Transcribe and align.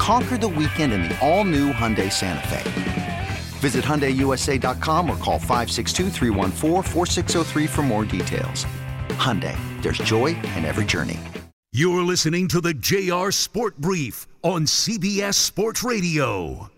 Conquer 0.00 0.38
the 0.38 0.48
weekend 0.48 0.94
in 0.94 1.02
the 1.02 1.18
all 1.20 1.44
new 1.44 1.74
Hyundai 1.74 2.10
Santa 2.10 2.48
Fe. 2.48 3.28
Visit 3.58 3.84
HyundaiUSA.com 3.84 5.10
or 5.10 5.16
call 5.18 5.38
562 5.38 6.08
for 7.68 7.82
more 7.82 8.06
details. 8.06 8.64
Hyundai, 9.18 9.54
there's 9.82 9.98
joy 9.98 10.28
in 10.56 10.64
every 10.64 10.86
journey. 10.86 11.20
You're 11.72 12.02
listening 12.02 12.48
to 12.48 12.62
the 12.62 12.72
JR 12.72 13.30
Sport 13.30 13.76
Brief 13.76 14.26
on 14.42 14.64
CBS 14.64 15.34
Sports 15.34 15.84
Radio. 15.84 16.70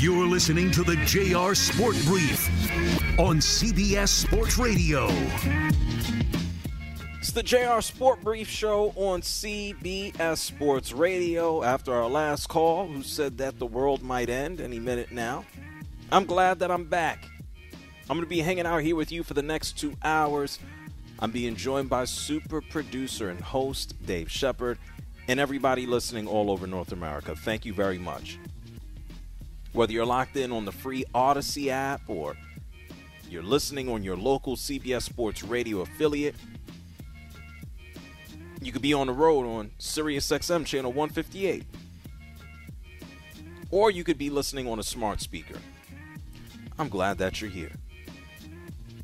You're 0.00 0.26
listening 0.26 0.72
to 0.72 0.82
the 0.82 0.96
JR 1.06 1.54
Sport 1.54 1.94
Brief 2.04 2.48
on 3.20 3.36
CBS 3.36 4.08
Sports 4.08 4.58
Radio. 4.58 5.08
It's 7.24 7.32
the 7.32 7.42
JR 7.42 7.80
Sport 7.80 8.20
Brief 8.22 8.50
Show 8.50 8.92
on 8.96 9.22
CBS 9.22 10.36
Sports 10.36 10.92
Radio. 10.92 11.62
After 11.62 11.90
our 11.94 12.06
last 12.06 12.50
call, 12.50 12.86
who 12.86 13.02
said 13.02 13.38
that 13.38 13.58
the 13.58 13.64
world 13.64 14.02
might 14.02 14.28
end 14.28 14.60
any 14.60 14.78
minute 14.78 15.10
now, 15.10 15.46
I'm 16.12 16.26
glad 16.26 16.58
that 16.58 16.70
I'm 16.70 16.84
back. 16.84 17.24
I'm 18.10 18.18
going 18.18 18.20
to 18.20 18.26
be 18.26 18.40
hanging 18.40 18.66
out 18.66 18.82
here 18.82 18.94
with 18.94 19.10
you 19.10 19.22
for 19.22 19.32
the 19.32 19.42
next 19.42 19.78
two 19.78 19.96
hours. 20.04 20.58
I'm 21.18 21.30
being 21.30 21.56
joined 21.56 21.88
by 21.88 22.04
super 22.04 22.60
producer 22.60 23.30
and 23.30 23.40
host 23.40 23.94
Dave 24.04 24.30
Shepard 24.30 24.76
and 25.26 25.40
everybody 25.40 25.86
listening 25.86 26.26
all 26.26 26.50
over 26.50 26.66
North 26.66 26.92
America. 26.92 27.34
Thank 27.34 27.64
you 27.64 27.72
very 27.72 27.96
much. 27.96 28.38
Whether 29.72 29.94
you're 29.94 30.04
locked 30.04 30.36
in 30.36 30.52
on 30.52 30.66
the 30.66 30.72
free 30.72 31.06
Audacy 31.14 31.68
app 31.68 32.02
or 32.06 32.36
you're 33.30 33.42
listening 33.42 33.88
on 33.88 34.04
your 34.04 34.18
local 34.18 34.56
CBS 34.56 35.04
Sports 35.04 35.42
Radio 35.42 35.80
affiliate, 35.80 36.34
you 38.64 38.72
could 38.72 38.82
be 38.82 38.94
on 38.94 39.06
the 39.06 39.12
road 39.12 39.46
on 39.46 39.70
Sirius 39.78 40.28
XM 40.30 40.64
channel 40.64 40.92
158. 40.92 41.64
Or 43.70 43.90
you 43.90 44.04
could 44.04 44.18
be 44.18 44.30
listening 44.30 44.68
on 44.68 44.78
a 44.78 44.82
smart 44.82 45.20
speaker. 45.20 45.58
I'm 46.78 46.88
glad 46.88 47.18
that 47.18 47.40
you're 47.40 47.50
here. 47.50 47.72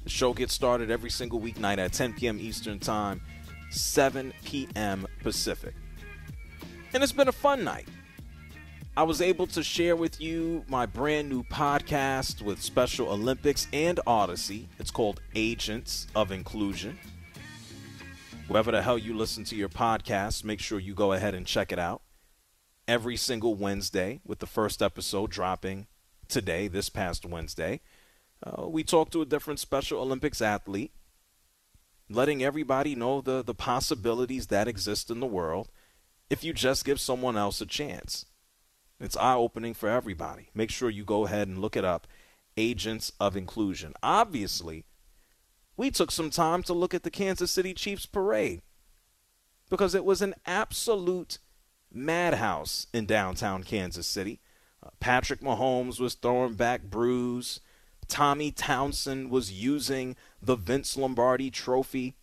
The 0.05 0.11
show 0.11 0.33
gets 0.33 0.55
started 0.55 0.91
every 0.91 1.11
single 1.11 1.41
weeknight 1.41 1.79
at 1.79 1.93
10 1.93 2.15
p.m. 2.15 2.39
Eastern 2.41 2.79
Time, 2.79 3.21
7 3.71 4.33
p.m. 4.45 5.07
Pacific. 5.23 5.75
And 6.95 7.03
it's 7.03 7.13
been 7.13 7.29
a 7.29 7.33
fun 7.33 7.63
night. 7.63 7.87
I 8.97 9.05
was 9.05 9.23
able 9.23 9.47
to 9.49 9.63
share 9.63 9.95
with 9.95 10.21
you 10.21 10.65
my 10.69 10.85
brand 10.85 11.29
new 11.29 11.45
podcast 11.45 12.43
with 12.43 12.61
Special 12.61 13.09
Olympics 13.09 13.69
and 13.73 14.01
Audacy. 14.07 14.67
It's 14.79 14.91
called 14.91 15.21
Agents 15.35 16.07
of 16.17 16.33
Inclusion. 16.33 16.99
Wherever 18.51 18.73
the 18.73 18.83
hell 18.83 18.99
you 18.99 19.17
listen 19.17 19.45
to 19.45 19.55
your 19.55 19.69
podcast, 19.69 20.43
make 20.43 20.59
sure 20.59 20.81
you 20.81 20.93
go 20.93 21.13
ahead 21.13 21.37
and 21.37 21.47
check 21.47 21.71
it 21.71 21.79
out. 21.79 22.03
Every 22.89 23.17
single 23.17 23.55
Wednesday, 23.55 24.19
with 24.27 24.41
the 24.41 24.47
first 24.47 24.83
episode 24.83 25.31
dropping 25.31 25.87
today, 26.27 26.67
this 26.67 26.89
past 26.89 27.25
Wednesday, 27.25 27.81
uh, 28.45 28.67
we 28.67 28.83
talk 28.83 29.11
to 29.11 29.23
a 29.23 29.25
different 29.25 29.61
Special 29.61 30.01
Olympics 30.01 30.43
athlete, 30.43 30.91
letting 32.09 32.43
everybody 32.43 32.97
know 32.97 33.21
the, 33.21 33.45
the 33.45 33.55
possibilities 33.55 34.49
that 34.49 34.67
exist 34.67 35.13
in 35.13 35.21
the 35.21 35.27
world 35.27 35.69
if 36.29 36.43
you 36.43 36.53
just 36.53 36.85
give 36.85 36.99
someone 36.99 37.37
else 37.37 37.61
a 37.61 37.67
chance. 37.67 38.27
It's 38.99 39.17
eye 39.17 39.37
opening 39.37 39.75
for 39.75 39.89
everybody. 39.89 40.49
Make 40.57 40.71
sure 40.71 40.91
you 40.91 41.05
go 41.05 41.25
ahead 41.25 41.47
and 41.47 41.59
look 41.59 41.77
it 41.77 41.85
up 41.85 42.09
Agents 42.57 43.13
of 43.21 43.37
Inclusion. 43.37 43.95
Obviously, 44.03 44.87
we 45.81 45.91
took 45.91 46.11
some 46.11 46.29
time 46.29 46.63
to 46.63 46.75
look 46.75 46.93
at 46.93 47.05
the 47.05 47.11
Kansas 47.11 47.51
City 47.51 47.73
Chiefs 47.73 48.05
parade 48.05 48.61
because 49.71 49.95
it 49.95 50.05
was 50.05 50.21
an 50.21 50.35
absolute 50.45 51.39
madhouse 51.91 52.87
in 52.93 53.07
downtown 53.07 53.63
Kansas 53.63 54.07
City. 54.07 54.43
Uh, 54.85 54.91
Patrick 55.01 55.41
Mahomes 55.41 55.99
was 55.99 56.13
throwing 56.13 56.53
back 56.53 56.83
brews. 56.83 57.61
Tommy 58.09 58.51
Townsend 58.51 59.31
was 59.31 59.53
using 59.53 60.17
the 60.43 60.55
Vince 60.55 60.99
Lombardi 60.99 61.51
trophy 61.51 62.15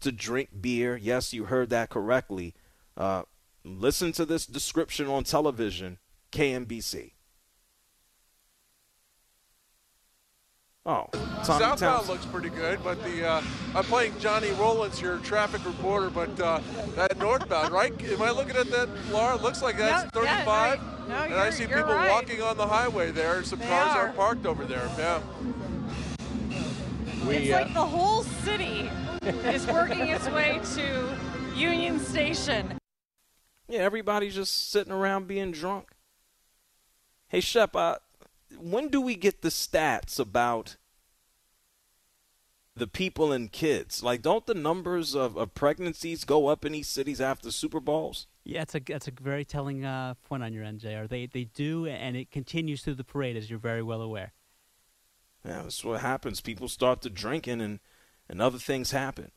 to 0.00 0.12
drink 0.12 0.50
beer. 0.60 0.94
Yes, 0.94 1.32
you 1.32 1.46
heard 1.46 1.70
that 1.70 1.88
correctly. 1.88 2.52
Uh, 2.98 3.22
listen 3.64 4.12
to 4.12 4.26
this 4.26 4.44
description 4.44 5.06
on 5.06 5.24
television 5.24 5.96
KMBC. 6.32 7.12
Oh, 10.88 11.08
Tommy 11.12 11.44
Southbound 11.44 11.78
Townsend. 11.80 12.08
looks 12.08 12.26
pretty 12.26 12.48
good, 12.48 12.78
but 12.84 13.02
the 13.02 13.26
uh, 13.28 13.42
I'm 13.74 13.82
playing 13.84 14.16
Johnny 14.20 14.52
Rollins, 14.52 15.00
your 15.00 15.18
traffic 15.18 15.64
reporter, 15.66 16.10
but 16.10 16.38
uh, 16.40 16.60
that 16.94 17.18
northbound, 17.18 17.72
right? 17.72 17.92
Am 18.04 18.22
I 18.22 18.30
looking 18.30 18.54
at 18.54 18.70
that, 18.70 18.88
Laura? 19.10 19.34
It 19.34 19.42
looks 19.42 19.62
like 19.62 19.78
that's 19.78 20.14
No, 20.14 20.22
yeah, 20.22 20.44
35. 20.44 20.46
right. 20.78 21.08
No, 21.08 21.14
and 21.24 21.34
I 21.34 21.50
see 21.50 21.66
people 21.66 21.82
right. 21.82 22.08
walking 22.10 22.40
on 22.40 22.56
the 22.56 22.66
highway 22.68 23.10
there. 23.10 23.42
Some 23.42 23.58
They 23.58 23.66
cars 23.66 23.96
are. 23.96 24.08
are 24.08 24.12
parked 24.12 24.46
over 24.46 24.64
there. 24.64 24.88
Yeah. 24.96 25.20
it's 27.28 27.50
like 27.50 27.74
the 27.74 27.84
whole 27.84 28.22
city 28.22 28.88
is 29.22 29.66
working 29.66 30.00
its 30.08 30.28
way 30.28 30.60
to 30.76 31.16
Union 31.56 31.98
Station. 31.98 32.78
Yeah, 33.68 33.80
everybody's 33.80 34.36
just 34.36 34.70
sitting 34.70 34.92
around 34.92 35.26
being 35.26 35.50
drunk. 35.50 35.88
Hey, 37.28 37.40
Shep, 37.40 37.74
uh, 37.74 37.96
when 38.58 38.88
do 38.88 39.00
we 39.00 39.16
get 39.16 39.42
the 39.42 39.48
stats 39.48 40.18
about 40.18 40.76
the 42.74 42.86
people 42.86 43.32
and 43.32 43.50
kids? 43.50 44.02
Like, 44.02 44.22
don't 44.22 44.46
the 44.46 44.54
numbers 44.54 45.14
of, 45.14 45.36
of 45.36 45.54
pregnancies 45.54 46.24
go 46.24 46.48
up 46.48 46.64
in 46.64 46.72
these 46.72 46.88
cities 46.88 47.20
after 47.20 47.50
Super 47.50 47.80
Bowls? 47.80 48.26
Yeah, 48.44 48.62
it's 48.62 48.74
a 48.74 48.80
that's 48.80 49.08
a 49.08 49.12
very 49.20 49.44
telling 49.44 49.84
uh, 49.84 50.14
point 50.24 50.44
on 50.44 50.52
your 50.52 50.62
end, 50.62 50.80
Jr. 50.80 51.06
They 51.08 51.26
they 51.26 51.44
do, 51.44 51.86
and 51.86 52.16
it 52.16 52.30
continues 52.30 52.82
through 52.82 52.94
the 52.94 53.04
parade, 53.04 53.36
as 53.36 53.50
you're 53.50 53.58
very 53.58 53.82
well 53.82 54.00
aware. 54.00 54.32
Yeah, 55.44 55.62
that's 55.62 55.84
what 55.84 56.00
happens. 56.00 56.40
People 56.40 56.68
start 56.68 57.02
to 57.02 57.10
drinking, 57.10 57.60
and 57.60 57.80
and 58.28 58.40
other 58.40 58.58
things 58.58 58.92
happen. 58.92 59.32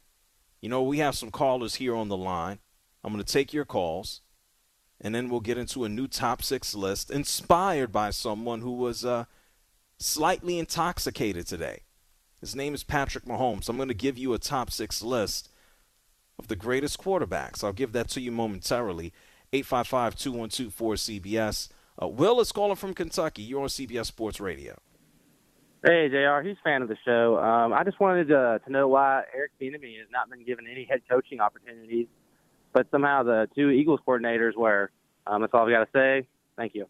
You 0.61 0.69
know, 0.69 0.83
we 0.83 0.99
have 0.99 1.15
some 1.15 1.31
callers 1.31 1.75
here 1.75 1.95
on 1.95 2.09
the 2.09 2.17
line. 2.17 2.59
I'm 3.03 3.13
going 3.13 3.23
to 3.23 3.33
take 3.33 3.53
your 3.53 3.65
calls, 3.65 4.21
and 5.01 5.15
then 5.15 5.29
we'll 5.29 5.39
get 5.39 5.57
into 5.57 5.83
a 5.83 5.89
new 5.89 6.07
top 6.07 6.43
six 6.43 6.75
list 6.75 7.09
inspired 7.09 7.91
by 7.91 8.09
someone 8.09 8.61
who 8.61 8.71
was 8.71 9.05
uh, 9.05 9.25
slightly 9.97 10.59
intoxicated 10.59 11.47
today. 11.47 11.81
His 12.39 12.55
name 12.55 12.73
is 12.73 12.83
Patrick 12.83 13.25
Mahomes. 13.25 13.69
I'm 13.69 13.77
going 13.77 13.89
to 13.89 13.93
give 13.93 14.17
you 14.17 14.33
a 14.33 14.39
top 14.39 14.71
six 14.71 15.01
list 15.01 15.49
of 16.37 16.47
the 16.47 16.55
greatest 16.55 16.97
quarterbacks. 16.99 17.63
I'll 17.63 17.73
give 17.73 17.91
that 17.93 18.09
to 18.09 18.21
you 18.21 18.31
momentarily. 18.31 19.13
855 19.51 20.15
212 20.15 20.75
4CBS. 20.75 21.69
Uh, 22.01 22.07
Will 22.07 22.39
is 22.39 22.51
calling 22.51 22.75
from 22.75 22.93
Kentucky. 22.93 23.41
You're 23.41 23.61
on 23.61 23.67
CBS 23.67 24.05
Sports 24.05 24.39
Radio. 24.39 24.77
Hey, 25.83 26.09
JR, 26.09 26.41
huge 26.41 26.57
fan 26.63 26.81
of 26.81 26.89
the 26.89 26.97
show. 27.05 27.39
Um, 27.39 27.73
I 27.73 27.83
just 27.83 27.99
wanted 27.99 28.27
to, 28.27 28.59
to 28.65 28.71
know 28.71 28.87
why 28.89 29.23
Eric 29.33 29.51
Bieniemy 29.61 29.97
has 29.99 30.07
not 30.11 30.29
been 30.29 30.43
given 30.45 30.65
any 30.69 30.83
head 30.83 31.01
coaching 31.09 31.39
opportunities, 31.39 32.07
but 32.79 32.89
somehow 32.91 33.23
the 33.23 33.49
two 33.55 33.71
Eagles 33.71 33.99
coordinators 34.07 34.55
were. 34.55 34.89
Um, 35.27 35.41
that's 35.41 35.53
all 35.53 35.65
I've 35.65 35.69
got 35.69 35.83
to 35.83 35.89
say. 35.93 36.25
Thank 36.55 36.75
you. 36.75 36.87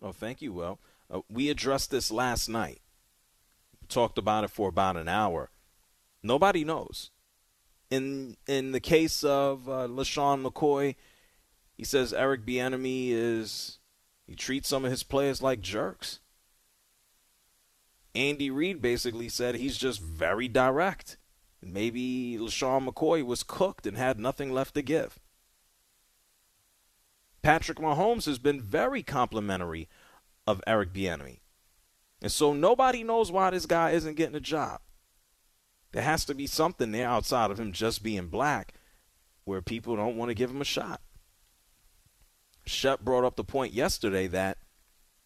Oh, 0.00 0.10
thank 0.10 0.40
you, 0.40 0.54
Will. 0.54 0.78
Uh, 1.10 1.20
we 1.30 1.50
addressed 1.50 1.90
this 1.90 2.10
last 2.10 2.48
night. 2.48 2.80
Talked 3.90 4.16
about 4.16 4.44
it 4.44 4.50
for 4.50 4.70
about 4.70 4.96
an 4.96 5.06
hour. 5.06 5.50
Nobody 6.22 6.64
knows. 6.64 7.10
In 7.90 8.38
in 8.46 8.72
the 8.72 8.80
case 8.80 9.22
of 9.22 9.68
uh, 9.68 9.86
LeSean 9.86 10.42
McCoy, 10.42 10.94
he 11.76 11.84
says 11.84 12.14
Eric 12.14 12.46
Bieniemy 12.46 13.10
is 13.10 13.80
he 14.26 14.34
treats 14.34 14.70
some 14.70 14.86
of 14.86 14.90
his 14.90 15.02
players 15.02 15.42
like 15.42 15.60
jerks. 15.60 16.20
Andy 18.14 18.50
Reid 18.50 18.80
basically 18.80 19.28
said 19.28 19.56
he's 19.56 19.76
just 19.76 20.00
very 20.00 20.48
direct. 20.48 21.18
Maybe 21.62 22.36
LeSean 22.38 22.88
McCoy 22.88 23.24
was 23.24 23.42
cooked 23.42 23.86
and 23.86 23.96
had 23.96 24.18
nothing 24.18 24.52
left 24.52 24.74
to 24.74 24.82
give. 24.82 25.18
Patrick 27.42 27.78
Mahomes 27.78 28.26
has 28.26 28.38
been 28.38 28.60
very 28.60 29.02
complimentary 29.02 29.88
of 30.46 30.62
Eric 30.66 30.92
Bieniemy. 30.92 31.40
And 32.20 32.32
so 32.32 32.52
nobody 32.52 33.02
knows 33.02 33.30
why 33.30 33.50
this 33.50 33.66
guy 33.66 33.90
isn't 33.90 34.16
getting 34.16 34.34
a 34.34 34.40
job. 34.40 34.80
There 35.92 36.02
has 36.02 36.24
to 36.26 36.34
be 36.34 36.46
something 36.46 36.92
there 36.92 37.08
outside 37.08 37.50
of 37.50 37.58
him 37.58 37.72
just 37.72 38.02
being 38.02 38.28
black 38.28 38.74
where 39.44 39.62
people 39.62 39.96
don't 39.96 40.16
want 40.16 40.28
to 40.28 40.34
give 40.34 40.50
him 40.50 40.60
a 40.60 40.64
shot. 40.64 41.00
Shep 42.66 43.00
brought 43.00 43.24
up 43.24 43.36
the 43.36 43.44
point 43.44 43.72
yesterday 43.72 44.26
that 44.26 44.58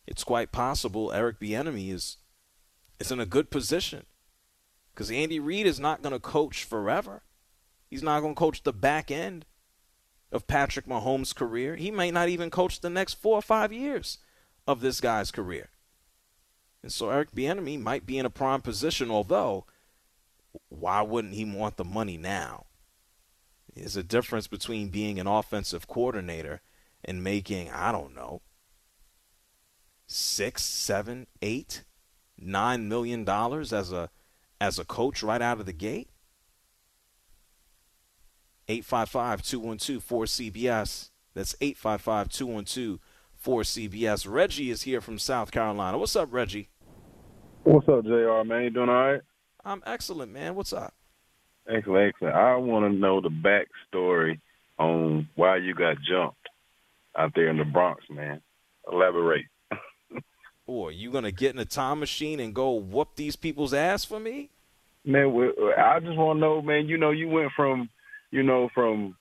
it's 0.06 0.22
quite 0.22 0.52
possible 0.52 1.12
Eric 1.12 1.40
Bieniemy 1.40 1.92
is 1.92 2.18
is 3.00 3.10
in 3.10 3.18
a 3.18 3.26
good 3.26 3.50
position 3.50 4.04
because 4.94 5.10
Andy 5.10 5.40
Reid 5.40 5.66
is 5.66 5.80
not 5.80 6.02
going 6.02 6.12
to 6.12 6.20
coach 6.20 6.64
forever. 6.64 7.22
He's 7.88 8.02
not 8.02 8.20
going 8.20 8.34
to 8.34 8.38
coach 8.38 8.62
the 8.62 8.72
back 8.72 9.10
end 9.10 9.46
of 10.30 10.46
Patrick 10.46 10.86
Mahomes' 10.86 11.34
career. 11.34 11.76
He 11.76 11.90
may 11.90 12.10
not 12.10 12.28
even 12.28 12.50
coach 12.50 12.80
the 12.80 12.90
next 12.90 13.14
four 13.14 13.36
or 13.36 13.42
five 13.42 13.72
years 13.72 14.18
of 14.66 14.80
this 14.80 15.00
guy's 15.00 15.30
career. 15.30 15.70
And 16.82 16.92
so 16.92 17.10
Eric 17.10 17.32
Bieniemy 17.32 17.80
might 17.80 18.06
be 18.06 18.18
in 18.18 18.26
a 18.26 18.30
prime 18.30 18.60
position, 18.60 19.10
although 19.10 19.66
why 20.68 21.02
wouldn't 21.02 21.34
he 21.34 21.44
want 21.44 21.76
the 21.76 21.84
money 21.84 22.16
now? 22.16 22.66
There's 23.74 23.96
a 23.96 24.02
difference 24.02 24.46
between 24.46 24.88
being 24.88 25.18
an 25.18 25.26
offensive 25.26 25.86
coordinator 25.86 26.60
and 27.04 27.24
making, 27.24 27.70
I 27.70 27.92
don't 27.92 28.14
know, 28.14 28.42
six, 30.06 30.62
seven, 30.64 31.26
eight, 31.40 31.84
nine 32.38 32.88
million 32.88 33.24
dollars 33.24 33.72
as 33.72 33.92
a 33.92 34.10
as 34.62 34.78
a 34.78 34.84
coach 34.84 35.24
right 35.24 35.42
out 35.42 35.58
of 35.58 35.66
the 35.66 35.72
gate. 35.72 36.08
855-212-4CBS. 38.68 41.10
That's 41.34 41.54
855-212-4CBS. 41.54 44.32
Reggie 44.32 44.70
is 44.70 44.82
here 44.82 45.00
from 45.00 45.18
South 45.18 45.50
Carolina. 45.50 45.98
What's 45.98 46.14
up, 46.14 46.32
Reggie? 46.32 46.68
What's 47.64 47.88
up, 47.88 48.04
JR, 48.04 48.44
man? 48.44 48.62
You 48.62 48.70
doing 48.70 48.88
all 48.88 49.12
right? 49.12 49.22
I'm 49.64 49.82
excellent, 49.84 50.32
man. 50.32 50.54
What's 50.54 50.72
up? 50.72 50.94
Excellent, 51.68 52.14
excellent. 52.14 52.36
I 52.36 52.54
want 52.54 52.84
to 52.84 52.92
know 52.96 53.20
the 53.20 53.30
backstory 53.30 54.38
on 54.78 55.28
why 55.34 55.56
you 55.56 55.74
got 55.74 55.96
jumped 56.08 56.48
out 57.18 57.32
there 57.34 57.48
in 57.48 57.58
the 57.58 57.64
Bronx, 57.64 58.04
man. 58.08 58.40
Elaborate. 58.90 59.46
Or 60.66 60.92
you 60.92 61.10
gonna 61.10 61.32
get 61.32 61.54
in 61.54 61.60
a 61.60 61.64
time 61.64 62.00
machine 62.00 62.40
and 62.40 62.54
go 62.54 62.72
whoop 62.72 63.16
these 63.16 63.36
people's 63.36 63.74
ass 63.74 64.04
for 64.04 64.20
me? 64.20 64.50
Man, 65.04 65.52
I 65.76 65.98
just 65.98 66.16
want 66.16 66.36
to 66.36 66.40
know, 66.40 66.62
man. 66.62 66.86
You 66.86 66.96
know, 66.96 67.10
you 67.10 67.28
went 67.28 67.50
from, 67.56 67.90
you 68.30 68.42
know, 68.42 68.68
from 68.72 69.16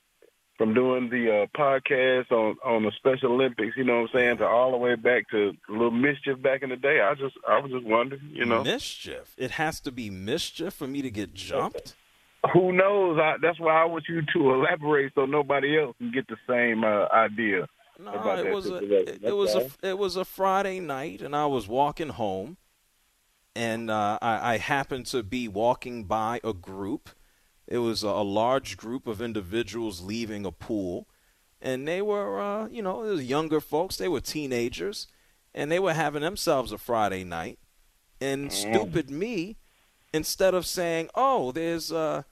from 0.62 0.76
doing 0.76 1.10
the 1.10 1.42
uh, 1.42 1.58
podcast 1.58 2.32
on 2.32 2.56
on 2.64 2.84
the 2.84 2.92
Special 2.96 3.32
Olympics, 3.32 3.76
you 3.76 3.84
know 3.84 4.02
what 4.02 4.12
I'm 4.12 4.20
saying, 4.20 4.38
to 4.38 4.46
all 4.46 4.70
the 4.70 4.78
way 4.78 4.94
back 4.94 5.28
to 5.32 5.54
a 5.68 5.72
little 5.72 5.90
mischief 5.90 6.40
back 6.40 6.62
in 6.62 6.70
the 6.70 6.76
day. 6.76 7.02
I 7.02 7.16
just 7.16 7.36
I 7.50 7.58
was 7.58 7.72
just 7.72 7.84
wondering, 7.84 8.22
you 8.32 8.46
know, 8.46 8.64
mischief. 8.64 9.34
It 9.38 9.52
has 9.52 9.80
to 9.80 9.92
be 9.92 10.12
mischief 10.12 10.76
for 10.76 10.86
me 10.86 11.02
to 11.02 11.10
get 11.10 11.34
jumped. 11.34 11.96
Who 12.54 12.74
knows? 12.74 13.18
I, 13.20 13.38
that's 13.42 13.60
why 13.60 13.82
I 13.82 13.86
want 13.86 14.06
you 14.08 14.22
to 14.22 14.54
elaborate 14.54 15.14
so 15.16 15.26
nobody 15.26 15.80
else 15.80 15.96
can 15.98 16.12
get 16.12 16.28
the 16.28 16.38
same 16.48 16.84
uh, 16.84 17.08
idea. 17.12 17.68
No, 18.04 18.36
it 18.36 18.54
was 18.54 18.68
a 18.68 18.76
it, 18.76 19.20
it 19.24 19.36
was 19.36 19.56
a 19.56 19.70
it 19.84 19.98
was 19.98 20.16
a 20.16 20.26
Friday 20.26 20.80
night, 20.80 21.22
and 21.22 21.36
I 21.36 21.46
was 21.46 21.68
walking 21.68 22.10
home, 22.10 22.58
and 23.56 23.92
uh, 23.92 24.18
I, 24.22 24.54
I 24.54 24.58
happened 24.58 25.06
to 25.08 25.24
be 25.24 25.48
walking 25.48 26.06
by 26.06 26.40
a 26.44 26.54
group 26.54 27.10
it 27.72 27.78
was 27.78 28.04
a 28.04 28.12
large 28.12 28.76
group 28.76 29.08
of 29.08 29.22
individuals 29.22 30.02
leaving 30.02 30.46
a 30.46 30.52
pool, 30.52 31.08
and 31.62 31.88
they 31.88 32.02
were, 32.02 32.42
uh, 32.42 32.68
you 32.68 32.82
know, 32.82 33.04
it 33.06 33.12
was 33.12 33.24
younger 33.24 33.62
folks. 33.62 33.96
They 33.96 34.10
were 34.10 34.20
teenagers, 34.20 35.08
and 35.56 35.72
they 35.72 35.80
were 35.80 35.94
having 35.94 36.22
themselves 36.22 36.74
a 36.74 36.78
Friday 36.78 37.24
night. 37.24 37.60
And 38.20 38.50
mm. 38.50 38.52
stupid 38.52 39.10
me, 39.10 39.56
instead 40.14 40.54
of 40.54 40.66
saying, 40.66 41.12
"Oh, 41.16 41.54
there's, 41.54 41.94
uh, 41.94 42.24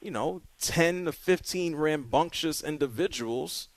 you 0.00 0.10
know, 0.10 0.42
ten 0.60 1.04
to 1.04 1.12
fifteen 1.12 1.76
rambunctious 1.76 2.60
individuals, 2.60 3.68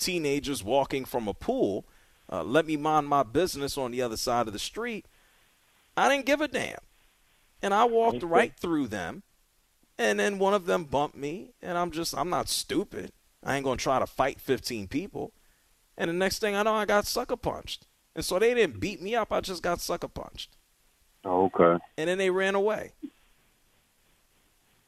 teenagers 0.00 0.64
walking 0.64 1.04
from 1.04 1.28
a 1.28 1.34
pool," 1.34 1.84
uh, 2.30 2.42
let 2.42 2.66
me 2.66 2.76
mind 2.76 3.06
my 3.06 3.22
business 3.22 3.78
on 3.78 3.90
the 3.92 4.02
other 4.02 4.16
side 4.16 4.46
of 4.46 4.52
the 4.52 4.58
street. 4.58 5.06
I 5.96 6.08
didn't 6.08 6.26
give 6.26 6.40
a 6.40 6.48
damn, 6.48 6.78
and 7.62 7.74
I 7.74 7.84
walked 7.84 8.22
right 8.22 8.52
through 8.58 8.88
them 8.88 9.22
and 10.00 10.18
then 10.18 10.38
one 10.38 10.54
of 10.54 10.64
them 10.64 10.84
bumped 10.84 11.14
me, 11.14 11.50
and 11.60 11.76
I'm 11.76 11.90
just, 11.90 12.16
I'm 12.16 12.30
not 12.30 12.48
stupid. 12.48 13.12
I 13.44 13.56
ain't 13.56 13.64
going 13.64 13.76
to 13.76 13.82
try 13.82 13.98
to 13.98 14.06
fight 14.06 14.40
15 14.40 14.88
people. 14.88 15.32
And 15.98 16.08
the 16.08 16.14
next 16.14 16.38
thing 16.38 16.56
I 16.56 16.62
know, 16.62 16.72
I 16.72 16.86
got 16.86 17.04
sucker 17.04 17.36
punched. 17.36 17.86
And 18.16 18.24
so 18.24 18.38
they 18.38 18.54
didn't 18.54 18.80
beat 18.80 19.02
me 19.02 19.14
up, 19.14 19.30
I 19.30 19.42
just 19.42 19.62
got 19.62 19.78
sucker 19.78 20.08
punched. 20.08 20.56
Oh, 21.22 21.50
okay. 21.54 21.84
And 21.98 22.08
then 22.08 22.16
they 22.16 22.30
ran 22.30 22.54
away. 22.54 22.92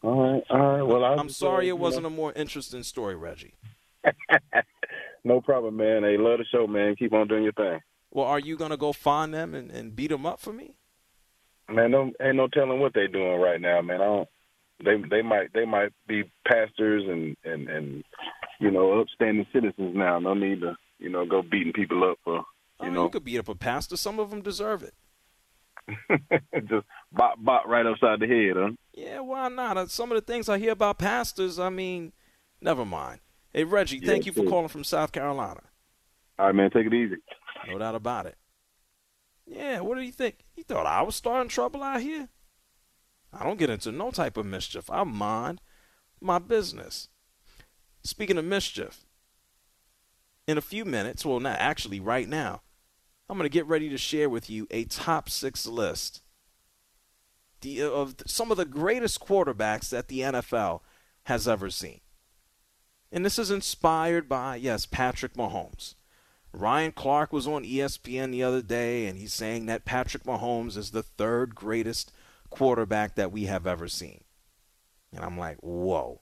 All 0.03 0.33
right, 0.33 0.43
all 0.49 0.59
right. 0.59 0.83
Well, 0.83 1.05
I 1.05 1.21
am 1.21 1.29
sorry 1.29 1.69
it 1.69 1.79
wasn't 1.79 2.05
know. 2.05 2.09
a 2.09 2.11
more 2.11 2.33
interesting 2.33 2.83
story, 2.83 3.15
Reggie. 3.15 3.53
no 5.25 5.41
problem, 5.41 5.77
man. 5.77 6.03
Hey, 6.03 6.17
love 6.19 6.39
the 6.39 6.45
show, 6.51 6.67
man. 6.67 6.97
Keep 6.97 7.13
on 7.13 7.29
doing 7.29 7.45
your 7.45 7.53
thing. 7.53 7.81
Well, 8.11 8.27
are 8.27 8.39
you 8.39 8.57
gonna 8.57 8.77
go 8.77 8.93
find 8.93 9.33
them 9.33 9.55
and, 9.55 9.71
and 9.71 9.97
beat 9.97 10.09
them 10.09 10.27
up 10.27 10.41
for 10.41 10.53
me? 10.53 10.75
Man, 11.71 11.91
no, 11.93 12.11
ain't 12.21 12.37
no 12.37 12.49
telling 12.49 12.81
what 12.81 12.93
they're 12.95 13.09
doing 13.09 13.41
right 13.41 13.61
now, 13.61 13.81
man. 13.81 14.01
I 14.01 14.05
don't, 14.05 14.29
they 14.85 14.97
they 15.11 15.23
might 15.23 15.53
they 15.55 15.65
might 15.65 15.93
be 16.07 16.25
pastors 16.47 17.05
and 17.09 17.37
and 17.45 17.69
and 17.69 18.05
you 18.61 18.71
know 18.71 19.01
upstanding 19.01 19.47
citizens 19.53 19.97
now. 19.97 20.19
No 20.19 20.35
need 20.35 20.61
to 20.61 20.77
you 20.99 21.09
know 21.09 21.25
go 21.25 21.43
beating 21.43 21.73
people 21.73 22.05
up 22.05 22.19
for 22.25 22.37
you 22.83 22.89
oh, 22.89 22.91
know. 22.91 23.05
You 23.05 23.11
could 23.11 23.25
beat 23.25 23.39
up 23.39 23.49
a 23.49 23.55
pastor. 23.55 23.97
Some 23.97 24.19
of 24.19 24.31
them 24.31 24.43
deserve 24.43 24.83
it. 24.83 24.95
Just 26.69 26.87
bot 27.13 27.43
bot 27.43 27.69
right 27.69 27.87
upside 27.87 28.21
the 28.21 28.27
head, 28.27 28.57
huh? 28.57 28.71
Yeah, 28.93 29.21
why 29.21 29.49
not? 29.49 29.79
Uh, 29.79 29.87
some 29.87 30.13
of 30.13 30.17
the 30.17 30.33
things 30.33 30.49
I 30.49 30.59
hear 30.59 30.73
about 30.73 30.99
pastors, 30.99 31.59
I 31.59 31.71
mean, 31.71 32.13
never 32.61 32.85
mind. 32.85 33.21
Hey 33.53 33.65
Reggie, 33.65 33.99
yeah, 33.99 34.07
thank 34.07 34.27
you 34.27 34.33
for 34.33 34.45
calling 34.45 34.69
from 34.69 34.85
South 34.85 35.13
Carolina. 35.13 35.61
All 36.39 36.47
right, 36.47 36.55
man, 36.55 36.71
take 36.71 36.87
it 36.87 36.95
easy. 36.95 37.17
No 37.69 37.79
doubt 37.79 37.95
about 37.95 38.27
it. 38.27 38.37
Yeah, 39.47 39.81
what 39.81 39.97
do 39.97 40.03
you 40.03 40.13
think? 40.13 40.39
You 40.57 40.65
thought 40.65 40.87
I 40.87 41.03
was 41.03 41.17
starting 41.17 41.49
trouble 41.49 41.83
out 41.83 42.01
here? 42.01 42.29
I 43.33 43.45
don't 43.45 43.59
get 43.59 43.71
into 43.71 43.93
no 43.93 44.11
type 44.11 44.37
of 44.37 44.47
mischief. 44.47 44.91
I 44.91 45.05
mind 45.05 45.61
my 46.21 46.39
business. 46.39 47.09
Speaking 48.03 48.39
of 48.39 48.45
mischief, 48.45 49.05
in 50.47 50.59
a 50.59 50.63
few 50.63 50.85
minutes, 50.85 51.25
well, 51.25 51.41
not 51.41 51.59
actually 51.59 52.01
right 52.01 52.29
now, 52.29 52.63
I'm 53.29 53.39
going 53.39 53.49
to 53.49 53.53
get 53.53 53.67
ready 53.67 53.89
to 53.89 53.99
share 53.99 54.29
with 54.29 54.51
you 54.51 54.67
a 54.71 54.85
top 54.85 55.29
six 55.31 55.67
list 55.67 56.23
the, 57.61 57.83
uh, 57.83 57.89
of 57.89 58.17
some 58.27 58.51
of 58.51 58.57
the 58.57 58.65
greatest 58.65 59.21
quarterbacks 59.21 59.89
that 59.91 60.09
the 60.09 60.21
NFL 60.21 60.81
has 61.25 61.47
ever 61.47 61.71
seen. 61.71 62.01
And 63.13 63.27
this 63.27 63.39
is 63.39 63.51
inspired 63.51 64.27
by, 64.27 64.57
yes, 64.57 64.87
Patrick 64.87 65.35
Mahomes. 65.35 65.95
Ryan 66.53 66.93
Clark 66.93 67.33
was 67.33 67.47
on 67.47 67.65
ESPN 67.65 68.33
the 68.33 68.43
other 68.43 68.63
day, 68.63 69.07
and 69.07 69.19
he's 69.19 69.35
saying 69.35 69.67
that 69.67 69.85
Patrick 69.85 70.25
Mahomes 70.25 70.77
is 70.79 70.91
the 70.91 71.03
third 71.03 71.55
greatest 71.55 72.11
quarterback 72.51 73.15
that 73.15 73.31
we 73.31 73.45
have 73.45 73.67
ever 73.67 73.87
seen. 73.87 74.25
And 75.15 75.25
I'm 75.25 75.39
like, 75.39 75.59
whoa. 75.59 76.21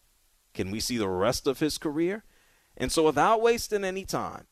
Can 0.53 0.73
we 0.73 0.81
see 0.81 0.97
the 0.97 1.09
rest 1.09 1.47
of 1.47 1.61
his 1.61 1.79
career? 1.79 2.25
And 2.77 2.91
so, 2.91 3.05
without 3.05 3.41
wasting 3.41 3.85
any 3.85 4.05
time, 4.05 4.47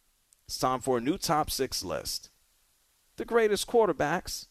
it's 0.47 0.59
time 0.59 0.81
for 0.81 0.99
a 0.99 1.01
new 1.01 1.19
top 1.19 1.51
six 1.51 1.83
list. 1.83 2.31
The 3.17 3.25
greatest 3.25 3.67
quarterbacks 3.67 4.47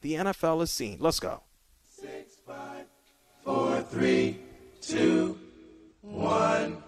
the 0.00 0.14
NFL 0.14 0.60
has 0.60 0.70
seen. 0.70 0.98
Let's 1.00 1.20
go. 1.20 1.42
Six, 1.84 2.36
five, 2.46 2.86
four, 3.44 3.82
three, 3.82 4.40
two, 4.80 5.38
one. 6.00 6.82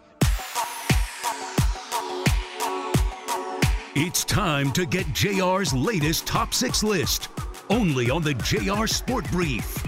It's 3.95 4.25
time 4.25 4.73
to 4.73 4.87
get 4.87 5.05
JR's 5.13 5.75
latest 5.75 6.27
top 6.27 6.55
six 6.55 6.83
list 6.83 7.29
only 7.69 8.09
on 8.09 8.23
the 8.23 8.33
JR 8.33 8.87
Sport 8.87 9.31
Brief. 9.31 9.85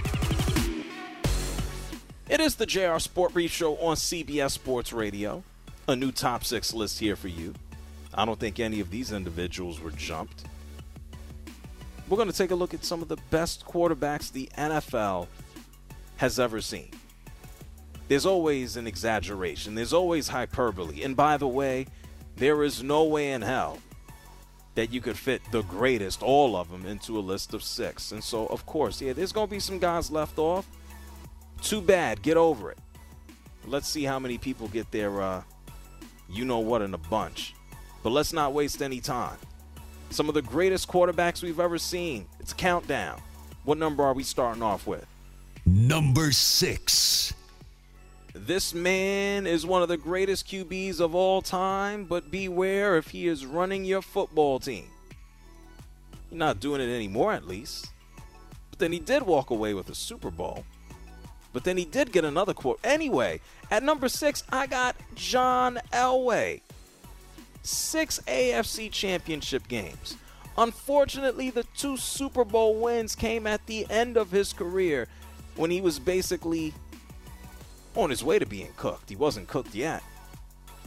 It 2.28 2.38
is 2.38 2.54
the 2.54 2.66
JR 2.66 2.98
Sport 2.98 3.32
Brief 3.32 3.50
show 3.50 3.78
on 3.78 3.96
CBS 3.96 4.50
Sports 4.50 4.92
Radio. 4.92 5.42
A 5.88 5.96
new 5.96 6.12
top 6.12 6.44
six 6.44 6.74
list 6.74 6.98
here 6.98 7.16
for 7.16 7.28
you. 7.28 7.54
I 8.12 8.26
don't 8.26 8.38
think 8.38 8.60
any 8.60 8.80
of 8.80 8.90
these 8.90 9.10
individuals 9.10 9.80
were 9.80 9.92
jumped. 9.92 10.44
We're 12.06 12.18
going 12.18 12.30
to 12.30 12.36
take 12.36 12.50
a 12.50 12.56
look 12.56 12.74
at 12.74 12.84
some 12.84 13.00
of 13.00 13.08
the 13.08 13.16
best 13.30 13.64
quarterbacks 13.64 14.30
the 14.30 14.50
NFL 14.58 15.28
has 16.18 16.38
ever 16.38 16.60
seen. 16.60 16.90
There's 18.08 18.26
always 18.26 18.76
an 18.76 18.86
exaggeration, 18.86 19.74
there's 19.74 19.94
always 19.94 20.28
hyperbole. 20.28 21.02
And 21.02 21.16
by 21.16 21.38
the 21.38 21.48
way, 21.48 21.86
there 22.36 22.62
is 22.64 22.82
no 22.82 23.04
way 23.04 23.32
in 23.32 23.40
hell 23.40 23.78
that 24.74 24.92
you 24.92 25.00
could 25.00 25.16
fit 25.16 25.40
the 25.50 25.62
greatest, 25.62 26.22
all 26.22 26.56
of 26.56 26.70
them, 26.70 26.84
into 26.86 27.18
a 27.18 27.20
list 27.20 27.54
of 27.54 27.62
six. 27.62 28.12
And 28.12 28.22
so, 28.22 28.46
of 28.46 28.66
course, 28.66 29.00
yeah, 29.00 29.12
there's 29.12 29.32
going 29.32 29.46
to 29.46 29.50
be 29.50 29.60
some 29.60 29.78
guys 29.78 30.10
left 30.10 30.38
off. 30.38 30.66
Too 31.62 31.80
bad. 31.80 32.22
Get 32.22 32.36
over 32.36 32.70
it. 32.70 32.78
Let's 33.66 33.88
see 33.88 34.04
how 34.04 34.18
many 34.18 34.36
people 34.36 34.68
get 34.68 34.90
their, 34.90 35.22
uh, 35.22 35.42
you 36.28 36.44
know 36.44 36.58
what, 36.58 36.82
in 36.82 36.92
a 36.92 36.98
bunch. 36.98 37.54
But 38.02 38.10
let's 38.10 38.32
not 38.32 38.52
waste 38.52 38.82
any 38.82 39.00
time. 39.00 39.38
Some 40.10 40.28
of 40.28 40.34
the 40.34 40.42
greatest 40.42 40.88
quarterbacks 40.88 41.42
we've 41.42 41.60
ever 41.60 41.78
seen. 41.78 42.26
It's 42.40 42.52
a 42.52 42.56
countdown. 42.56 43.20
What 43.64 43.78
number 43.78 44.02
are 44.04 44.12
we 44.12 44.22
starting 44.22 44.62
off 44.62 44.86
with? 44.86 45.06
Number 45.64 46.30
six. 46.32 47.32
This 48.34 48.74
man 48.74 49.46
is 49.46 49.64
one 49.64 49.82
of 49.82 49.88
the 49.88 49.96
greatest 49.96 50.48
QBs 50.48 50.98
of 50.98 51.14
all 51.14 51.40
time, 51.40 52.04
but 52.04 52.32
beware 52.32 52.96
if 52.96 53.10
he 53.10 53.28
is 53.28 53.46
running 53.46 53.84
your 53.84 54.02
football 54.02 54.58
team. 54.58 54.86
He's 56.28 56.38
not 56.38 56.58
doing 56.58 56.80
it 56.80 56.92
anymore, 56.92 57.32
at 57.32 57.46
least. 57.46 57.92
But 58.70 58.80
then 58.80 58.90
he 58.90 58.98
did 58.98 59.22
walk 59.22 59.50
away 59.50 59.72
with 59.72 59.88
a 59.88 59.94
Super 59.94 60.32
Bowl. 60.32 60.64
But 61.52 61.62
then 61.62 61.76
he 61.76 61.84
did 61.84 62.10
get 62.10 62.24
another 62.24 62.52
quote. 62.54 62.80
Anyway, 62.82 63.40
at 63.70 63.84
number 63.84 64.08
six, 64.08 64.42
I 64.50 64.66
got 64.66 64.96
John 65.14 65.78
Elway. 65.92 66.60
Six 67.62 68.18
AFC 68.26 68.90
championship 68.90 69.68
games. 69.68 70.16
Unfortunately, 70.58 71.50
the 71.50 71.62
two 71.76 71.96
Super 71.96 72.44
Bowl 72.44 72.74
wins 72.80 73.14
came 73.14 73.46
at 73.46 73.64
the 73.66 73.86
end 73.88 74.16
of 74.16 74.32
his 74.32 74.52
career 74.52 75.06
when 75.54 75.70
he 75.70 75.80
was 75.80 76.00
basically 76.00 76.74
on 77.94 78.10
his 78.10 78.24
way 78.24 78.38
to 78.38 78.46
being 78.46 78.72
cooked. 78.76 79.08
He 79.08 79.16
wasn't 79.16 79.48
cooked 79.48 79.74
yet. 79.74 80.02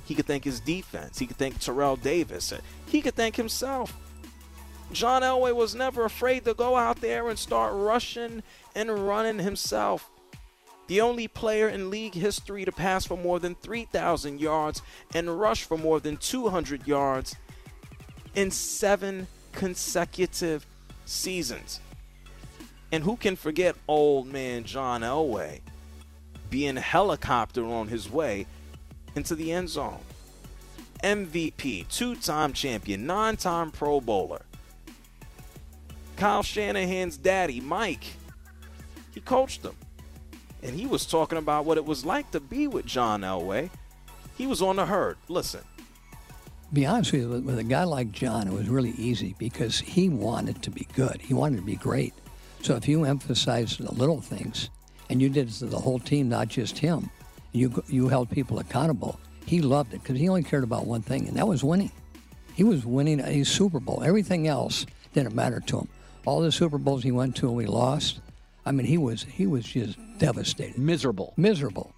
He 0.05 0.15
could 0.15 0.25
thank 0.25 0.43
his 0.43 0.59
defense. 0.59 1.19
He 1.19 1.27
could 1.27 1.37
thank 1.37 1.59
Terrell 1.59 1.97
Davis. 1.97 2.53
He 2.87 3.01
could 3.01 3.15
thank 3.15 3.35
himself. 3.35 3.95
John 4.93 5.21
Elway 5.21 5.53
was 5.53 5.75
never 5.75 6.05
afraid 6.05 6.45
to 6.45 6.53
go 6.53 6.77
out 6.77 7.01
there 7.01 7.27
and 7.27 7.37
start 7.37 7.73
rushing 7.75 8.41
and 8.73 9.07
running 9.07 9.39
himself. 9.39 10.09
The 10.87 11.01
only 11.01 11.27
player 11.27 11.67
in 11.67 11.89
league 11.89 12.13
history 12.13 12.63
to 12.63 12.71
pass 12.71 13.05
for 13.05 13.17
more 13.17 13.39
than 13.39 13.55
3,000 13.55 14.39
yards 14.39 14.81
and 15.13 15.39
rush 15.39 15.63
for 15.65 15.77
more 15.77 15.99
than 15.99 16.15
200 16.15 16.87
yards 16.87 17.35
in 18.35 18.51
seven 18.51 19.27
consecutive 19.51 20.65
seasons. 21.05 21.81
And 22.93 23.03
who 23.03 23.17
can 23.17 23.35
forget 23.35 23.75
old 23.89 24.27
man 24.27 24.63
John 24.63 25.01
Elway? 25.01 25.59
Being 26.49 26.77
a 26.77 26.81
helicopter 26.81 27.65
on 27.65 27.87
his 27.87 28.09
way 28.09 28.45
into 29.15 29.35
the 29.35 29.51
end 29.51 29.69
zone. 29.69 29.99
MVP, 31.03 31.87
two 31.89 32.15
time 32.15 32.53
champion, 32.53 33.05
nine 33.05 33.37
time 33.37 33.71
Pro 33.71 34.01
Bowler. 34.01 34.41
Kyle 36.15 36.41
Shanahan's 36.41 37.17
daddy, 37.17 37.61
Mike, 37.61 38.05
he 39.13 39.21
coached 39.21 39.63
him. 39.63 39.75
And 40.63 40.75
he 40.75 40.87
was 40.87 41.05
talking 41.05 41.37
about 41.37 41.65
what 41.65 41.77
it 41.77 41.85
was 41.85 42.03
like 42.03 42.31
to 42.31 42.39
be 42.39 42.67
with 42.67 42.85
John 42.85 43.21
Elway. 43.21 43.69
He 44.35 44.47
was 44.47 44.61
on 44.61 44.75
the 44.75 44.85
herd. 44.85 45.17
Listen. 45.27 45.61
Be 46.73 46.85
honest 46.85 47.13
with 47.13 47.21
you, 47.21 47.29
with 47.29 47.59
a 47.59 47.63
guy 47.63 47.83
like 47.83 48.11
John, 48.11 48.47
it 48.47 48.53
was 48.53 48.67
really 48.67 48.91
easy 48.91 49.35
because 49.37 49.79
he 49.79 50.09
wanted 50.09 50.61
to 50.63 50.71
be 50.71 50.87
good. 50.93 51.21
He 51.21 51.33
wanted 51.33 51.57
to 51.57 51.61
be 51.61 51.75
great. 51.75 52.13
So 52.61 52.75
if 52.75 52.87
you 52.87 53.05
emphasize 53.05 53.77
the 53.77 53.93
little 53.93 54.19
things, 54.19 54.69
and 55.09 55.21
you 55.21 55.29
did 55.29 55.49
it 55.49 55.53
to 55.53 55.65
the 55.65 55.79
whole 55.79 55.99
team, 55.99 56.29
not 56.29 56.47
just 56.47 56.77
him. 56.77 57.09
You 57.51 57.83
you 57.87 58.09
held 58.09 58.29
people 58.29 58.59
accountable. 58.59 59.19
He 59.45 59.61
loved 59.61 59.93
it 59.93 60.01
because 60.03 60.19
he 60.19 60.27
only 60.27 60.43
cared 60.43 60.63
about 60.63 60.85
one 60.85 61.01
thing, 61.01 61.27
and 61.27 61.37
that 61.37 61.47
was 61.47 61.63
winning. 61.63 61.91
He 62.53 62.63
was 62.63 62.85
winning 62.85 63.19
a 63.19 63.43
Super 63.43 63.79
Bowl. 63.79 64.03
Everything 64.03 64.47
else 64.47 64.85
didn't 65.13 65.35
matter 65.35 65.59
to 65.61 65.79
him. 65.79 65.87
All 66.25 66.41
the 66.41 66.51
Super 66.51 66.77
Bowls 66.77 67.03
he 67.03 67.11
went 67.11 67.35
to 67.37 67.47
and 67.47 67.55
we 67.55 67.65
lost. 67.65 68.19
I 68.65 68.71
mean, 68.71 68.85
he 68.85 68.97
was 68.97 69.23
he 69.23 69.47
was 69.47 69.63
just 69.63 69.97
devastated, 70.17 70.77
miserable, 70.77 71.33
miserable. 71.37 71.93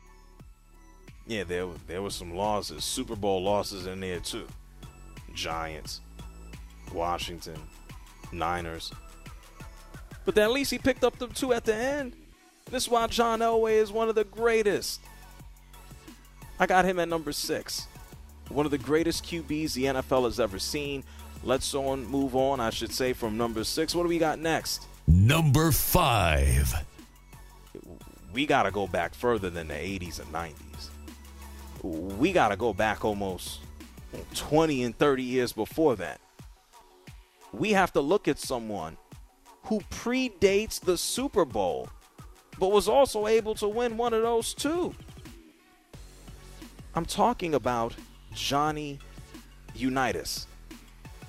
Yeah, 1.25 1.43
there 1.43 1.67
there 1.87 2.01
were 2.01 2.09
some 2.11 2.35
losses, 2.35 2.83
Super 2.83 3.15
Bowl 3.15 3.41
losses 3.41 3.87
in 3.87 3.99
there 3.99 4.19
too. 4.19 4.47
Giants, 5.33 6.01
Washington, 6.93 7.59
Niners. 8.31 8.91
But 10.25 10.35
then 10.35 10.43
at 10.43 10.51
least 10.51 10.69
he 10.71 10.77
picked 10.77 11.03
up 11.03 11.17
the 11.17 11.27
two 11.27 11.53
at 11.53 11.65
the 11.65 11.75
end. 11.75 12.15
This 12.71 12.83
is 12.83 12.89
why 12.89 13.07
John 13.07 13.39
Elway 13.39 13.73
is 13.73 13.91
one 13.91 14.09
of 14.09 14.15
the 14.15 14.23
greatest. 14.23 15.01
I 16.59 16.67
got 16.67 16.85
him 16.85 16.99
at 16.99 17.09
number 17.09 17.31
six. 17.31 17.87
One 18.49 18.65
of 18.65 18.71
the 18.71 18.77
greatest 18.77 19.25
QBs 19.25 19.73
the 19.73 19.85
NFL 19.85 20.25
has 20.25 20.39
ever 20.39 20.59
seen. 20.59 21.03
Let's 21.43 21.73
on 21.73 22.05
move 22.05 22.35
on, 22.35 22.59
I 22.59 22.69
should 22.69 22.91
say, 22.91 23.13
from 23.13 23.37
number 23.37 23.63
six. 23.63 23.95
What 23.95 24.03
do 24.03 24.09
we 24.09 24.19
got 24.19 24.39
next? 24.39 24.85
Number 25.07 25.71
five. 25.71 26.73
We 28.33 28.45
got 28.45 28.63
to 28.63 28.71
go 28.71 28.85
back 28.87 29.15
further 29.15 29.49
than 29.49 29.67
the 29.67 29.73
80s 29.73 30.19
and 30.19 30.31
90s. 30.33 30.89
We 32.19 32.31
got 32.31 32.49
to 32.49 32.55
go 32.55 32.73
back 32.73 33.03
almost 33.05 33.61
20 34.35 34.83
and 34.83 34.97
30 34.97 35.23
years 35.23 35.53
before 35.53 35.95
that. 35.95 36.19
We 37.51 37.71
have 37.71 37.93
to 37.93 38.01
look 38.01 38.27
at 38.27 38.37
someone 38.37 38.97
who 39.63 39.79
predates 39.91 40.79
the 40.79 40.97
Super 40.97 41.45
Bowl 41.45 41.89
but 42.59 42.71
was 42.71 42.87
also 42.87 43.25
able 43.25 43.55
to 43.55 43.67
win 43.67 43.97
one 43.97 44.13
of 44.13 44.21
those 44.21 44.53
too. 44.53 44.93
I'm 46.93 47.05
talking 47.05 47.55
about 47.55 47.95
Johnny 48.33 48.99
Unitas. 49.73 50.47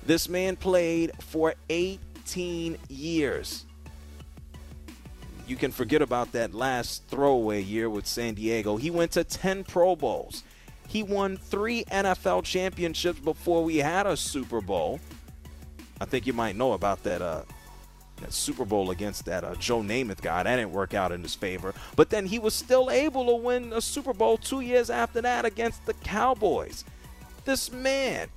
This 0.05 0.27
man 0.27 0.55
played 0.55 1.11
for 1.21 1.53
18 1.69 2.77
years. 2.89 3.65
You 5.47 5.55
can 5.55 5.71
forget 5.71 6.01
about 6.01 6.31
that 6.33 6.53
last 6.53 7.03
throwaway 7.07 7.61
year 7.61 7.89
with 7.89 8.05
San 8.07 8.33
Diego. 8.33 8.77
He 8.77 8.89
went 8.89 9.11
to 9.11 9.23
10 9.23 9.63
Pro 9.63 9.95
Bowls. 9.95 10.43
He 10.87 11.03
won 11.03 11.37
three 11.37 11.85
NFL 11.85 12.43
championships 12.43 13.19
before 13.19 13.63
we 13.63 13.77
had 13.77 14.07
a 14.07 14.17
Super 14.17 14.59
Bowl. 14.59 14.99
I 16.01 16.05
think 16.05 16.25
you 16.25 16.33
might 16.33 16.55
know 16.55 16.73
about 16.73 17.03
that 17.03 17.21
uh, 17.21 17.43
Super 18.29 18.65
Bowl 18.65 18.91
against 18.91 19.25
that 19.25 19.43
uh, 19.43 19.55
Joe 19.55 19.81
Namath 19.81 20.21
guy. 20.21 20.43
That 20.43 20.57
didn't 20.57 20.71
work 20.71 20.93
out 20.93 21.11
in 21.11 21.23
his 21.23 21.35
favor. 21.35 21.73
But 21.95 22.09
then 22.09 22.25
he 22.25 22.39
was 22.39 22.53
still 22.53 22.91
able 22.91 23.25
to 23.27 23.35
win 23.35 23.73
a 23.73 23.81
Super 23.81 24.13
Bowl 24.13 24.37
two 24.37 24.61
years 24.61 24.89
after 24.89 25.21
that 25.21 25.45
against 25.45 25.85
the 25.85 25.93
Cowboys. 25.93 26.85
This 27.45 27.71
man 27.71 28.29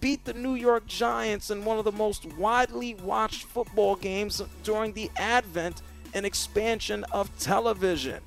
beat 0.00 0.24
the 0.24 0.34
New 0.34 0.54
York 0.54 0.86
Giants 0.86 1.50
in 1.50 1.64
one 1.64 1.78
of 1.78 1.84
the 1.84 1.92
most 1.92 2.26
widely 2.34 2.94
watched 2.94 3.44
football 3.44 3.96
games 3.96 4.42
during 4.62 4.92
the 4.92 5.10
advent 5.16 5.82
and 6.14 6.24
expansion 6.24 7.04
of 7.12 7.36
television. 7.38 8.20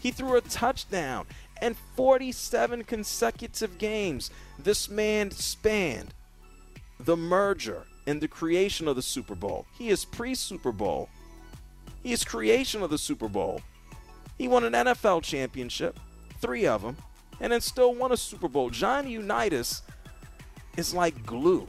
He 0.00 0.10
threw 0.10 0.36
a 0.36 0.42
touchdown 0.42 1.26
and 1.60 1.76
47 1.96 2.84
consecutive 2.84 3.78
games. 3.78 4.30
This 4.58 4.88
man 4.88 5.30
spanned 5.30 6.12
the 7.00 7.16
merger 7.16 7.86
in 8.06 8.20
the 8.20 8.28
creation 8.28 8.88
of 8.88 8.96
the 8.96 9.02
Super 9.02 9.34
Bowl. 9.34 9.66
He 9.78 9.90
is 9.90 10.04
pre 10.04 10.34
Super 10.34 10.72
Bowl. 10.72 11.08
He 12.02 12.12
is 12.12 12.24
creation 12.24 12.82
of 12.82 12.90
the 12.90 12.98
Super 12.98 13.28
Bowl. 13.28 13.60
He 14.36 14.48
won 14.48 14.64
an 14.64 14.72
NFL 14.72 15.22
championship, 15.22 15.98
three 16.40 16.66
of 16.66 16.82
them, 16.82 16.96
and 17.40 17.52
then 17.52 17.60
still 17.60 17.94
won 17.94 18.12
a 18.12 18.16
Super 18.16 18.48
Bowl. 18.48 18.70
John 18.70 19.08
Unitas 19.08 19.82
is 20.76 20.92
like 20.92 21.24
glue. 21.24 21.66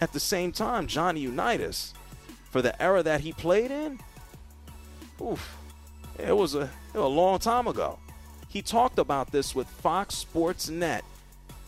At 0.00 0.12
the 0.12 0.20
same 0.20 0.52
time, 0.52 0.86
Johnny 0.86 1.20
Unitas, 1.20 1.92
for 2.50 2.62
the 2.62 2.80
era 2.80 3.02
that 3.02 3.20
he 3.20 3.32
played 3.32 3.70
in, 3.70 3.98
oof, 5.20 5.56
it 6.18 6.36
was 6.36 6.54
a, 6.54 6.62
it 6.62 6.94
was 6.94 7.04
a 7.04 7.06
long 7.06 7.38
time 7.38 7.66
ago. 7.66 7.98
He 8.48 8.62
talked 8.62 8.98
about 8.98 9.30
this 9.30 9.54
with 9.54 9.66
Fox 9.68 10.14
Sports 10.14 10.68
Net 10.68 11.04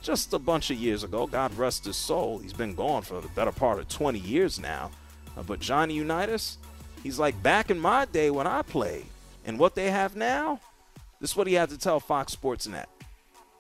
just 0.03 0.33
a 0.33 0.39
bunch 0.39 0.71
of 0.71 0.77
years 0.77 1.05
ago. 1.05 1.27
God 1.27 1.55
rest 1.55 1.85
his 1.85 1.97
soul. 1.97 2.39
He's 2.39 2.53
been 2.53 2.75
gone 2.75 3.03
for 3.03 3.21
the 3.21 3.29
better 3.29 3.53
part 3.53 3.79
of 3.79 3.89
20 3.89 4.19
years 4.19 4.59
now. 4.59 4.91
Uh, 5.37 5.43
but 5.43 5.61
Johnny 5.61 5.95
Unitas, 5.95 6.59
he's 7.03 7.19
like 7.19 7.41
back 7.43 7.71
in 7.71 7.79
my 7.79 8.05
day 8.07 8.31
when 8.31 8.47
I 8.47 8.63
played. 8.63 9.07
And 9.45 9.59
what 9.59 9.75
they 9.75 9.91
have 9.91 10.17
now, 10.17 10.61
this 11.21 11.31
is 11.31 11.37
what 11.37 11.47
he 11.47 11.55
had 11.55 11.71
to 11.71 11.79
tell 11.79 12.01
Fox 12.01 12.33
Sports 12.33 12.67
Net. 12.67 12.89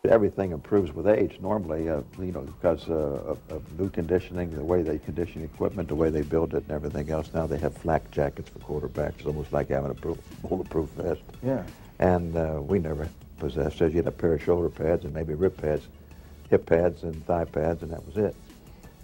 Everything 0.08 0.52
improves 0.52 0.92
with 0.92 1.06
age 1.06 1.38
normally, 1.42 1.90
uh, 1.90 2.00
you 2.18 2.32
know, 2.32 2.40
because 2.40 2.88
uh, 2.88 2.94
of, 2.94 3.38
of, 3.50 3.78
new 3.78 3.90
conditioning, 3.90 4.50
the 4.50 4.64
way 4.64 4.80
they 4.80 4.98
condition 4.98 5.44
equipment, 5.44 5.88
the 5.88 5.94
way 5.94 6.08
they 6.08 6.22
build 6.22 6.54
it, 6.54 6.62
and 6.62 6.70
everything 6.70 7.10
else. 7.10 7.28
Now 7.34 7.46
they 7.46 7.58
have 7.58 7.76
flak 7.76 8.10
jackets 8.10 8.48
for 8.48 8.60
quarterbacks. 8.60 9.18
It's 9.18 9.26
almost 9.26 9.52
like 9.52 9.68
having 9.68 9.90
a 9.90 10.46
bulletproof 10.46 10.88
vest. 10.90 11.20
Yeah. 11.42 11.64
And 11.98 12.34
uh, 12.34 12.60
we 12.62 12.78
never 12.78 13.10
possessed. 13.38 13.76
So 13.76 13.86
you 13.86 13.96
had 13.96 14.06
a 14.06 14.10
pair 14.10 14.32
of 14.32 14.42
shoulder 14.42 14.70
pads 14.70 15.04
and 15.04 15.12
maybe 15.12 15.34
rib 15.34 15.58
pads 15.58 15.86
hip 16.50 16.66
pads 16.66 17.04
and 17.04 17.24
thigh 17.26 17.44
pads, 17.44 17.82
and 17.82 17.92
that 17.92 18.04
was 18.04 18.16
it. 18.16 18.34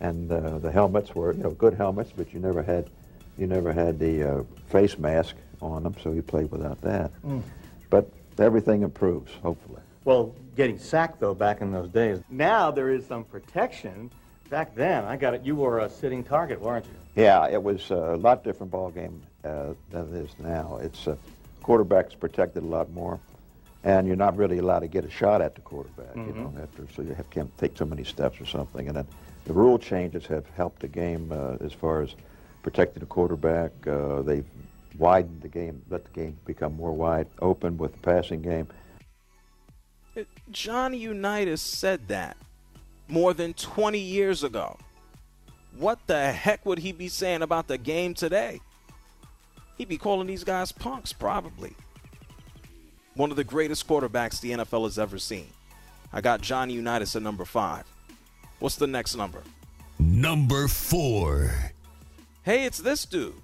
And 0.00 0.30
uh, 0.30 0.58
the 0.58 0.70
helmets 0.70 1.14
were, 1.14 1.32
you 1.32 1.42
know, 1.42 1.50
good 1.50 1.74
helmets, 1.74 2.12
but 2.14 2.34
you 2.34 2.40
never 2.40 2.62
had, 2.62 2.90
you 3.38 3.46
never 3.46 3.72
had 3.72 3.98
the 3.98 4.22
uh, 4.22 4.42
face 4.68 4.98
mask 4.98 5.36
on 5.62 5.84
them, 5.84 5.94
so 6.02 6.12
you 6.12 6.22
played 6.22 6.50
without 6.50 6.80
that. 6.82 7.10
Mm. 7.22 7.42
But 7.88 8.10
everything 8.38 8.82
improves, 8.82 9.32
hopefully. 9.42 9.80
Well, 10.04 10.34
getting 10.54 10.78
sacked 10.78 11.20
though 11.20 11.34
back 11.34 11.60
in 11.60 11.72
those 11.72 11.88
days. 11.88 12.20
Now 12.28 12.70
there 12.70 12.90
is 12.90 13.06
some 13.06 13.24
protection, 13.24 14.10
back 14.50 14.74
then, 14.74 15.04
I 15.04 15.16
got 15.16 15.34
it. 15.34 15.42
You 15.44 15.56
were 15.56 15.80
a 15.80 15.88
sitting 15.88 16.22
target, 16.22 16.60
weren't 16.60 16.84
you? 16.84 17.22
Yeah, 17.22 17.48
it 17.48 17.62
was 17.62 17.90
a 17.90 18.16
lot 18.16 18.44
different 18.44 18.70
ball 18.70 18.90
game 18.90 19.22
uh, 19.44 19.72
than 19.90 20.14
it 20.14 20.24
is 20.24 20.30
now. 20.38 20.78
It's 20.82 21.08
uh, 21.08 21.16
quarterbacks 21.62 22.18
protected 22.18 22.62
a 22.62 22.66
lot 22.66 22.90
more, 22.92 23.18
and 23.86 24.08
you're 24.08 24.16
not 24.16 24.36
really 24.36 24.58
allowed 24.58 24.80
to 24.80 24.88
get 24.88 25.04
a 25.04 25.10
shot 25.10 25.40
at 25.40 25.54
the 25.54 25.60
quarterback. 25.60 26.12
Mhm. 26.16 26.26
You 26.26 26.34
know, 26.34 26.52
after 26.60 26.86
so 26.92 27.02
you 27.02 27.14
have, 27.14 27.30
can't 27.30 27.56
take 27.56 27.76
so 27.78 27.84
many 27.86 28.02
steps 28.02 28.40
or 28.40 28.44
something. 28.44 28.88
And 28.88 28.96
then 28.96 29.06
the 29.44 29.52
rule 29.52 29.78
changes 29.78 30.26
have 30.26 30.44
helped 30.56 30.80
the 30.80 30.88
game 30.88 31.30
uh, 31.30 31.64
as 31.64 31.72
far 31.72 32.02
as 32.02 32.16
protecting 32.64 33.00
the 33.00 33.06
quarterback. 33.06 33.70
Uh, 33.86 34.22
they've 34.22 34.44
widened 34.98 35.40
the 35.40 35.48
game, 35.48 35.82
let 35.88 36.04
the 36.04 36.10
game 36.10 36.36
become 36.44 36.74
more 36.74 36.92
wide 36.92 37.28
open 37.40 37.78
with 37.78 37.92
the 37.92 37.98
passing 37.98 38.42
game. 38.42 38.66
Johnny 40.50 40.98
Unitas 40.98 41.60
said 41.60 42.08
that 42.08 42.36
more 43.06 43.34
than 43.34 43.54
20 43.54 44.00
years 44.00 44.42
ago. 44.42 44.78
What 45.78 46.00
the 46.08 46.32
heck 46.32 46.66
would 46.66 46.78
he 46.80 46.90
be 46.90 47.06
saying 47.06 47.42
about 47.42 47.68
the 47.68 47.78
game 47.78 48.14
today? 48.14 48.60
He'd 49.78 49.88
be 49.88 49.98
calling 49.98 50.26
these 50.26 50.42
guys 50.42 50.72
punks, 50.72 51.12
probably. 51.12 51.76
One 53.16 53.30
of 53.30 53.36
the 53.36 53.44
greatest 53.44 53.88
quarterbacks 53.88 54.40
the 54.40 54.52
NFL 54.52 54.84
has 54.84 54.98
ever 54.98 55.18
seen. 55.18 55.48
I 56.12 56.20
got 56.20 56.42
Johnny 56.42 56.74
Unitas 56.74 57.16
at 57.16 57.22
number 57.22 57.46
five. 57.46 57.84
What's 58.58 58.76
the 58.76 58.86
next 58.86 59.16
number? 59.16 59.42
Number 59.98 60.68
four. 60.68 61.50
Hey, 62.42 62.64
it's 62.64 62.78
this 62.78 63.06
dude. 63.06 63.34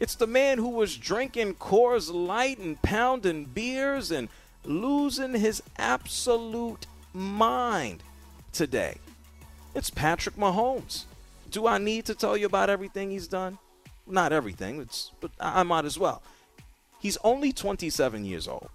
It's 0.00 0.16
the 0.16 0.26
man 0.26 0.58
who 0.58 0.68
was 0.68 0.96
drinking 0.96 1.54
Coors 1.54 2.12
Light 2.12 2.58
and 2.58 2.80
pounding 2.82 3.44
beers 3.44 4.10
and 4.10 4.28
losing 4.64 5.34
his 5.34 5.62
absolute 5.78 6.86
mind 7.12 8.02
today. 8.52 8.96
It's 9.76 9.90
Patrick 9.90 10.36
Mahomes. 10.36 11.04
Do 11.52 11.68
I 11.68 11.78
need 11.78 12.04
to 12.06 12.14
tell 12.16 12.36
you 12.36 12.46
about 12.46 12.68
everything 12.68 13.10
he's 13.10 13.28
done? 13.28 13.58
Not 14.08 14.32
everything, 14.32 14.80
it's, 14.80 15.12
but 15.20 15.30
I 15.38 15.60
I 15.60 15.62
might 15.62 15.84
as 15.84 15.98
well. 15.98 16.20
He's 16.98 17.16
only 17.22 17.52
27 17.52 18.24
years 18.24 18.48
old. 18.48 18.68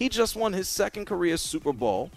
He 0.00 0.08
just 0.08 0.34
won 0.34 0.54
his 0.54 0.66
second 0.66 1.04
career 1.04 1.36
Super 1.36 1.74
Bowl, 1.74 2.10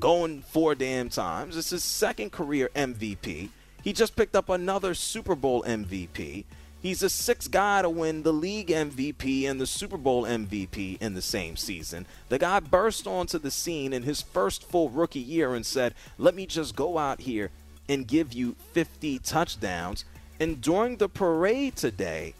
going 0.00 0.42
four 0.42 0.74
damn 0.74 1.08
times. 1.08 1.56
It's 1.56 1.70
his 1.70 1.84
second 1.84 2.32
career 2.32 2.68
MVP. 2.74 3.48
He 3.84 3.92
just 3.92 4.16
picked 4.16 4.34
up 4.34 4.48
another 4.48 4.92
Super 4.92 5.36
Bowl 5.36 5.62
MVP. 5.62 6.46
He's 6.82 6.98
the 6.98 7.08
sixth 7.08 7.52
guy 7.52 7.82
to 7.82 7.88
win 7.88 8.24
the 8.24 8.32
league 8.32 8.70
MVP 8.70 9.48
and 9.48 9.60
the 9.60 9.68
Super 9.68 9.96
Bowl 9.96 10.24
MVP 10.24 11.00
in 11.00 11.14
the 11.14 11.22
same 11.22 11.56
season. 11.56 12.06
The 12.28 12.40
guy 12.40 12.58
burst 12.58 13.06
onto 13.06 13.38
the 13.38 13.52
scene 13.52 13.92
in 13.92 14.02
his 14.02 14.20
first 14.20 14.68
full 14.68 14.88
rookie 14.88 15.20
year 15.20 15.54
and 15.54 15.64
said, 15.64 15.94
Let 16.18 16.34
me 16.34 16.44
just 16.44 16.74
go 16.74 16.98
out 16.98 17.20
here 17.20 17.52
and 17.88 18.08
give 18.08 18.32
you 18.32 18.56
50 18.72 19.20
touchdowns. 19.20 20.04
And 20.40 20.60
during 20.60 20.96
the 20.96 21.08
parade 21.08 21.76
today, 21.76 22.34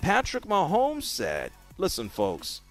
Patrick 0.00 0.44
Mahomes 0.44 1.04
said, 1.04 1.52
Listen, 1.76 2.08
folks, 2.08 2.62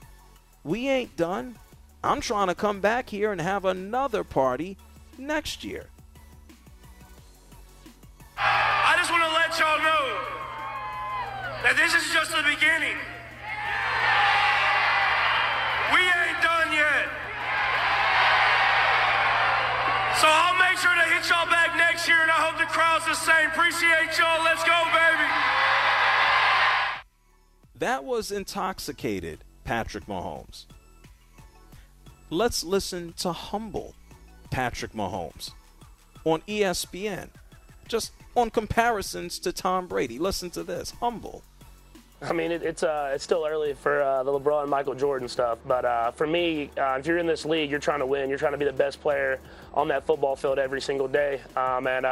we 0.67 0.89
ain't 0.89 1.15
done. 1.15 1.55
I'm 2.03 2.19
trying 2.19 2.47
to 2.47 2.55
come 2.55 2.81
back 2.81 3.09
here 3.09 3.31
and 3.31 3.39
have 3.39 3.63
another 3.63 4.23
party 4.25 4.75
next 5.17 5.63
year. 5.63 5.85
I 8.37 8.93
just 8.97 9.09
want 9.09 9.23
to 9.23 9.31
let 9.31 9.57
y'all 9.57 9.79
know 9.79 10.05
that 11.63 11.73
this 11.79 11.95
is 11.95 12.03
just 12.13 12.31
the 12.35 12.43
beginning. 12.43 12.99
We 15.95 16.03
ain't 16.03 16.41
done 16.43 16.69
yet. 16.75 17.07
So 20.19 20.27
I'll 20.27 20.59
make 20.59 20.77
sure 20.77 20.91
to 20.91 21.07
hit 21.15 21.23
y'all 21.31 21.47
back 21.47 21.77
next 21.77 22.07
year, 22.11 22.19
and 22.21 22.29
I 22.29 22.43
hope 22.43 22.59
the 22.59 22.67
crowd's 22.67 23.07
the 23.07 23.15
same. 23.15 23.47
Appreciate 23.55 24.19
y'all. 24.19 24.43
Let's 24.43 24.63
go, 24.67 24.75
baby. 24.91 25.31
That 27.79 28.03
was 28.03 28.31
intoxicated 28.31 29.46
Patrick 29.67 30.05
Mahomes. 30.05 30.63
Let's 32.29 32.63
listen 32.63 33.11
to 33.17 33.33
humble 33.33 33.95
Patrick 34.49 34.93
Mahomes 34.93 35.51
on 36.23 36.39
ESPN. 36.47 37.27
Just 37.85 38.13
on 38.37 38.49
comparisons 38.49 39.39
to 39.39 39.51
Tom 39.51 39.87
Brady. 39.87 40.19
Listen 40.19 40.49
to 40.51 40.63
this. 40.63 40.91
Humble. 41.01 41.43
I 42.21 42.31
mean, 42.31 42.51
it, 42.51 42.63
it's 42.63 42.81
uh, 42.81 43.11
it's 43.13 43.25
still 43.25 43.45
early 43.45 43.73
for 43.73 44.01
uh, 44.01 44.23
the 44.23 44.31
LeBron 44.31 44.61
and 44.61 44.71
Michael 44.71 44.95
Jordan 44.95 45.27
stuff, 45.27 45.59
but 45.67 45.83
uh, 45.83 46.11
for 46.11 46.25
me, 46.25 46.71
uh, 46.77 46.97
if 46.97 47.05
you're 47.05 47.17
in 47.17 47.27
this 47.27 47.45
league, 47.45 47.69
you're 47.69 47.79
trying 47.79 47.99
to 47.99 48.05
win. 48.05 48.29
You're 48.29 48.39
trying 48.39 48.53
to 48.53 48.57
be 48.57 48.65
the 48.65 48.73
best 48.73 49.01
player 49.01 49.39
on 49.73 49.89
that 49.89 50.05
football 50.07 50.35
field 50.37 50.59
every 50.59 50.81
single 50.81 51.09
day. 51.09 51.41
Um, 51.57 51.87
and 51.87 52.05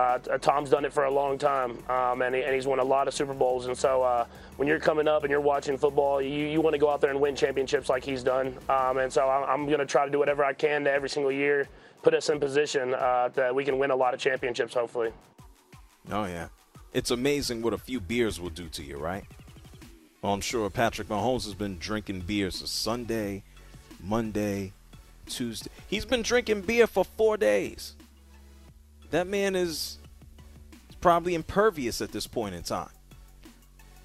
uh, 0.00 0.38
Tom's 0.38 0.70
done 0.70 0.84
it 0.84 0.92
for 0.92 1.04
a 1.04 1.10
long 1.10 1.38
time, 1.38 1.78
um, 1.88 2.22
and, 2.22 2.34
he, 2.34 2.42
and 2.42 2.54
he's 2.54 2.66
won 2.66 2.78
a 2.78 2.84
lot 2.84 3.08
of 3.08 3.14
Super 3.14 3.34
Bowls. 3.34 3.66
And 3.66 3.76
so 3.76 4.02
uh, 4.02 4.24
when 4.56 4.66
you're 4.68 4.80
coming 4.80 5.08
up 5.08 5.24
and 5.24 5.30
you're 5.30 5.40
watching 5.40 5.76
football, 5.76 6.22
you, 6.22 6.46
you 6.46 6.60
want 6.60 6.74
to 6.74 6.78
go 6.78 6.88
out 6.90 7.00
there 7.00 7.10
and 7.10 7.20
win 7.20 7.36
championships 7.36 7.88
like 7.88 8.04
he's 8.04 8.22
done. 8.22 8.56
Um, 8.68 8.98
and 8.98 9.12
so 9.12 9.28
I'm, 9.28 9.44
I'm 9.48 9.66
going 9.66 9.78
to 9.78 9.86
try 9.86 10.04
to 10.04 10.10
do 10.10 10.18
whatever 10.18 10.44
I 10.44 10.52
can 10.52 10.84
to 10.84 10.92
every 10.92 11.08
single 11.08 11.32
year 11.32 11.68
put 12.02 12.14
us 12.14 12.28
in 12.30 12.40
position 12.40 12.94
uh, 12.94 13.28
that 13.34 13.54
we 13.54 13.64
can 13.64 13.78
win 13.78 13.90
a 13.90 13.96
lot 13.96 14.14
of 14.14 14.20
championships, 14.20 14.74
hopefully. 14.74 15.12
Oh, 16.10 16.24
yeah. 16.24 16.48
It's 16.92 17.10
amazing 17.10 17.62
what 17.62 17.74
a 17.74 17.78
few 17.78 18.00
beers 18.00 18.40
will 18.40 18.50
do 18.50 18.68
to 18.68 18.82
you, 18.82 18.96
right? 18.96 19.24
Well, 20.22 20.32
I'm 20.32 20.40
sure 20.40 20.68
Patrick 20.70 21.08
Mahomes 21.08 21.44
has 21.44 21.54
been 21.54 21.78
drinking 21.78 22.20
beers 22.20 22.60
for 22.60 22.66
Sunday, 22.66 23.42
Monday, 24.02 24.72
Tuesday. 25.26 25.70
He's 25.88 26.04
been 26.04 26.22
drinking 26.22 26.62
beer 26.62 26.86
for 26.86 27.04
four 27.04 27.36
days. 27.36 27.94
That 29.10 29.26
man 29.26 29.56
is 29.56 29.98
probably 31.00 31.34
impervious 31.34 32.00
at 32.00 32.12
this 32.12 32.26
point 32.26 32.54
in 32.54 32.62
time. 32.62 32.90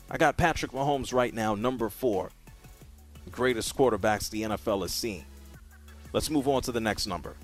I 0.09 0.17
got 0.17 0.37
Patrick 0.37 0.71
Mahomes 0.71 1.13
right 1.13 1.33
now, 1.33 1.55
number 1.55 1.89
four. 1.89 2.31
Greatest 3.31 3.75
quarterbacks 3.75 4.29
the 4.29 4.43
NFL 4.43 4.81
has 4.81 4.91
seen. 4.91 5.25
Let's 6.13 6.29
move 6.29 6.47
on 6.47 6.61
to 6.63 6.71
the 6.71 6.79
next 6.79 7.07
number. 7.07 7.35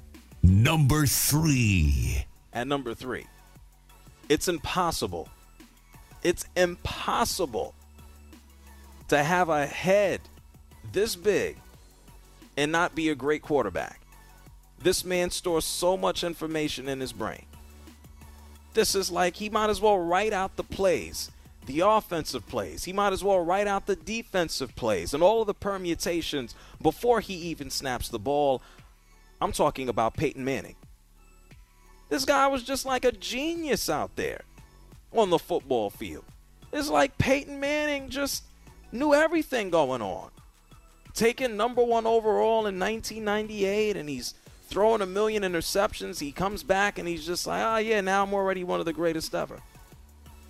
Number 0.44 1.06
three. 1.06 2.26
At 2.54 2.68
number 2.68 2.94
three, 2.94 3.26
it's 4.28 4.48
impossible. 4.48 5.30
It's 6.24 6.46
impossible 6.56 7.74
to 9.08 9.24
have 9.24 9.50
a 9.50 9.66
head 9.66 10.22
this 10.92 11.16
big 11.16 11.58
and 12.58 12.72
not 12.72 12.94
be 12.94 13.10
a 13.10 13.16
great 13.16 13.42
quarterback. 13.42 14.02
This 14.80 15.06
man 15.06 15.30
stores 15.30 15.66
so 15.66 15.96
much 15.96 16.24
information 16.24 16.90
in 16.90 17.00
his 17.00 17.14
brain. 17.14 17.46
This 18.74 18.96
is 18.96 19.12
like 19.12 19.36
he 19.36 19.50
might 19.50 19.70
as 19.70 19.82
well 19.82 20.00
write 20.00 20.34
out 20.34 20.56
the 20.56 20.64
plays, 20.64 21.32
the 21.66 21.82
offensive 21.82 22.48
plays. 22.48 22.86
He 22.86 22.94
might 22.94 23.14
as 23.14 23.24
well 23.24 23.44
write 23.44 23.68
out 23.68 23.86
the 23.86 23.96
defensive 23.96 24.76
plays 24.76 25.14
and 25.14 25.22
all 25.22 25.42
of 25.42 25.48
the 25.48 25.54
permutations 25.54 26.56
before 26.82 27.20
he 27.20 27.34
even 27.34 27.70
snaps 27.70 28.10
the 28.10 28.20
ball. 28.20 28.62
I'm 29.42 29.52
talking 29.52 29.90
about 29.90 30.16
Peyton 30.16 30.46
Manning. 30.46 30.76
This 32.10 32.26
guy 32.26 32.48
was 32.48 32.64
just 32.64 32.86
like 32.86 33.06
a 33.06 33.12
genius 33.12 33.90
out 33.90 34.16
there 34.16 34.42
on 35.14 35.30
the 35.30 35.40
football 35.40 35.90
field. 35.90 36.26
It's 36.72 36.90
like 36.90 37.18
Peyton 37.18 37.60
Manning 37.60 38.10
just 38.10 38.44
knew 38.92 39.14
everything 39.14 39.70
going 39.70 40.02
on. 40.02 40.30
Taken 41.14 41.58
number 41.58 41.84
one 41.84 42.06
overall 42.06 42.68
in 42.68 42.80
1998, 42.80 43.98
and 43.98 44.08
he's 44.10 44.34
throwing 44.72 45.02
a 45.02 45.06
million 45.06 45.44
interceptions. 45.44 46.20
He 46.20 46.32
comes 46.32 46.64
back 46.64 46.98
and 46.98 47.08
he's 47.08 47.26
just 47.26 47.46
like, 47.46 47.62
oh, 47.64 47.78
yeah, 47.78 48.02
now 48.02 48.24
I'm 48.24 48.34
already 48.34 48.64
one 48.64 48.80
of 48.80 48.86
the 48.86 48.94
greatest 48.94 49.36
ever. 49.36 49.60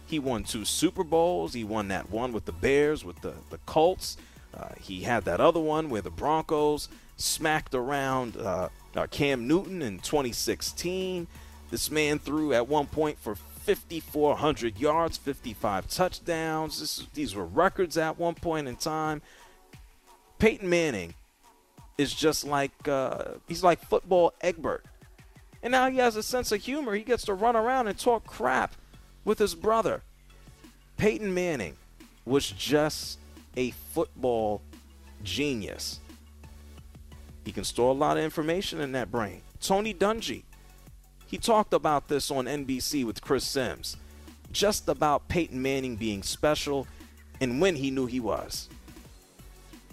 He 0.06 0.20
won 0.20 0.44
two 0.44 0.64
Super 0.64 1.04
Bowls. 1.04 1.54
He 1.54 1.64
won 1.64 1.88
that 1.88 2.10
one 2.10 2.32
with 2.32 2.46
the 2.46 2.52
Bears, 2.52 3.04
with 3.04 3.20
the, 3.22 3.34
the 3.50 3.58
Colts. 3.66 4.18
Uh, 4.54 4.70
he 4.80 5.02
had 5.02 5.26
that 5.26 5.42
other 5.42 5.60
one 5.60 5.90
where 5.90 6.02
the 6.02 6.12
Broncos 6.12 6.88
smacked 7.18 7.74
around 7.74 8.38
uh, 8.38 8.70
uh, 8.96 9.08
Cam 9.08 9.48
Newton 9.48 9.82
in 9.82 10.00
2016. 10.00 11.28
This 11.72 11.90
man 11.90 12.20
threw 12.20 12.54
at 12.54 12.68
one 12.68 12.86
point 12.86 13.18
for 13.18 13.36
5,400 13.36 14.80
yards, 14.80 15.18
55 15.18 15.90
touchdowns. 15.90 16.80
This, 16.80 17.08
these 17.14 17.34
were 17.34 17.46
records 17.46 17.98
at 17.98 18.20
one 18.20 18.36
point 18.36 18.68
in 18.68 18.76
time. 18.76 19.22
Peyton 20.38 20.70
Manning 20.70 21.14
is 21.98 22.14
just 22.14 22.46
like 22.46 22.88
uh, 22.88 23.36
he's 23.48 23.64
like 23.64 23.84
football 23.84 24.34
Egbert, 24.42 24.86
and 25.64 25.72
now 25.72 25.90
he 25.90 25.98
has 25.98 26.16
a 26.16 26.24
sense 26.24 26.52
of 26.52 26.62
humor. 26.62 26.96
He 26.96 27.04
gets 27.04 27.26
to 27.26 27.34
run 27.34 27.56
around 27.56 27.88
and 27.88 27.98
talk 27.98 28.26
crap 28.26 28.76
with 29.24 29.40
his 29.40 29.56
brother. 29.56 30.02
Peyton 30.98 31.34
Manning 31.34 31.76
was 32.26 32.50
just 32.50 33.20
a 33.58 33.72
football 33.72 34.62
genius. 35.24 36.00
He 37.44 37.52
can 37.52 37.64
store 37.64 37.90
a 37.90 37.98
lot 37.98 38.18
of 38.18 38.24
information 38.24 38.82
in 38.82 38.92
that 38.92 39.12
brain. 39.12 39.42
Tony 39.60 39.94
Dungy, 39.94 40.44
he 41.28 41.38
talked 41.38 41.74
about 41.74 42.08
this 42.08 42.30
on 42.30 42.46
NBC 42.46 43.06
with 43.06 43.22
Chris 43.22 43.46
Simms, 43.46 43.98
just 44.52 44.88
about 44.88 45.28
Peyton 45.28 45.62
Manning 45.62 45.96
being 45.96 46.24
special 46.24 46.88
and 47.40 47.60
when 47.60 47.76
he 47.76 47.90
knew 47.90 48.06
he 48.06 48.20
was. 48.20 48.70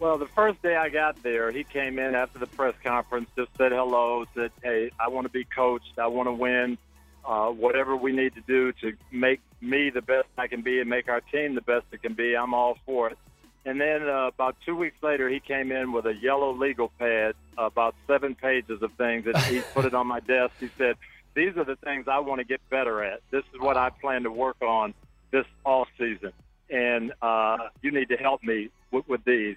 Well, 0.00 0.16
the 0.18 0.26
first 0.26 0.62
day 0.62 0.76
I 0.76 0.90
got 0.90 1.20
there, 1.24 1.50
he 1.50 1.64
came 1.64 1.98
in 1.98 2.14
after 2.14 2.38
the 2.38 2.46
press 2.46 2.74
conference, 2.84 3.28
just 3.37 3.50
said 3.56 3.72
hello, 3.72 4.24
said, 4.34 4.52
"Hey, 4.62 4.90
I 4.98 5.08
want 5.08 5.26
to 5.26 5.32
be 5.32 5.44
coached. 5.44 5.98
I 5.98 6.06
want 6.06 6.28
to 6.28 6.32
win. 6.32 6.78
uh, 7.24 7.50
whatever 7.50 7.94
we 7.96 8.11
need 8.12 8.34
to 8.34 8.40
do 8.40 8.72
to 8.72 8.94
make 9.12 9.40
me 9.61 9.90
the 9.90 10.00
best 10.00 10.28
I 10.38 10.46
can 10.46 10.62
be 10.62 10.80
and 10.80 10.88
make 10.88 11.08
our 11.08 11.20
team 11.20 11.54
the 11.54 11.61
best 11.61 11.84
it 11.92 12.00
can 12.02 12.14
be, 12.14 12.34
I'm 12.34 12.54
all 12.54 12.78
for 12.87 13.11
it. 13.11 13.18
And 13.66 13.78
then 13.80 14.08
uh, 14.08 14.28
about 14.28 14.56
two 14.64 14.74
weeks 14.74 15.02
later, 15.02 15.28
he 15.28 15.40
came 15.40 15.70
in 15.70 15.92
with 15.92 16.06
a 16.06 16.14
yellow 16.14 16.52
legal 16.54 16.90
pad, 16.98 17.34
about 17.58 17.94
seven 18.06 18.34
pages 18.34 18.80
of 18.82 18.92
things, 18.92 19.26
and 19.26 19.37
he 19.44 19.61
put 19.74 19.84
it 19.84 19.92
on 19.92 20.06
my 20.06 20.20
desk. 20.20 20.54
He 20.58 20.70
said, 20.78 20.96
"These 21.34 21.56
are 21.58 21.64
the 21.64 21.76
things 21.76 22.06
I 22.08 22.20
want 22.20 22.38
to 22.38 22.44
get 22.44 22.61
better 22.70 23.04
at. 23.04 23.20
This 23.30 23.44
is 23.52 23.61
what 23.61 23.76
I 23.76 23.90
plan 23.90 24.22
to 24.22 24.30
work 24.30 24.56
on 24.62 24.94
this 25.32 25.44
off 25.64 25.88
season, 25.98 26.32
and 26.70 27.12
uh, 27.20 27.58
you 27.82 27.90
need 27.90 28.08
to 28.08 28.16
help 28.16 28.42
me 28.42 28.70
with, 28.90 29.06
with 29.06 29.24
these." 29.24 29.56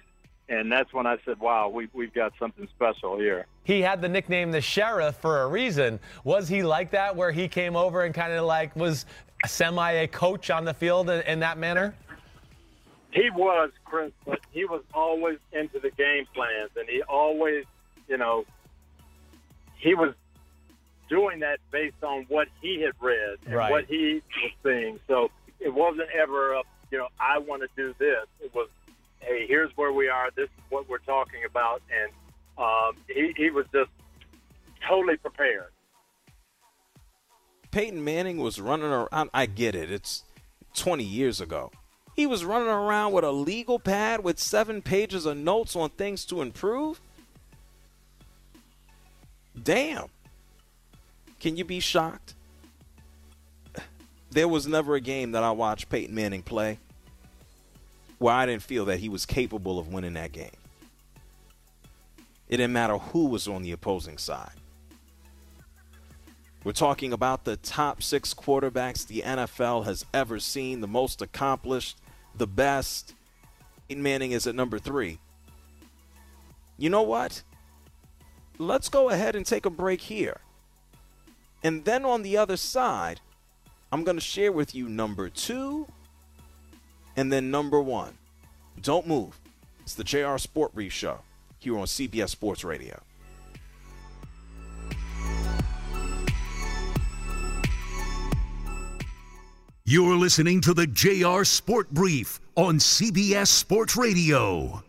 And 0.52 0.70
that's 0.70 0.92
when 0.92 1.06
I 1.06 1.16
said, 1.24 1.40
"Wow, 1.40 1.70
we, 1.70 1.88
we've 1.94 2.12
got 2.12 2.34
something 2.38 2.68
special 2.76 3.16
here." 3.18 3.46
He 3.64 3.80
had 3.80 4.02
the 4.02 4.08
nickname 4.08 4.50
the 4.50 4.60
Sheriff 4.60 5.16
for 5.16 5.40
a 5.40 5.46
reason. 5.46 5.98
Was 6.24 6.46
he 6.46 6.62
like 6.62 6.90
that, 6.90 7.16
where 7.16 7.30
he 7.32 7.48
came 7.48 7.74
over 7.74 8.02
and 8.04 8.14
kind 8.14 8.34
of 8.34 8.44
like 8.44 8.76
was 8.76 9.06
semi 9.46 9.90
a 9.92 10.06
coach 10.06 10.50
on 10.50 10.66
the 10.66 10.74
field 10.74 11.08
in, 11.08 11.22
in 11.22 11.40
that 11.40 11.56
manner? 11.56 11.94
He 13.12 13.30
was, 13.30 13.70
Chris, 13.86 14.12
but 14.26 14.40
he 14.50 14.66
was 14.66 14.82
always 14.92 15.38
into 15.52 15.80
the 15.80 15.90
game 15.90 16.26
plans, 16.34 16.70
and 16.76 16.86
he 16.86 17.00
always, 17.02 17.64
you 18.06 18.18
know, 18.18 18.44
he 19.78 19.94
was 19.94 20.14
doing 21.08 21.40
that 21.40 21.60
based 21.70 22.02
on 22.02 22.26
what 22.28 22.48
he 22.60 22.82
had 22.82 22.92
read 23.00 23.38
and 23.46 23.54
Right. 23.54 23.70
what 23.70 23.86
he 23.86 24.22
was 24.42 24.52
seeing. 24.62 25.00
So 25.08 25.30
it 25.60 25.72
wasn't 25.72 26.08
ever, 26.14 26.52
a, 26.54 26.62
you 26.90 26.98
know, 26.98 27.08
I 27.18 27.38
want 27.38 27.62
to 27.62 27.68
do 27.74 27.94
this. 27.98 28.26
It 28.40 28.54
was, 28.54 28.68
hey, 29.22 29.46
here's 29.46 29.70
where 29.76 29.92
we 29.92 30.08
are. 30.08 30.30
This 30.36 30.44
is 30.44 30.64
what 30.68 30.88
we're 30.88 30.98
talking 30.98 31.40
about, 31.48 31.82
and 31.90 32.12
um, 32.58 32.96
he 33.08 33.32
he 33.36 33.50
was 33.50 33.66
just 33.72 33.90
totally 34.86 35.16
prepared. 35.16 35.70
Peyton 37.70 38.04
Manning 38.04 38.38
was 38.38 38.60
running 38.60 38.86
around. 38.86 39.30
I 39.32 39.46
get 39.46 39.74
it. 39.74 39.90
It's 39.90 40.24
20 40.74 41.02
years 41.04 41.40
ago. 41.40 41.70
He 42.14 42.26
was 42.26 42.44
running 42.44 42.68
around 42.68 43.12
with 43.12 43.24
a 43.24 43.32
legal 43.32 43.78
pad 43.78 44.22
with 44.22 44.38
seven 44.38 44.82
pages 44.82 45.24
of 45.24 45.38
notes 45.38 45.74
on 45.74 45.88
things 45.90 46.26
to 46.26 46.42
improve. 46.42 47.00
Damn. 49.60 50.08
Can 51.40 51.56
you 51.56 51.64
be 51.64 51.80
shocked? 51.80 52.34
There 54.30 54.48
was 54.48 54.66
never 54.66 54.94
a 54.94 55.00
game 55.02 55.32
that 55.32 55.42
I 55.42 55.50
watched 55.50 55.90
Peyton 55.90 56.14
Manning 56.14 56.42
play 56.42 56.78
where 58.22 58.34
I 58.34 58.46
didn't 58.46 58.62
feel 58.62 58.84
that 58.84 59.00
he 59.00 59.08
was 59.08 59.26
capable 59.26 59.80
of 59.80 59.88
winning 59.88 60.14
that 60.14 60.30
game. 60.30 60.52
It 62.48 62.58
didn't 62.58 62.72
matter 62.72 62.96
who 62.96 63.26
was 63.26 63.48
on 63.48 63.62
the 63.62 63.72
opposing 63.72 64.16
side. 64.16 64.52
We're 66.62 66.70
talking 66.70 67.12
about 67.12 67.44
the 67.44 67.56
top 67.56 68.00
six 68.00 68.32
quarterbacks 68.32 69.04
the 69.04 69.22
NFL 69.22 69.86
has 69.86 70.06
ever 70.14 70.38
seen, 70.38 70.80
the 70.80 70.86
most 70.86 71.20
accomplished, 71.20 71.98
the 72.36 72.46
best. 72.46 73.14
Peyton 73.88 74.04
Manning 74.04 74.30
is 74.30 74.46
at 74.46 74.54
number 74.54 74.78
three. 74.78 75.18
You 76.78 76.90
know 76.90 77.02
what? 77.02 77.42
Let's 78.56 78.88
go 78.88 79.10
ahead 79.10 79.34
and 79.34 79.44
take 79.44 79.66
a 79.66 79.70
break 79.70 80.00
here. 80.00 80.38
And 81.64 81.84
then 81.84 82.04
on 82.04 82.22
the 82.22 82.36
other 82.36 82.56
side, 82.56 83.20
I'm 83.90 84.04
going 84.04 84.16
to 84.16 84.22
share 84.24 84.52
with 84.52 84.76
you 84.76 84.88
number 84.88 85.28
two 85.28 85.88
and 87.16 87.32
then 87.32 87.50
number 87.50 87.80
one. 87.80 88.12
Don't 88.80 89.06
move. 89.06 89.38
It's 89.80 89.94
the 89.94 90.04
JR 90.04 90.38
Sport 90.38 90.74
Brief 90.74 90.92
Show 90.92 91.18
here 91.58 91.78
on 91.78 91.86
CBS 91.86 92.30
Sports 92.30 92.64
Radio. 92.64 93.00
You're 99.84 100.16
listening 100.16 100.60
to 100.62 100.74
the 100.74 100.86
JR 100.86 101.44
Sport 101.44 101.90
Brief 101.90 102.40
on 102.54 102.78
CBS 102.78 103.48
Sports 103.48 103.96
Radio. 103.96 104.82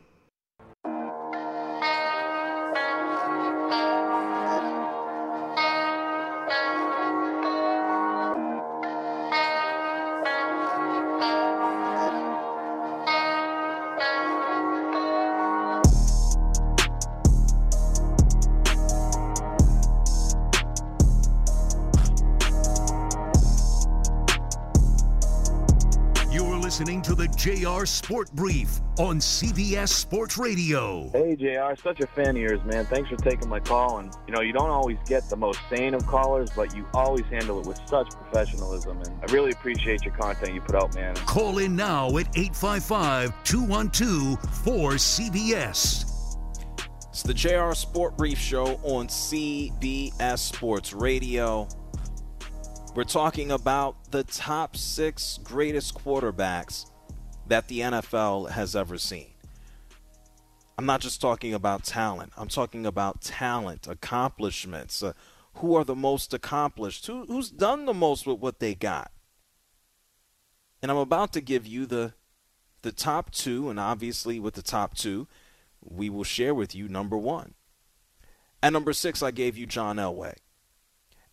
Listening 26.74 27.04
to 27.04 27.14
the 27.14 27.28
JR 27.38 27.86
Sport 27.86 28.32
Brief 28.32 28.82
on 28.98 29.20
CBS 29.20 29.90
Sports 29.90 30.40
Radio. 30.40 31.08
Hey 31.14 31.36
JR, 31.36 31.80
such 31.80 32.00
a 32.00 32.08
fan 32.08 32.30
of 32.30 32.38
yours, 32.38 32.64
man. 32.66 32.88
Thanks 32.88 33.12
for 33.12 33.16
taking 33.16 33.48
my 33.48 33.60
call. 33.60 34.00
And 34.00 34.12
you 34.26 34.34
know, 34.34 34.42
you 34.42 34.54
don't 34.54 34.72
always 34.72 34.98
get 35.06 35.30
the 35.30 35.36
most 35.36 35.60
sane 35.70 35.94
of 35.94 36.04
callers, 36.08 36.50
but 36.56 36.76
you 36.76 36.88
always 36.96 37.26
handle 37.26 37.60
it 37.60 37.68
with 37.68 37.80
such 37.86 38.10
professionalism. 38.10 39.00
And 39.04 39.12
I 39.22 39.32
really 39.32 39.52
appreciate 39.52 40.04
your 40.04 40.16
content 40.16 40.56
you 40.56 40.62
put 40.62 40.74
out, 40.74 40.96
man. 40.96 41.14
Call 41.14 41.60
in 41.60 41.76
now 41.76 42.08
at 42.18 42.36
855 42.36 43.44
212 43.44 44.42
4CBS. 44.42 46.38
It's 47.10 47.22
the 47.22 47.36
JR 47.36 47.76
Sport 47.76 48.18
Brief 48.18 48.40
Show 48.40 48.80
on 48.82 49.10
CBS 49.10 50.40
Sports 50.40 50.92
Radio. 50.92 51.68
We're 52.96 53.06
talking 53.06 53.50
about 53.50 54.12
the 54.12 54.24
top 54.24 54.78
six 54.78 55.40
greatest 55.44 55.96
quarterbacks 55.96 56.92
that 57.48 57.68
the 57.68 57.80
NFL 57.80 58.52
has 58.52 58.76
ever 58.76 59.00
seen. 59.00 59.32
I'm 60.78 60.86
not 60.86 61.02
just 61.02 61.20
talking 61.20 61.56
about 61.56 61.84
talent, 61.84 62.34
I'm 62.38 62.50
talking 62.50 62.86
about 62.86 63.22
talent, 63.22 63.88
accomplishments. 63.88 65.02
Uh, 65.02 65.14
who 65.56 65.76
are 65.76 65.84
the 65.84 65.96
most 65.96 66.36
accomplished? 66.36 67.08
Who, 67.08 67.26
who's 67.26 67.50
done 67.50 67.86
the 67.86 67.96
most 67.96 68.28
with 68.28 68.38
what 68.38 68.60
they 68.60 68.76
got? 68.76 69.12
And 70.84 70.92
I'm 70.92 70.98
about 70.98 71.34
to 71.34 71.42
give 71.42 71.66
you 71.66 71.88
the 71.88 72.14
the 72.84 72.92
top 72.92 73.32
two, 73.32 73.72
and 73.72 73.80
obviously 73.80 74.40
with 74.40 74.54
the 74.54 74.62
top 74.62 74.94
two, 74.94 75.28
we 75.82 76.12
will 76.12 76.24
share 76.24 76.54
with 76.54 76.76
you 76.76 76.88
number 76.88 77.18
one. 77.18 77.56
At 78.62 78.74
number 78.74 78.94
six, 78.94 79.24
I 79.24 79.32
gave 79.32 79.58
you 79.58 79.66
John 79.66 79.96
Elway. 79.96 80.36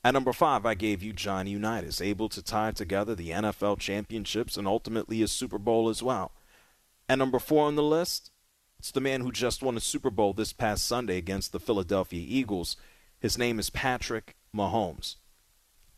At 0.02 0.14
number 0.14 0.32
five, 0.32 0.64
I 0.64 0.74
gave 0.74 1.02
you 1.02 1.12
Johnny 1.12 1.50
Unitas, 1.50 2.00
able 2.00 2.30
to 2.30 2.42
tie 2.42 2.72
together 2.72 3.14
the 3.14 3.30
NFL 3.30 3.78
championships 3.78 4.56
and 4.56 4.66
ultimately 4.66 5.22
a 5.22 5.28
Super 5.28 5.58
Bowl 5.58 5.90
as 5.90 6.02
well. 6.02 6.32
At 7.08 7.18
number 7.18 7.38
four 7.38 7.66
on 7.66 7.76
the 7.76 7.82
list, 7.82 8.30
it's 8.78 8.90
the 8.90 9.00
man 9.00 9.20
who 9.20 9.30
just 9.30 9.62
won 9.62 9.76
a 9.76 9.80
Super 9.80 10.08
Bowl 10.08 10.32
this 10.32 10.54
past 10.54 10.86
Sunday 10.86 11.18
against 11.18 11.52
the 11.52 11.60
Philadelphia 11.60 12.24
Eagles. 12.26 12.78
His 13.18 13.36
name 13.36 13.58
is 13.58 13.68
Patrick 13.68 14.36
Mahomes. 14.56 15.16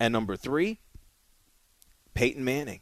At 0.00 0.10
number 0.10 0.36
three, 0.36 0.80
Peyton 2.14 2.44
Manning. 2.44 2.80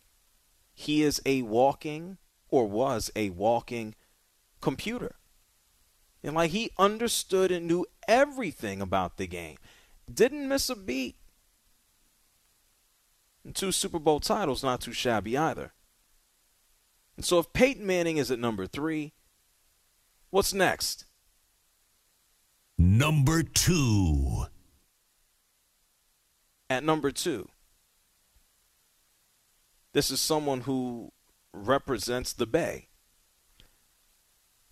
He 0.72 1.02
is 1.02 1.20
a 1.26 1.42
walking, 1.42 2.16
or 2.48 2.66
was 2.66 3.10
a 3.14 3.28
walking, 3.28 3.94
computer. 4.62 5.16
And 6.22 6.34
like 6.34 6.52
he 6.52 6.70
understood 6.78 7.52
and 7.52 7.66
knew 7.66 7.84
everything 8.08 8.80
about 8.80 9.18
the 9.18 9.26
game. 9.26 9.58
Didn't 10.12 10.48
miss 10.48 10.68
a 10.70 10.76
beat. 10.76 11.16
And 13.44 13.54
two 13.54 13.72
Super 13.72 13.98
Bowl 13.98 14.20
titles, 14.20 14.62
not 14.62 14.80
too 14.80 14.92
shabby 14.92 15.36
either. 15.36 15.72
And 17.16 17.24
so 17.24 17.38
if 17.38 17.52
Peyton 17.52 17.86
Manning 17.86 18.16
is 18.16 18.30
at 18.30 18.38
number 18.38 18.66
three, 18.66 19.12
what's 20.30 20.54
next? 20.54 21.06
Number 22.78 23.42
two. 23.42 24.46
At 26.68 26.84
number 26.84 27.10
two, 27.10 27.48
this 29.92 30.10
is 30.10 30.20
someone 30.20 30.60
who 30.60 31.12
represents 31.52 32.32
the 32.32 32.46
Bay. 32.46 32.89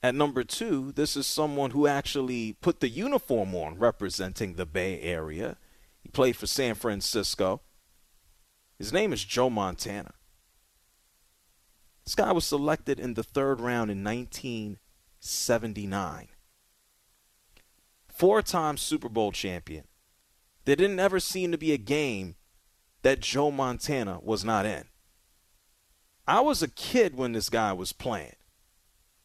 At 0.03 0.15
number 0.15 0.45
two, 0.45 0.93
this 0.93 1.17
is 1.17 1.27
someone 1.27 1.73
who 1.73 1.89
actually 1.89 2.55
put 2.61 2.81
the 2.81 2.89
uniform 2.89 3.55
on 3.55 3.79
representing 3.79 4.55
the 4.55 4.67
Bay 4.67 5.01
Area. 5.01 5.57
He 6.01 6.09
played 6.09 6.37
for 6.37 6.47
San 6.47 6.77
Francisco. 6.77 7.61
His 8.79 8.93
name 8.93 9.13
is 9.13 9.25
Joe 9.25 9.51
Montana. 9.51 10.15
This 12.05 12.15
guy 12.15 12.31
was 12.33 12.47
selected 12.47 13.01
in 13.01 13.15
the 13.15 13.25
third 13.25 13.61
round 13.61 13.91
in 13.91 14.05
1979. 14.05 16.29
Four 18.09 18.43
time 18.43 18.77
Super 18.77 19.09
Bowl 19.09 19.33
champion. 19.33 19.85
There 20.65 20.77
didn't 20.77 21.01
ever 21.01 21.21
seem 21.21 21.53
to 21.53 21.59
be 21.59 21.73
a 21.73 21.79
game 21.79 22.37
that 23.03 23.21
Joe 23.21 23.51
Montana 23.51 24.21
was 24.23 24.45
not 24.45 24.65
in. 24.65 24.85
I 26.27 26.41
was 26.41 26.63
a 26.63 26.69
kid 26.69 27.17
when 27.17 27.33
this 27.33 27.51
guy 27.51 27.73
was 27.73 27.93
playing. 27.93 28.37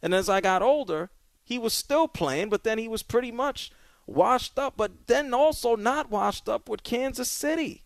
And 0.03 0.13
as 0.13 0.27
I 0.27 0.41
got 0.41 0.61
older, 0.61 1.09
he 1.45 1.57
was 1.57 1.73
still 1.73 2.09
playing, 2.09 2.49
but 2.49 2.65
then 2.65 2.77
he 2.77 2.89
was 2.89 3.01
pretty 3.01 3.31
much 3.31 3.71
washed 4.05 4.59
up, 4.59 4.73
but 4.75 5.07
then 5.07 5.33
also 5.33 5.77
not 5.77 6.11
washed 6.11 6.49
up 6.49 6.67
with 6.67 6.83
Kansas 6.83 7.31
City. 7.31 7.85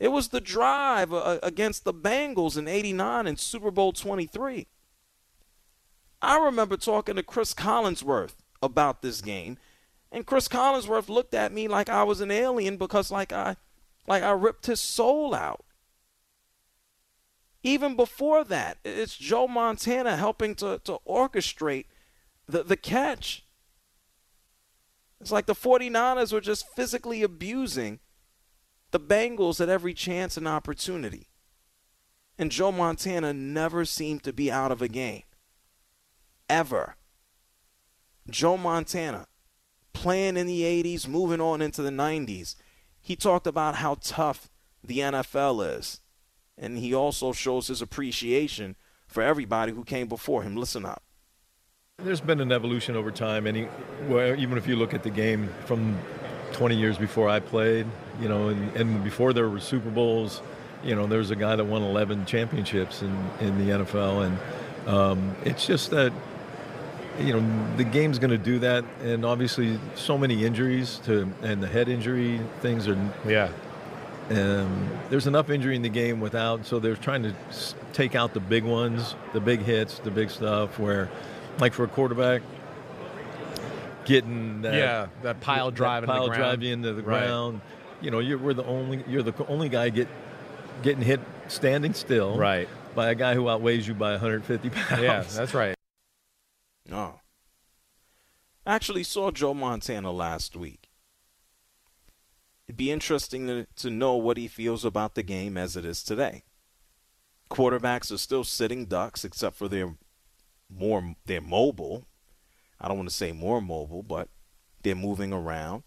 It 0.00 0.08
was 0.08 0.28
the 0.28 0.40
drive 0.40 1.12
uh, 1.12 1.38
against 1.42 1.84
the 1.84 1.92
Bengals 1.92 2.56
in 2.56 2.66
89 2.66 3.26
and 3.26 3.38
Super 3.38 3.70
Bowl 3.70 3.92
23. 3.92 4.66
I 6.22 6.38
remember 6.38 6.78
talking 6.78 7.16
to 7.16 7.22
Chris 7.22 7.52
Collinsworth 7.52 8.36
about 8.62 9.02
this 9.02 9.20
game, 9.20 9.58
and 10.10 10.24
Chris 10.24 10.48
Collinsworth 10.48 11.10
looked 11.10 11.34
at 11.34 11.52
me 11.52 11.68
like 11.68 11.90
I 11.90 12.02
was 12.02 12.20
an 12.20 12.30
alien 12.30 12.78
because 12.78 13.10
like 13.10 13.32
I 13.32 13.56
like 14.06 14.22
I 14.22 14.30
ripped 14.30 14.66
his 14.66 14.80
soul 14.80 15.34
out. 15.34 15.64
Even 17.62 17.94
before 17.94 18.44
that, 18.44 18.78
it's 18.84 19.16
Joe 19.16 19.46
Montana 19.46 20.16
helping 20.16 20.54
to, 20.56 20.80
to 20.84 20.98
orchestrate 21.06 21.86
the, 22.48 22.64
the 22.64 22.76
catch. 22.76 23.44
It's 25.20 25.30
like 25.30 25.46
the 25.46 25.54
49ers 25.54 26.32
were 26.32 26.40
just 26.40 26.66
physically 26.74 27.22
abusing 27.22 28.00
the 28.90 28.98
Bengals 28.98 29.60
at 29.60 29.68
every 29.68 29.94
chance 29.94 30.36
and 30.36 30.48
opportunity. 30.48 31.28
And 32.36 32.50
Joe 32.50 32.72
Montana 32.72 33.32
never 33.32 33.84
seemed 33.84 34.24
to 34.24 34.32
be 34.32 34.50
out 34.50 34.72
of 34.72 34.82
a 34.82 34.88
game. 34.88 35.22
Ever. 36.48 36.96
Joe 38.28 38.56
Montana, 38.56 39.26
playing 39.92 40.36
in 40.36 40.46
the 40.46 40.62
80s, 40.62 41.06
moving 41.06 41.40
on 41.40 41.62
into 41.62 41.82
the 41.82 41.90
90s, 41.90 42.56
he 43.00 43.14
talked 43.14 43.46
about 43.46 43.76
how 43.76 43.96
tough 44.00 44.48
the 44.82 44.98
NFL 44.98 45.78
is. 45.78 46.00
And 46.58 46.78
he 46.78 46.94
also 46.94 47.32
shows 47.32 47.68
his 47.68 47.82
appreciation 47.82 48.76
for 49.06 49.22
everybody 49.22 49.72
who 49.72 49.84
came 49.84 50.08
before 50.08 50.42
him. 50.42 50.56
Listen 50.56 50.84
up. 50.84 51.02
There's 51.98 52.20
been 52.20 52.40
an 52.40 52.50
evolution 52.50 52.96
over 52.96 53.10
time, 53.10 53.46
and 53.46 53.56
even 53.56 54.58
if 54.58 54.66
you 54.66 54.76
look 54.76 54.94
at 54.94 55.02
the 55.02 55.10
game 55.10 55.48
from 55.66 55.98
20 56.52 56.76
years 56.76 56.98
before 56.98 57.28
I 57.28 57.38
played, 57.38 57.86
you 58.20 58.28
know, 58.28 58.48
and, 58.48 58.76
and 58.76 59.04
before 59.04 59.32
there 59.32 59.48
were 59.48 59.60
Super 59.60 59.90
Bowls, 59.90 60.42
you 60.82 60.94
know, 60.96 61.06
there 61.06 61.18
was 61.18 61.30
a 61.30 61.36
guy 61.36 61.54
that 61.54 61.64
won 61.64 61.82
11 61.82 62.26
championships 62.26 63.02
in, 63.02 63.30
in 63.40 63.58
the 63.58 63.84
NFL, 63.84 64.26
and 64.26 64.88
um, 64.88 65.36
it's 65.44 65.66
just 65.66 65.90
that, 65.90 66.12
you 67.20 67.32
know, 67.34 67.76
the 67.76 67.84
game's 67.84 68.18
going 68.18 68.30
to 68.30 68.38
do 68.38 68.58
that, 68.60 68.84
and 69.02 69.24
obviously 69.24 69.78
so 69.94 70.18
many 70.18 70.44
injuries 70.44 71.00
to, 71.04 71.32
and 71.42 71.62
the 71.62 71.68
head 71.68 71.88
injury 71.88 72.40
things 72.60 72.88
are, 72.88 72.98
yeah. 73.26 73.50
Um, 74.38 74.88
there's 75.10 75.26
enough 75.26 75.50
injury 75.50 75.76
in 75.76 75.82
the 75.82 75.88
game 75.88 76.20
without, 76.20 76.64
so 76.64 76.78
they're 76.78 76.96
trying 76.96 77.22
to 77.24 77.34
take 77.92 78.14
out 78.14 78.32
the 78.34 78.40
big 78.40 78.64
ones, 78.64 79.14
the 79.32 79.40
big 79.40 79.60
hits, 79.60 79.98
the 79.98 80.10
big 80.10 80.30
stuff. 80.30 80.78
Where, 80.78 81.10
like 81.58 81.72
for 81.74 81.84
a 81.84 81.88
quarterback, 81.88 82.42
getting 84.04 84.62
that, 84.62 84.74
yeah 84.74 85.06
that 85.22 85.40
pile 85.40 85.70
drive 85.70 86.02
that 86.02 86.06
pile 86.08 86.24
into 86.24 86.30
the 86.32 86.36
drive 86.36 86.60
ground. 86.60 86.64
into 86.64 86.92
the 86.94 87.02
Right. 87.02 87.26
ground. 87.26 87.60
You 88.00 88.10
know, 88.10 88.18
you're 88.18 88.38
we're 88.38 88.54
the 88.54 88.64
only 88.64 89.04
you're 89.06 89.22
the 89.22 89.34
only 89.46 89.68
guy 89.68 89.90
get 89.90 90.08
getting 90.82 91.02
hit 91.02 91.20
standing 91.48 91.94
still, 91.94 92.36
Right. 92.36 92.68
by 92.94 93.10
a 93.10 93.14
guy 93.14 93.34
who 93.34 93.48
outweighs 93.48 93.86
you 93.86 93.94
by 93.94 94.12
150 94.12 94.70
pounds. 94.70 95.02
Yeah, 95.02 95.22
that's 95.22 95.54
right. 95.54 95.76
No. 96.88 97.20
I 98.66 98.74
actually 98.74 99.02
saw 99.04 99.30
Joe 99.30 99.54
Montana 99.54 100.10
last 100.10 100.56
week. 100.56 100.88
It'd 102.72 102.78
be 102.78 102.90
interesting 102.90 103.46
to, 103.48 103.66
to 103.76 103.90
know 103.90 104.16
what 104.16 104.38
he 104.38 104.48
feels 104.48 104.82
about 104.82 105.14
the 105.14 105.22
game 105.22 105.58
as 105.58 105.76
it 105.76 105.84
is 105.84 106.02
today. 106.02 106.44
Quarterbacks 107.50 108.10
are 108.10 108.16
still 108.16 108.44
sitting 108.44 108.86
ducks, 108.86 109.26
except 109.26 109.56
for 109.56 109.68
they're 109.68 109.94
more 110.70 111.14
they're 111.26 111.42
mobile. 111.42 112.06
I 112.80 112.88
don't 112.88 112.96
want 112.96 113.10
to 113.10 113.14
say 113.14 113.30
more 113.30 113.60
mobile, 113.60 114.02
but 114.02 114.28
they're 114.82 114.94
moving 114.94 115.34
around. 115.34 115.82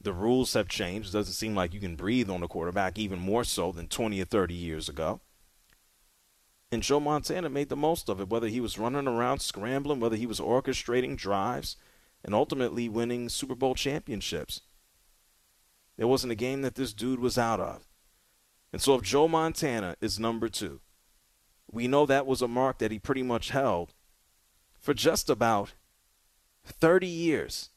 The 0.00 0.14
rules 0.14 0.54
have 0.54 0.68
changed. 0.68 1.10
It 1.10 1.18
doesn't 1.18 1.34
seem 1.34 1.54
like 1.54 1.74
you 1.74 1.80
can 1.80 1.96
breathe 1.96 2.30
on 2.30 2.42
a 2.42 2.48
quarterback 2.48 2.98
even 2.98 3.18
more 3.18 3.44
so 3.44 3.70
than 3.70 3.86
20 3.86 4.22
or 4.22 4.24
30 4.24 4.54
years 4.54 4.88
ago. 4.88 5.20
And 6.72 6.82
Joe 6.82 7.00
Montana 7.00 7.50
made 7.50 7.68
the 7.68 7.76
most 7.76 8.08
of 8.08 8.22
it, 8.22 8.30
whether 8.30 8.48
he 8.48 8.62
was 8.62 8.78
running 8.78 9.06
around 9.06 9.40
scrambling, 9.40 10.00
whether 10.00 10.16
he 10.16 10.26
was 10.26 10.40
orchestrating 10.40 11.18
drives, 11.18 11.76
and 12.24 12.34
ultimately 12.34 12.88
winning 12.88 13.28
Super 13.28 13.54
Bowl 13.54 13.74
championships. 13.74 14.62
There 15.96 16.06
wasn't 16.06 16.32
a 16.32 16.36
game 16.36 16.62
that 16.62 16.74
this 16.74 16.92
dude 16.92 17.20
was 17.20 17.38
out 17.38 17.60
of. 17.60 17.86
And 18.72 18.80
so 18.80 18.94
if 18.94 19.02
Joe 19.02 19.28
Montana 19.28 19.96
is 20.00 20.18
number 20.18 20.48
two, 20.48 20.80
we 21.70 21.88
know 21.88 22.06
that 22.06 22.26
was 22.26 22.42
a 22.42 22.48
mark 22.48 22.78
that 22.78 22.90
he 22.90 22.98
pretty 22.98 23.22
much 23.22 23.50
held 23.50 23.94
for 24.78 24.94
just 24.94 25.28
about 25.28 25.74
30 26.64 27.06
years 27.06 27.70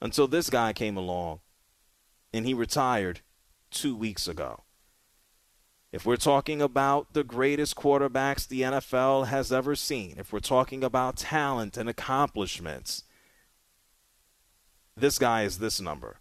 until 0.00 0.26
this 0.26 0.50
guy 0.50 0.72
came 0.72 0.96
along 0.96 1.40
and 2.32 2.46
he 2.46 2.54
retired 2.54 3.20
two 3.70 3.96
weeks 3.96 4.28
ago. 4.28 4.62
If 5.92 6.04
we're 6.04 6.16
talking 6.16 6.60
about 6.60 7.14
the 7.14 7.24
greatest 7.24 7.76
quarterbacks 7.76 8.46
the 8.46 8.62
NFL 8.62 9.28
has 9.28 9.52
ever 9.52 9.74
seen, 9.74 10.16
if 10.18 10.32
we're 10.32 10.40
talking 10.40 10.84
about 10.84 11.16
talent 11.16 11.76
and 11.76 11.88
accomplishments, 11.88 13.04
this 14.96 15.18
guy 15.18 15.44
is 15.44 15.58
this 15.58 15.80
number. 15.80 16.18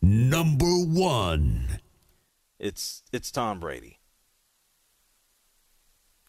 Number 0.00 0.66
one. 0.66 1.80
It's 2.58 3.02
it's 3.12 3.30
Tom 3.30 3.60
Brady. 3.60 3.98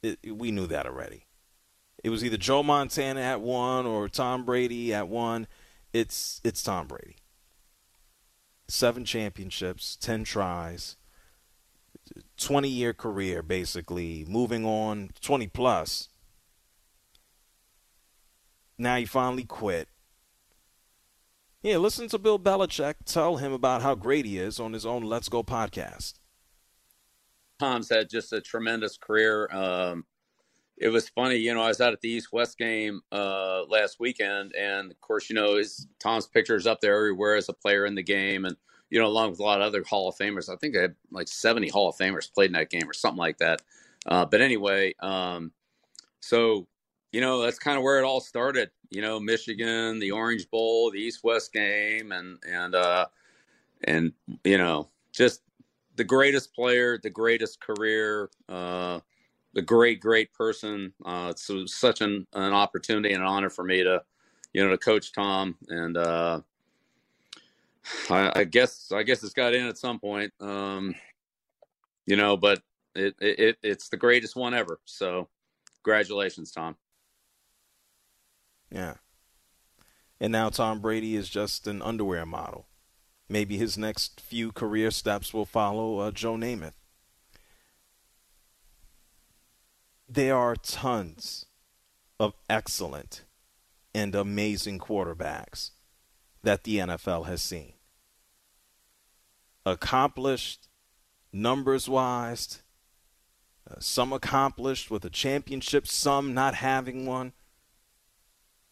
It, 0.02 0.20
we 0.38 0.52
knew 0.52 0.68
that 0.68 0.86
already. 0.86 1.26
It 2.04 2.10
was 2.10 2.24
either 2.24 2.38
Joe 2.38 2.64
Montana 2.64 3.20
at 3.20 3.42
one 3.42 3.86
or 3.86 4.08
Tom 4.08 4.46
Brady 4.46 4.94
at 4.94 5.08
one. 5.08 5.48
It's 5.92 6.40
it's 6.44 6.64
Tom 6.64 6.88
Brady. 6.88 7.18
Seven 8.68 9.04
championships, 9.04 9.96
ten 9.96 10.24
tries, 10.24 10.96
twenty 12.38 12.70
year 12.70 12.94
career 12.94 13.42
basically, 13.42 14.26
moving 14.28 14.66
on 14.66 15.10
twenty 15.22 15.48
plus. 15.48 16.10
Now 18.78 18.96
he 18.96 19.06
finally 19.06 19.44
quit. 19.44 19.90
Yeah, 21.62 21.76
listen 21.78 22.08
to 22.10 22.17
Bill 22.17 22.39
Belichick 22.39 22.95
tell 23.06 23.36
him 23.36 23.52
about 23.52 23.82
how 23.82 23.93
great 23.93 24.26
he 24.26 24.38
is 24.38 24.62
on 24.62 24.72
his 24.72 24.86
own 24.86 25.04
Let's 25.04 25.28
Go 25.28 25.43
podcast. 25.43 26.13
Tom's 27.60 27.89
had 27.89 28.10
just 28.10 28.32
a 28.32 28.39
tremendous 28.39 28.98
career. 28.98 29.50
Um, 29.52 30.06
it 30.78 30.88
was 30.88 31.10
funny, 31.10 31.36
you 31.36 31.54
know, 31.54 31.62
I 31.62 31.67
was 31.67 31.82
out 31.82 31.91
at 31.91 32.00
the 32.00 32.08
East 32.08 32.30
West 32.32 32.58
game 32.58 33.02
uh, 33.12 33.63
last 33.67 34.00
weekend, 34.00 34.56
and 34.56 34.89
of 34.89 35.02
course, 35.02 35.30
you 35.30 35.36
know, 35.36 35.58
his 35.58 35.86
Tom's 36.00 36.28
pictures 36.28 36.65
up 36.65 36.80
there 36.80 36.95
everywhere 36.95 37.36
as 37.36 37.50
a 37.50 37.54
player 37.54 37.86
in 37.86 37.95
the 37.95 38.04
game, 38.04 38.45
and 38.45 38.56
you 38.89 38.98
know, 38.98 39.08
along 39.08 39.32
with 39.32 39.41
a 39.41 39.43
lot 39.43 39.60
of 39.60 39.67
other 39.67 39.84
Hall 39.84 40.08
of 40.08 40.15
Famers. 40.15 40.48
I 40.48 40.56
think 40.56 40.74
they 40.74 40.82
had 40.82 40.95
like 41.12 41.28
seventy 41.28 41.67
Hall 41.67 41.89
of 41.89 41.98
Famers 41.98 42.34
played 42.34 42.48
in 42.48 42.54
that 42.54 42.69
game 42.69 42.89
or 42.89 42.93
something 42.93 43.19
like 43.19 43.39
that. 43.39 43.62
Uh, 44.06 44.24
but 44.26 44.39
anyway, 44.39 44.95
um, 45.02 45.52
so 46.22 46.67
you 47.12 47.19
know, 47.19 47.41
that's 47.41 47.60
kind 47.60 47.78
of 47.78 47.84
where 47.84 48.00
it 48.00 48.06
all 48.06 48.22
started. 48.22 48.72
You 48.89 49.02
know, 49.02 49.19
Michigan, 49.19 49.99
the 49.99 50.12
Orange 50.12 50.49
Bowl, 50.49 50.91
the 50.91 50.99
East 50.99 51.23
West 51.23 51.54
game, 51.54 52.12
and 52.12 52.39
and 52.47 52.75
uh, 52.75 53.06
and 53.84 54.13
you 54.43 54.58
know, 54.58 54.88
just 55.12 55.41
the 55.95 56.04
greatest 56.04 56.54
player, 56.56 56.97
the 56.97 57.10
greatest 57.10 57.60
career, 57.60 58.30
uh, 58.47 58.99
the 59.54 59.62
great, 59.62 59.99
great 59.99 60.34
person. 60.34 60.93
Uh, 61.04 61.28
it's, 61.32 61.52
such 61.73 62.02
an, 62.02 62.25
an 62.34 62.54
opportunity 62.54 63.13
and 63.13 63.21
an 63.21 63.28
honor 63.28 63.49
for 63.49 63.63
me 63.63 63.84
to, 63.84 64.02
you 64.54 64.63
know, 64.63 64.69
to 64.69 64.78
coach 64.78 65.12
Tom. 65.12 65.58
And 65.67 65.97
uh, 65.97 66.41
I, 68.10 68.32
I 68.34 68.43
guess 68.45 68.91
I 68.93 69.04
guess 69.04 69.23
it's 69.23 69.34
got 69.34 69.54
in 69.54 69.65
at 69.67 69.78
some 69.78 69.99
point, 69.99 70.32
um, 70.39 70.95
you 72.06 72.15
know. 72.15 72.38
But 72.38 72.62
it, 72.95 73.15
it 73.19 73.39
it 73.39 73.58
it's 73.63 73.89
the 73.89 73.97
greatest 73.97 74.36
one 74.36 74.54
ever. 74.54 74.80
So, 74.86 75.28
congratulations, 75.84 76.52
Tom. 76.52 76.75
Yeah. 78.72 78.96
And 80.20 80.32
now 80.32 80.50
Tom 80.50 80.80
Brady 80.80 81.16
is 81.16 81.30
just 81.30 81.68
an 81.68 81.82
underwear 81.82 82.26
model. 82.26 82.68
Maybe 83.30 83.58
his 83.58 83.78
next 83.78 84.20
few 84.20 84.52
career 84.52 84.92
steps 84.92 85.34
will 85.34 85.46
follow 85.46 86.00
uh, 86.00 86.12
Joe 86.12 86.36
Namath. 86.36 86.74
There 90.08 90.36
are 90.36 90.56
tons 90.56 91.46
of 92.20 92.34
excellent 92.50 93.24
and 93.94 94.16
amazing 94.16 94.80
quarterbacks 94.80 95.72
that 96.44 96.64
the 96.64 96.78
NFL 96.78 97.28
has 97.28 97.42
seen. 97.42 97.74
Accomplished, 99.66 100.68
numbers 101.32 101.88
wise, 101.88 102.64
uh, 103.70 103.76
some 103.80 104.12
accomplished 104.12 104.90
with 104.90 105.06
a 105.06 105.10
championship, 105.10 105.86
some 105.86 106.34
not 106.34 106.56
having 106.56 107.06
one. 107.06 107.34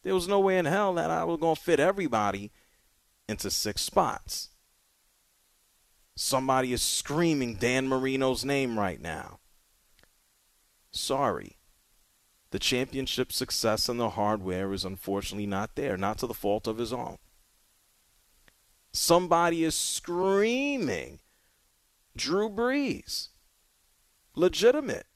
There 0.07 0.15
was 0.15 0.29
no 0.29 0.39
way 0.39 0.57
in 0.57 0.63
hell 0.63 0.93
that 0.93 1.11
I 1.11 1.25
was 1.25 1.37
going 1.37 1.57
to 1.57 1.61
fit 1.61 1.81
everybody 1.81 2.49
into 3.27 3.51
six 3.51 3.81
spots. 3.81 4.51
Somebody 6.15 6.71
is 6.71 6.81
screaming 6.81 7.55
Dan 7.55 7.89
Marino's 7.89 8.45
name 8.45 8.79
right 8.79 9.01
now. 9.01 9.39
Sorry. 10.91 11.57
The 12.51 12.57
championship 12.57 13.33
success 13.33 13.89
and 13.89 13.99
the 13.99 14.11
hardware 14.11 14.71
is 14.71 14.85
unfortunately 14.85 15.45
not 15.45 15.75
there, 15.75 15.97
not 15.97 16.19
to 16.19 16.27
the 16.27 16.33
fault 16.33 16.67
of 16.67 16.77
his 16.77 16.93
own. 16.93 17.17
Somebody 18.93 19.65
is 19.65 19.75
screaming 19.75 21.19
Drew 22.15 22.49
Brees. 22.49 23.27
Legitimate. 24.35 25.07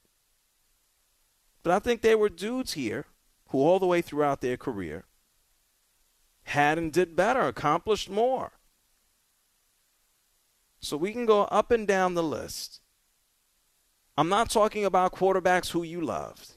But 1.62 1.72
I 1.72 1.78
think 1.78 2.02
there 2.02 2.18
were 2.18 2.28
dudes 2.28 2.74
here 2.74 3.06
who, 3.52 3.58
all 3.58 3.78
the 3.78 3.86
way 3.86 4.02
throughout 4.02 4.40
their 4.40 4.56
career, 4.56 5.04
had 6.44 6.78
and 6.78 6.92
did 6.92 7.14
better, 7.14 7.42
accomplished 7.42 8.10
more. 8.10 8.52
So 10.80 10.96
we 10.96 11.12
can 11.12 11.26
go 11.26 11.42
up 11.44 11.70
and 11.70 11.86
down 11.86 12.14
the 12.14 12.22
list. 12.22 12.80
I'm 14.16 14.28
not 14.28 14.50
talking 14.50 14.84
about 14.84 15.14
quarterbacks 15.14 15.70
who 15.70 15.82
you 15.82 16.00
loved. 16.00 16.56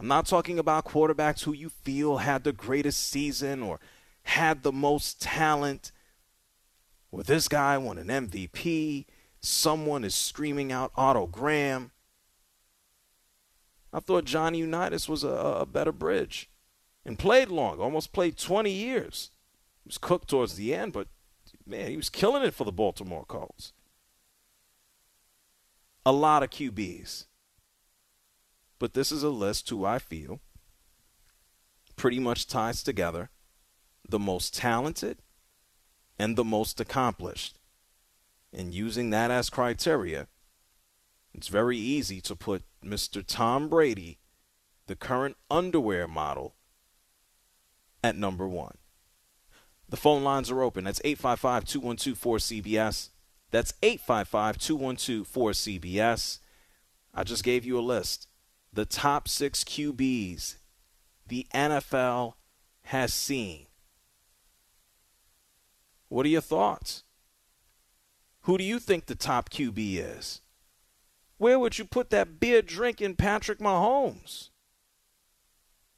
I'm 0.00 0.08
not 0.08 0.26
talking 0.26 0.58
about 0.58 0.86
quarterbacks 0.86 1.42
who 1.42 1.52
you 1.52 1.68
feel 1.68 2.18
had 2.18 2.44
the 2.44 2.52
greatest 2.52 3.08
season 3.10 3.62
or 3.62 3.80
had 4.22 4.62
the 4.62 4.72
most 4.72 5.20
talent. 5.20 5.92
Well, 7.10 7.24
this 7.24 7.48
guy 7.48 7.76
won 7.78 7.98
an 7.98 8.06
MVP. 8.06 9.06
Someone 9.40 10.04
is 10.04 10.14
screaming 10.14 10.72
out 10.72 10.92
Otto 10.96 11.26
Graham. 11.26 11.90
I 13.92 14.00
thought 14.00 14.24
Johnny 14.24 14.58
Unitas 14.58 15.08
was 15.08 15.24
a, 15.24 15.28
a 15.28 15.66
better 15.66 15.92
bridge 15.92 16.48
and 17.04 17.18
played 17.18 17.48
long, 17.48 17.80
almost 17.80 18.12
played 18.12 18.36
20 18.36 18.70
years. 18.70 19.30
He 19.84 19.88
was 19.88 19.98
cooked 19.98 20.28
towards 20.28 20.56
the 20.56 20.74
end, 20.74 20.92
but 20.92 21.08
man, 21.66 21.90
he 21.90 21.96
was 21.96 22.10
killing 22.10 22.42
it 22.42 22.54
for 22.54 22.64
the 22.64 22.72
Baltimore 22.72 23.24
Colts. 23.26 23.72
A 26.04 26.12
lot 26.12 26.42
of 26.42 26.50
QBs. 26.50 27.26
But 28.78 28.94
this 28.94 29.10
is 29.10 29.22
a 29.22 29.30
list 29.30 29.68
who 29.70 29.84
I 29.84 29.98
feel 29.98 30.40
pretty 31.96 32.18
much 32.20 32.46
ties 32.46 32.82
together 32.82 33.30
the 34.08 34.18
most 34.18 34.54
talented 34.54 35.18
and 36.18 36.36
the 36.36 36.44
most 36.44 36.80
accomplished. 36.80 37.58
And 38.52 38.72
using 38.72 39.10
that 39.10 39.30
as 39.30 39.50
criteria, 39.50 40.28
it's 41.34 41.48
very 41.48 41.76
easy 41.76 42.20
to 42.22 42.36
put 42.36 42.62
Mr. 42.84 43.24
Tom 43.26 43.68
Brady, 43.68 44.18
the 44.86 44.96
current 44.96 45.36
underwear 45.50 46.08
model, 46.08 46.54
at 48.02 48.16
number 48.16 48.48
one. 48.48 48.78
The 49.88 49.96
phone 49.96 50.22
lines 50.22 50.50
are 50.50 50.62
open. 50.62 50.84
That's 50.84 51.00
855 51.04 51.64
212 51.64 52.18
4CBS. 52.18 53.10
That's 53.50 53.72
855 53.82 54.58
212 54.58 55.26
4CBS. 55.26 56.38
I 57.14 57.24
just 57.24 57.42
gave 57.42 57.64
you 57.64 57.78
a 57.78 57.80
list. 57.80 58.28
The 58.72 58.84
top 58.84 59.28
six 59.28 59.64
QBs 59.64 60.56
the 61.26 61.46
NFL 61.54 62.34
has 62.84 63.12
seen. 63.12 63.66
What 66.08 66.24
are 66.24 66.30
your 66.30 66.40
thoughts? 66.40 67.04
Who 68.42 68.56
do 68.56 68.64
you 68.64 68.78
think 68.78 69.06
the 69.06 69.14
top 69.14 69.50
QB 69.50 69.76
is? 69.98 70.40
Where 71.38 71.58
would 71.58 71.78
you 71.78 71.84
put 71.84 72.10
that 72.10 72.40
beer 72.40 72.62
drinking 72.62 73.14
Patrick 73.14 73.60
Mahomes? 73.60 74.50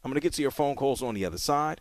I'm 0.05 0.11
going 0.11 0.21
to 0.21 0.25
get 0.25 0.35
to 0.35 0.43
your 0.43 0.51
phone 0.51 0.77
calls 0.77 1.03
on 1.03 1.15
the 1.15 1.25
other 1.25 1.39
side. 1.39 1.81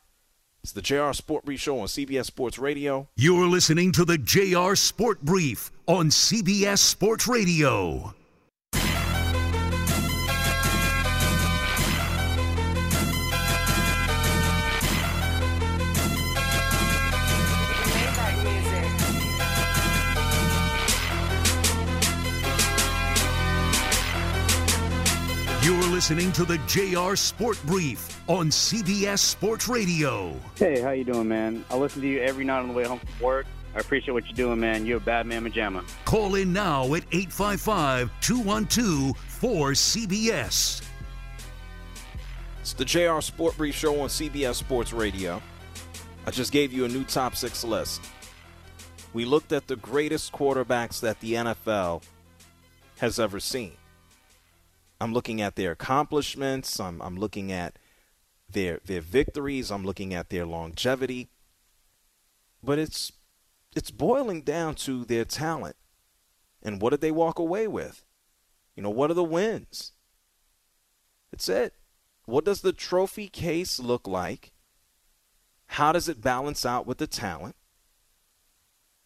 It's 0.63 0.72
the 0.74 0.82
JR 0.82 1.12
Sport 1.13 1.45
Brief 1.45 1.60
Show 1.60 1.80
on 1.80 1.88
CBS 1.88 2.26
Sports 2.26 2.58
Radio. 2.58 3.10
You're 3.15 3.48
listening 3.48 3.91
to 3.93 4.04
the 4.06 4.17
JR 4.17 4.76
Sport 4.76 5.22
Brief 5.22 5.72
on 5.88 6.08
CBS 6.08 6.80
Sports 6.80 7.28
Radio. 7.28 8.13
Listening 26.00 26.32
to 26.32 26.46
the 26.46 26.58
JR 26.60 27.14
Sport 27.14 27.62
Brief 27.66 28.22
on 28.30 28.48
CBS 28.48 29.20
Sports 29.20 29.68
Radio. 29.68 30.34
Hey, 30.56 30.80
how 30.80 30.92
you 30.92 31.04
doing, 31.04 31.28
man? 31.28 31.66
I 31.70 31.76
listen 31.76 32.02
to 32.02 32.08
you 32.08 32.22
every 32.22 32.46
night 32.46 32.60
on 32.60 32.70
the 32.70 32.74
way 32.74 32.86
home 32.86 33.00
from 33.00 33.20
work. 33.20 33.46
I 33.76 33.80
appreciate 33.80 34.14
what 34.14 34.26
you're 34.26 34.34
doing, 34.34 34.62
man. 34.62 34.86
You're 34.86 35.00
a 35.00 35.02
bad 35.02 35.26
man, 35.26 35.44
Majama. 35.44 35.84
Call 36.06 36.36
in 36.36 36.54
now 36.54 36.86
at 36.94 37.04
855 37.12 38.10
212 38.22 39.18
4CBS. 39.42 40.82
It's 42.62 42.72
the 42.72 42.86
JR 42.86 43.20
Sport 43.20 43.58
Brief 43.58 43.76
Show 43.76 44.00
on 44.00 44.08
CBS 44.08 44.56
Sports 44.56 44.94
Radio. 44.94 45.42
I 46.26 46.32
just 46.32 46.54
gave 46.54 46.72
you 46.72 46.86
a 46.86 46.88
new 46.88 47.04
top 47.04 47.36
six 47.36 47.66
list. 47.66 48.00
We 49.12 49.26
looked 49.26 49.52
at 49.52 49.68
the 49.68 49.76
greatest 49.76 50.32
quarterbacks 50.32 51.02
that 51.02 51.20
the 51.20 51.34
NFL 51.34 52.04
has 53.00 53.20
ever 53.20 53.42
seen. 53.42 53.74
I'm 55.00 55.14
looking 55.14 55.42
at 55.42 55.56
their 55.56 55.72
accomplishments. 55.72 56.80
I'm, 56.80 57.02
I'm 57.02 57.18
looking 57.18 57.52
at 57.52 57.78
their 58.50 58.80
their 58.86 59.02
victories. 59.02 59.72
I'm 59.72 59.86
looking 59.86 60.14
at 60.14 60.30
their 60.30 60.46
longevity. 60.46 61.30
But 62.64 62.80
it's 62.80 63.12
it's 63.76 63.92
boiling 63.92 64.42
down 64.42 64.76
to 64.76 65.06
their 65.06 65.26
talent. 65.26 65.76
And 66.62 66.82
what 66.82 66.90
did 66.90 67.02
they 67.02 67.12
walk 67.12 67.40
away 67.40 67.68
with? 67.68 68.04
You 68.76 68.84
know, 68.84 68.90
what 68.90 69.12
are 69.12 69.16
the 69.16 69.24
wins? 69.24 69.94
That's 71.32 71.48
it. 71.48 71.74
What 72.26 72.46
does 72.46 72.62
the 72.62 72.74
trophy 72.74 73.28
case 73.28 73.80
look 73.80 74.08
like? 74.08 74.52
How 75.68 75.92
does 75.92 76.10
it 76.10 76.22
balance 76.22 76.66
out 76.66 76.88
with 76.88 76.98
the 76.98 77.08
talent? 77.08 77.56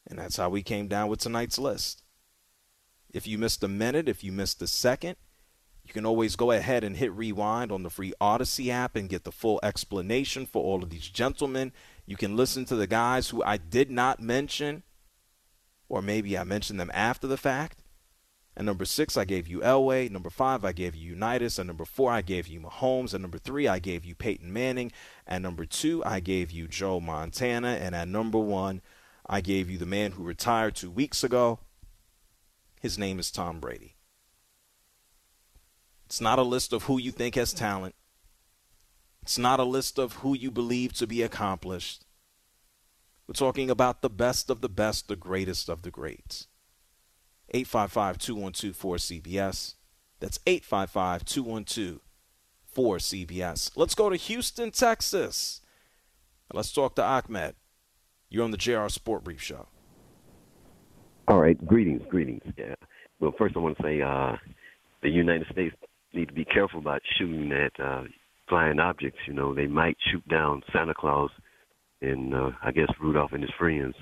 And 0.08 0.20
that's 0.20 0.38
how 0.38 0.50
we 0.50 0.64
came 0.64 0.88
down 0.88 1.10
with 1.10 1.20
tonight's 1.20 1.60
list. 1.60 2.04
If 3.14 3.28
you 3.28 3.38
missed 3.38 3.64
a 3.64 3.68
minute, 3.68 4.10
if 4.10 4.24
you 4.24 4.32
missed 4.32 4.62
a 4.62 4.68
second, 4.68 5.18
you 5.84 5.94
can 5.94 6.06
always 6.06 6.36
go 6.36 6.52
ahead 6.52 6.84
and 6.84 6.96
hit 6.96 7.12
rewind 7.12 7.72
on 7.72 7.84
the 7.84 7.90
free 7.90 8.14
Audacy 8.22 8.70
app 8.70 8.96
and 8.96 9.10
get 9.10 9.26
the 9.26 9.32
full 9.32 9.60
explanation 9.62 10.46
for 10.46 10.64
all 10.64 10.82
of 10.82 10.90
these 10.90 11.10
gentlemen. 11.10 11.74
You 12.06 12.16
can 12.16 12.38
listen 12.38 12.66
to 12.66 12.76
the 12.76 12.88
guys 12.88 13.30
who 13.30 13.44
I 13.44 13.58
did 13.58 13.92
not 13.92 14.22
mention, 14.22 14.84
or 15.90 16.02
maybe 16.02 16.38
I 16.38 16.44
mentioned 16.46 16.80
them 16.80 16.92
after 16.94 17.28
the 17.28 17.38
fact. 17.38 17.84
And 18.56 18.66
number 18.66 18.86
six, 18.86 19.18
I 19.18 19.26
gave 19.26 19.48
you 19.48 19.60
Elway. 19.60 20.10
Number 20.12 20.30
five, 20.30 20.64
I 20.64 20.74
gave 20.74 20.96
you 20.96 21.10
Unitas. 21.10 21.58
And 21.58 21.68
number 21.68 21.86
four, 21.86 22.12
I 22.12 22.22
gave 22.22 22.48
you 22.48 22.60
Mahomes. 22.60 23.14
And 23.14 23.24
number 23.24 23.40
three, 23.40 23.68
I 23.68 23.80
gave 23.80 24.06
you 24.06 24.14
Peyton 24.14 24.54
Manning. 24.54 24.92
And 25.26 25.42
number 25.42 25.66
two, 25.66 26.04
I 26.06 26.20
gave 26.20 26.52
you 26.52 26.68
Joe 26.68 27.00
Montana. 27.00 27.80
And 27.82 27.96
at 27.96 28.08
number 28.08 28.38
one, 28.38 28.82
I 29.26 29.42
gave 29.42 29.72
you 29.72 29.80
the 29.80 29.88
man 29.88 30.12
who 30.12 30.24
retired 30.24 30.76
two 30.76 30.92
weeks 30.92 31.24
ago. 31.24 31.60
His 32.80 32.98
name 32.98 33.18
is 33.18 33.32
Tom 33.32 33.60
Brady. 33.60 33.96
It's 36.14 36.22
not 36.22 36.38
a 36.38 36.44
list 36.44 36.74
of 36.74 36.84
who 36.84 37.00
you 37.00 37.10
think 37.10 37.34
has 37.34 37.54
talent. 37.54 37.96
It's 39.24 39.40
not 39.40 39.60
a 39.60 39.64
list 39.64 39.98
of 39.98 40.18
who 40.18 40.38
you 40.38 40.52
believe 40.52 40.94
to 40.94 41.08
be 41.08 41.24
accomplished. 41.24 42.06
We're 43.28 43.34
talking 43.34 43.72
about 43.72 44.04
the 44.04 44.12
best 44.12 44.52
of 44.52 44.62
the 44.62 44.70
best, 44.70 45.08
the 45.08 45.16
greatest 45.16 45.70
of 45.70 45.82
the 45.82 45.90
greats. 45.90 46.46
855 47.50 48.20
212 48.20 48.78
4CBS. 48.78 49.74
That's 50.20 50.40
855 50.46 51.26
212 51.26 52.00
4CBS. 52.76 53.72
Let's 53.76 53.96
go 53.96 54.12
to 54.12 54.16
Houston, 54.16 54.70
Texas. 54.70 55.62
Let's 56.54 56.72
talk 56.72 56.94
to 56.98 57.04
Ahmed. 57.04 57.56
You're 58.30 58.44
on 58.44 58.52
the 58.52 58.58
JR 58.58 58.88
Sport 58.88 59.24
Brief 59.24 59.42
Show. 59.42 59.68
All 61.28 61.40
right. 61.40 61.58
Greetings, 61.66 62.04
greetings. 62.08 62.44
Yeah. 62.56 62.76
Well, 63.20 63.34
first 63.36 63.58
I 63.58 63.60
want 63.62 63.78
to 63.78 63.82
say 63.82 64.00
uh, 64.04 64.36
the 65.02 65.10
United 65.10 65.48
States 65.52 65.76
need 66.14 66.28
to 66.28 66.34
be 66.34 66.46
careful 66.46 66.80
about 66.80 67.02
shooting 67.18 67.52
at 67.52 67.72
uh, 67.84 68.04
flying 68.48 68.80
objects. 68.80 69.20
You 69.28 69.34
know, 69.34 69.54
they 69.54 69.68
might 69.68 69.98
shoot 70.12 70.28
down 70.28 70.62
Santa 70.72 70.94
Claus 70.94 71.32
and 72.02 72.34
uh, 72.34 72.52
I 72.64 72.72
guess 72.72 72.88
Rudolph 73.00 73.32
and 73.34 73.42
his 73.42 73.52
friends. 73.58 73.96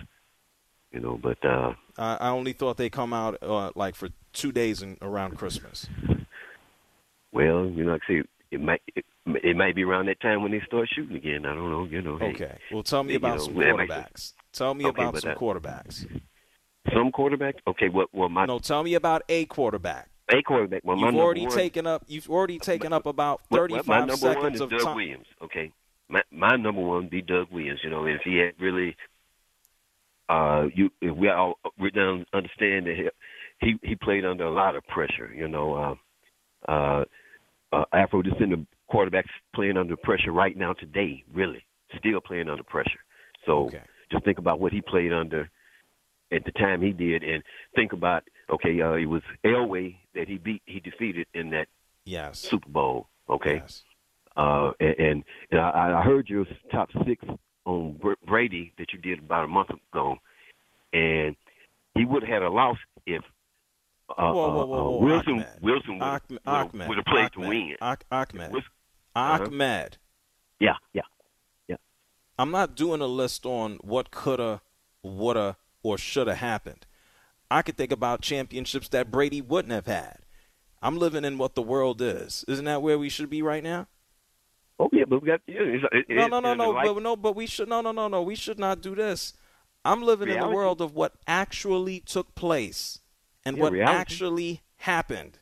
You 0.92 1.00
know, 1.00 1.18
but 1.22 1.38
uh, 1.46 1.74
I, 1.98 2.16
I 2.16 2.30
only 2.30 2.52
thought 2.54 2.76
they 2.78 2.90
come 2.90 3.14
out 3.14 3.38
uh, 3.42 3.72
like 3.76 3.96
for 3.96 4.10
two 4.34 4.52
days 4.52 4.82
in, 4.82 4.98
around 5.02 5.38
Christmas. 5.38 5.88
Well, 7.32 7.66
you 7.68 7.86
know, 7.86 7.94
like 7.94 8.02
I 8.10 8.14
say, 8.14 8.24
it 8.52 8.60
might 8.62 8.82
it, 8.96 9.06
it 9.26 9.56
might 9.56 9.74
be 9.76 9.84
around 9.86 10.08
that 10.08 10.20
time 10.20 10.42
when 10.44 10.52
they 10.52 10.62
start 10.66 10.90
shooting 10.94 11.16
again. 11.16 11.46
I 11.46 11.56
don't 11.56 11.70
know. 11.72 11.86
You 11.86 12.02
know. 12.02 12.18
Hey, 12.18 12.32
Okay. 12.32 12.58
Well, 12.74 12.84
tell 12.84 13.04
me 13.04 13.16
about 13.16 13.38
know, 13.38 13.44
some 13.46 13.54
quarterbacks. 13.56 14.34
Tell 14.52 14.74
me 14.74 14.86
Okay, 14.88 15.02
about 15.04 15.22
some 15.22 15.30
that- 15.30 15.38
quarterbacks. 15.38 16.22
Some 16.94 17.12
quarterback. 17.12 17.56
Okay. 17.68 17.88
What? 17.90 18.10
Well, 18.14 18.28
my 18.28 18.46
No, 18.46 18.60
tell 18.60 18.84
me 18.84 18.96
about 18.96 19.22
a 19.30 19.46
quarterback. 19.46 20.10
A 20.32 20.42
quarterback. 20.42 20.82
Well, 20.84 20.98
my 20.98 21.10
You've 21.10 21.20
already 21.20 21.48
one, 21.48 21.56
taken 21.56 21.86
up. 21.86 22.04
You've 22.08 22.30
already 22.30 22.60
taken 22.60 22.94
up 22.94 23.06
about 23.06 23.42
thirty-five 23.52 23.86
my 23.88 24.00
number 24.00 24.16
seconds 24.16 24.44
one 24.44 24.54
is 24.54 24.62
of 24.62 24.70
Doug 24.70 24.82
time. 24.82 24.96
Williams. 24.96 25.28
Okay, 25.44 25.72
my 26.10 26.22
my 26.32 26.56
number 26.56 26.82
one 26.82 27.04
would 27.04 27.10
be 27.10 27.22
Doug 27.22 27.48
Williams. 27.52 27.80
You 27.84 27.90
know, 27.90 28.06
if 28.06 28.22
he 28.24 28.38
had 28.38 28.54
really, 28.60 28.96
uh, 30.30 30.66
you 30.74 30.90
if 31.02 31.16
we 31.16 31.30
all 31.30 31.60
we 31.78 31.92
don't 31.92 32.28
understand 32.34 32.88
that 32.88 32.96
he, 32.96 33.10
he 33.60 33.90
he 33.90 33.96
played 33.96 34.26
under 34.26 34.46
a 34.46 34.52
lot 34.52 34.76
of 34.76 34.84
pressure. 34.88 35.32
You 35.36 35.48
know, 35.48 35.98
uh, 36.68 36.72
uh, 36.72 37.06
uh, 37.74 37.86
Afro 37.94 38.22
descendant 38.22 38.68
quarterbacks 38.92 39.30
playing 39.54 39.78
under 39.78 39.96
pressure 39.98 40.32
right 40.32 40.56
now 40.58 40.74
today. 40.74 41.24
Really, 41.34 41.66
still 41.98 42.22
playing 42.22 42.50
under 42.50 42.64
pressure. 42.64 43.00
So 43.46 43.70
just 44.12 44.24
think 44.26 44.38
about 44.38 44.60
what 44.60 44.72
he 44.72 44.82
played 44.82 45.14
under. 45.14 45.50
at 46.32 46.46
the 46.46 46.52
time 46.54 46.82
he 46.82 46.92
did, 46.92 47.24
and 47.24 47.44
think 47.76 47.94
about 47.94 48.24
okay, 48.52 48.82
uh, 48.82 48.94
it 48.94 49.06
was 49.06 49.22
Elway 49.44 49.96
that 50.16 50.28
he 50.28 50.38
beat, 50.38 50.62
he 50.66 50.80
defeated 50.80 51.28
in 51.34 51.50
that 51.52 51.68
yes 52.06 52.40
Super 52.40 52.70
Bowl. 52.70 53.08
Okay, 53.30 53.64
uh, 54.36 54.72
and, 54.80 54.96
and, 55.00 55.24
and 55.52 55.60
I, 55.60 56.00
I 56.00 56.04
heard 56.04 56.30
your 56.30 56.46
top 56.72 56.90
six 57.06 57.26
on 57.66 58.00
Brady 58.26 58.74
that 58.78 58.92
you 58.94 59.00
did 59.00 59.20
about 59.20 59.46
a 59.46 59.48
month 59.48 59.70
ago, 59.70 60.18
and 60.94 61.36
he 61.96 62.06
would 62.06 62.24
have 62.24 62.30
had 62.30 62.42
a 62.44 62.50
loss 62.50 62.78
if 63.06 63.24
uh, 64.18 64.32
whoa, 64.32 64.34
whoa, 64.34 64.66
whoa, 64.66 64.80
uh, 64.80 64.90
whoa. 64.90 65.00
Wilson 65.00 65.34
Ahmed. 65.34 65.48
Wilson 65.62 65.94
would, 66.00 66.04
Ahmed. 66.04 66.22
would, 66.30 66.40
Ahmed. 66.46 66.88
would 66.90 66.98
have 66.98 67.06
played 67.06 67.32
to 67.34 67.40
win. 67.40 67.76
Ah- 67.82 67.96
Ahmed. 68.12 68.52
Wis- 68.52 68.64
uh-huh. 69.16 69.44
Ahmed. 69.46 69.98
Yeah, 70.60 70.76
yeah, 70.94 71.02
yeah. 71.68 71.78
I'm 72.38 72.52
not 72.52 72.76
doing 72.76 73.02
a 73.02 73.08
list 73.08 73.46
on 73.46 73.78
what 73.82 74.12
coulda, 74.12 74.62
woulda, 75.04 75.58
or 75.84 75.98
shoulda 75.98 76.36
happened. 76.36 76.86
I 77.52 77.62
could 77.62 77.76
think 77.76 77.92
about 77.92 78.22
championships 78.22 78.88
that 78.90 79.12
Brady 79.12 79.42
wouldn't 79.42 79.74
have 79.74 79.86
had. 79.86 80.20
I'm 80.82 80.98
living 80.98 81.26
in 81.26 81.38
what 81.38 81.54
the 81.54 81.62
world 81.62 82.02
is. 82.02 82.46
Isn't 82.48 82.64
that 82.66 82.82
where 82.82 82.98
we 82.98 83.10
should 83.10 83.30
be 83.30 83.42
right 83.42 83.62
now? 83.62 83.88
Oh 84.80 84.90
yeah, 84.94 85.04
but 85.06 85.22
we 85.22 85.28
got 85.28 85.42
yeah, 85.46 85.58
it's, 85.60 85.84
it, 85.92 86.06
No, 86.10 86.28
no, 86.28 86.40
no, 86.40 86.54
no, 86.54 86.70
like- 86.72 86.88
but 86.88 87.04
no, 87.04 87.16
but 87.18 87.36
we 87.36 87.46
should 87.46 87.68
no, 87.68 87.82
no, 87.82 87.92
no, 87.92 88.08
no. 88.08 88.22
We 88.24 88.36
should 88.36 88.58
not 88.58 88.82
do 88.82 88.96
this. 88.96 89.34
I'm 89.84 90.02
living 90.02 90.30
in 90.30 90.40
the 90.40 90.48
world 90.48 90.80
of 90.80 90.96
what 90.96 91.14
actually 91.28 92.00
took 92.00 92.34
place 92.36 93.00
and 93.44 93.58
Yeah, 93.58 93.64
what 93.64 93.74
reality. 93.74 93.98
actually 94.00 94.62
happened. 94.78 95.40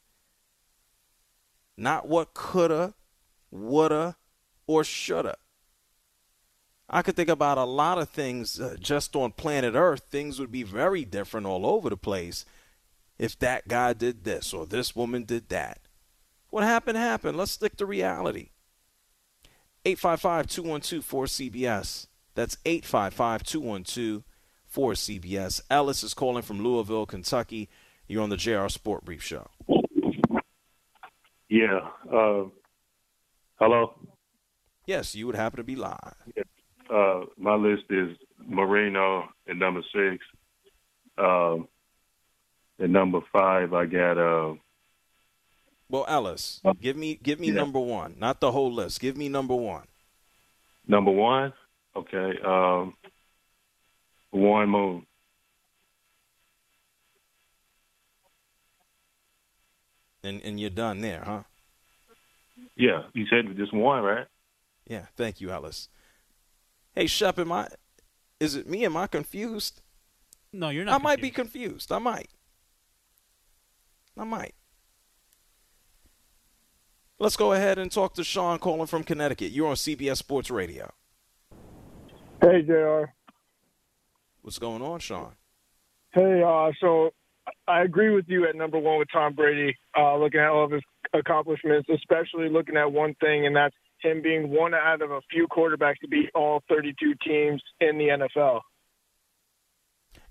Not 1.77 2.07
what 2.07 2.33
coulda, 2.33 2.95
woulda, 3.51 4.17
or 4.65 4.83
shoulda. 4.83 5.37
I 6.89 7.03
could 7.03 7.15
think 7.15 7.29
about 7.29 7.59
a 7.59 7.65
lot 7.65 7.99
of 7.99 8.09
things 8.09 8.59
uh, 8.59 8.75
just 8.79 9.15
on 9.15 9.31
planet 9.31 9.75
Earth. 9.75 10.03
Things 10.09 10.39
would 10.39 10.51
be 10.51 10.63
very 10.63 11.05
different 11.05 11.45
all 11.45 11.65
over 11.65 11.89
the 11.89 11.97
place 11.97 12.45
if 13.19 13.37
that 13.39 13.67
guy 13.67 13.93
did 13.93 14.23
this 14.23 14.53
or 14.53 14.65
this 14.65 14.95
woman 14.95 15.23
did 15.23 15.49
that. 15.49 15.81
What 16.49 16.63
happened 16.63 16.97
happened. 16.97 17.37
Let's 17.37 17.51
stick 17.51 17.77
to 17.77 17.85
reality. 17.85 18.49
855-212-4CBS. 19.85 22.07
That's 22.33 22.55
855-212-4CBS. 22.65 25.61
Ellis 25.69 26.03
is 26.03 26.15
calling 26.15 26.41
from 26.41 26.63
Louisville, 26.63 27.05
Kentucky. 27.05 27.69
You're 28.07 28.23
on 28.23 28.29
the 28.29 28.37
JR 28.37 28.67
Sport 28.67 29.05
Brief 29.05 29.21
Show. 29.21 29.47
Yeah. 31.49 31.89
Uh, 32.11 32.45
hello. 33.59 33.93
Yes, 34.85 35.13
you 35.13 35.27
would 35.27 35.35
happen 35.35 35.57
to 35.57 35.63
be 35.63 35.75
live. 35.75 36.15
Uh, 36.89 37.25
my 37.37 37.55
list 37.55 37.83
is 37.89 38.17
Marino 38.45 39.29
at 39.47 39.55
number 39.57 39.81
six. 39.93 40.23
Um, 41.17 41.67
at 42.81 42.89
number 42.89 43.19
five, 43.31 43.73
I 43.73 43.85
got 43.85 44.17
uh, 44.17 44.55
Well, 45.89 46.05
Ellis, 46.07 46.61
give 46.81 46.95
me 46.95 47.15
give 47.15 47.39
me 47.39 47.47
Yeah. 47.47 47.55
number 47.55 47.79
one, 47.79 48.15
not 48.19 48.39
the 48.39 48.51
whole 48.51 48.71
list. 48.71 48.99
Give 48.99 49.17
me 49.17 49.29
number 49.29 49.55
one. 49.55 49.87
number 50.87 51.11
one. 51.11 51.53
Okay. 51.95 52.39
Um, 52.43 52.95
Warren 54.31 54.69
Moon. 54.69 55.05
And 60.23 60.41
and 60.43 60.59
you're 60.59 60.69
done 60.69 61.01
there, 61.01 61.23
huh? 61.25 61.43
Yeah, 62.75 63.03
you 63.13 63.25
said 63.27 63.45
just 63.57 63.73
one, 63.73 64.03
right? 64.03 64.27
Yeah, 64.87 65.05
thank 65.15 65.39
you, 65.41 65.49
Ellis. 65.51 65.87
Hey, 66.99 67.07
Shep, 67.07 67.39
am 67.39 67.53
I? 67.53 67.69
Is 68.41 68.57
it 68.57 68.67
me? 68.67 68.83
Am 68.83 68.97
I 68.97 69.07
confused? 69.07 69.79
No, 70.51 70.67
you're 70.67 70.83
not. 70.83 70.91
I 70.91 70.95
not. 70.95 71.03
might 71.03 71.21
be 71.21 71.29
confused. 71.29 71.93
I 71.93 71.97
might. 71.97 72.27
I 74.17 74.25
might. 74.25 74.53
Let's 77.17 77.37
go 77.37 77.53
ahead 77.53 77.79
and 77.79 77.89
talk 77.89 78.15
to 78.15 78.23
Sean 78.25 78.59
calling 78.59 78.87
from 78.87 79.05
Connecticut. 79.05 79.53
You're 79.53 79.69
on 79.69 79.75
CBS 79.75 80.17
Sports 80.17 80.51
Radio. 80.51 80.91
Hey, 82.41 82.63
JR. 82.63 83.03
What's 84.41 84.59
going 84.59 84.81
on, 84.81 84.99
Sean? 84.99 85.35
Hey, 86.11 86.43
uh, 86.45 86.73
so 86.81 87.11
I 87.65 87.83
agree 87.83 88.13
with 88.13 88.25
you 88.27 88.45
at 88.45 88.57
number 88.57 88.77
one 88.77 88.99
with 88.99 89.07
Tom 89.09 89.35
Brady, 89.35 89.73
uh, 89.97 90.17
looking 90.17 90.41
at 90.41 90.49
all 90.49 90.65
of 90.65 90.71
his 90.71 90.83
accomplishments, 91.13 91.87
especially 91.87 92.49
looking 92.49 92.75
at 92.75 92.91
one 92.91 93.15
thing, 93.21 93.45
and 93.45 93.55
that's 93.55 93.75
him 94.01 94.21
being 94.21 94.49
one 94.49 94.73
out 94.73 95.01
of 95.01 95.11
a 95.11 95.21
few 95.29 95.47
quarterbacks 95.47 95.99
to 96.01 96.07
beat 96.07 96.29
all 96.35 96.61
32 96.69 97.15
teams 97.25 97.61
in 97.79 97.97
the 97.97 98.07
NFL. 98.07 98.61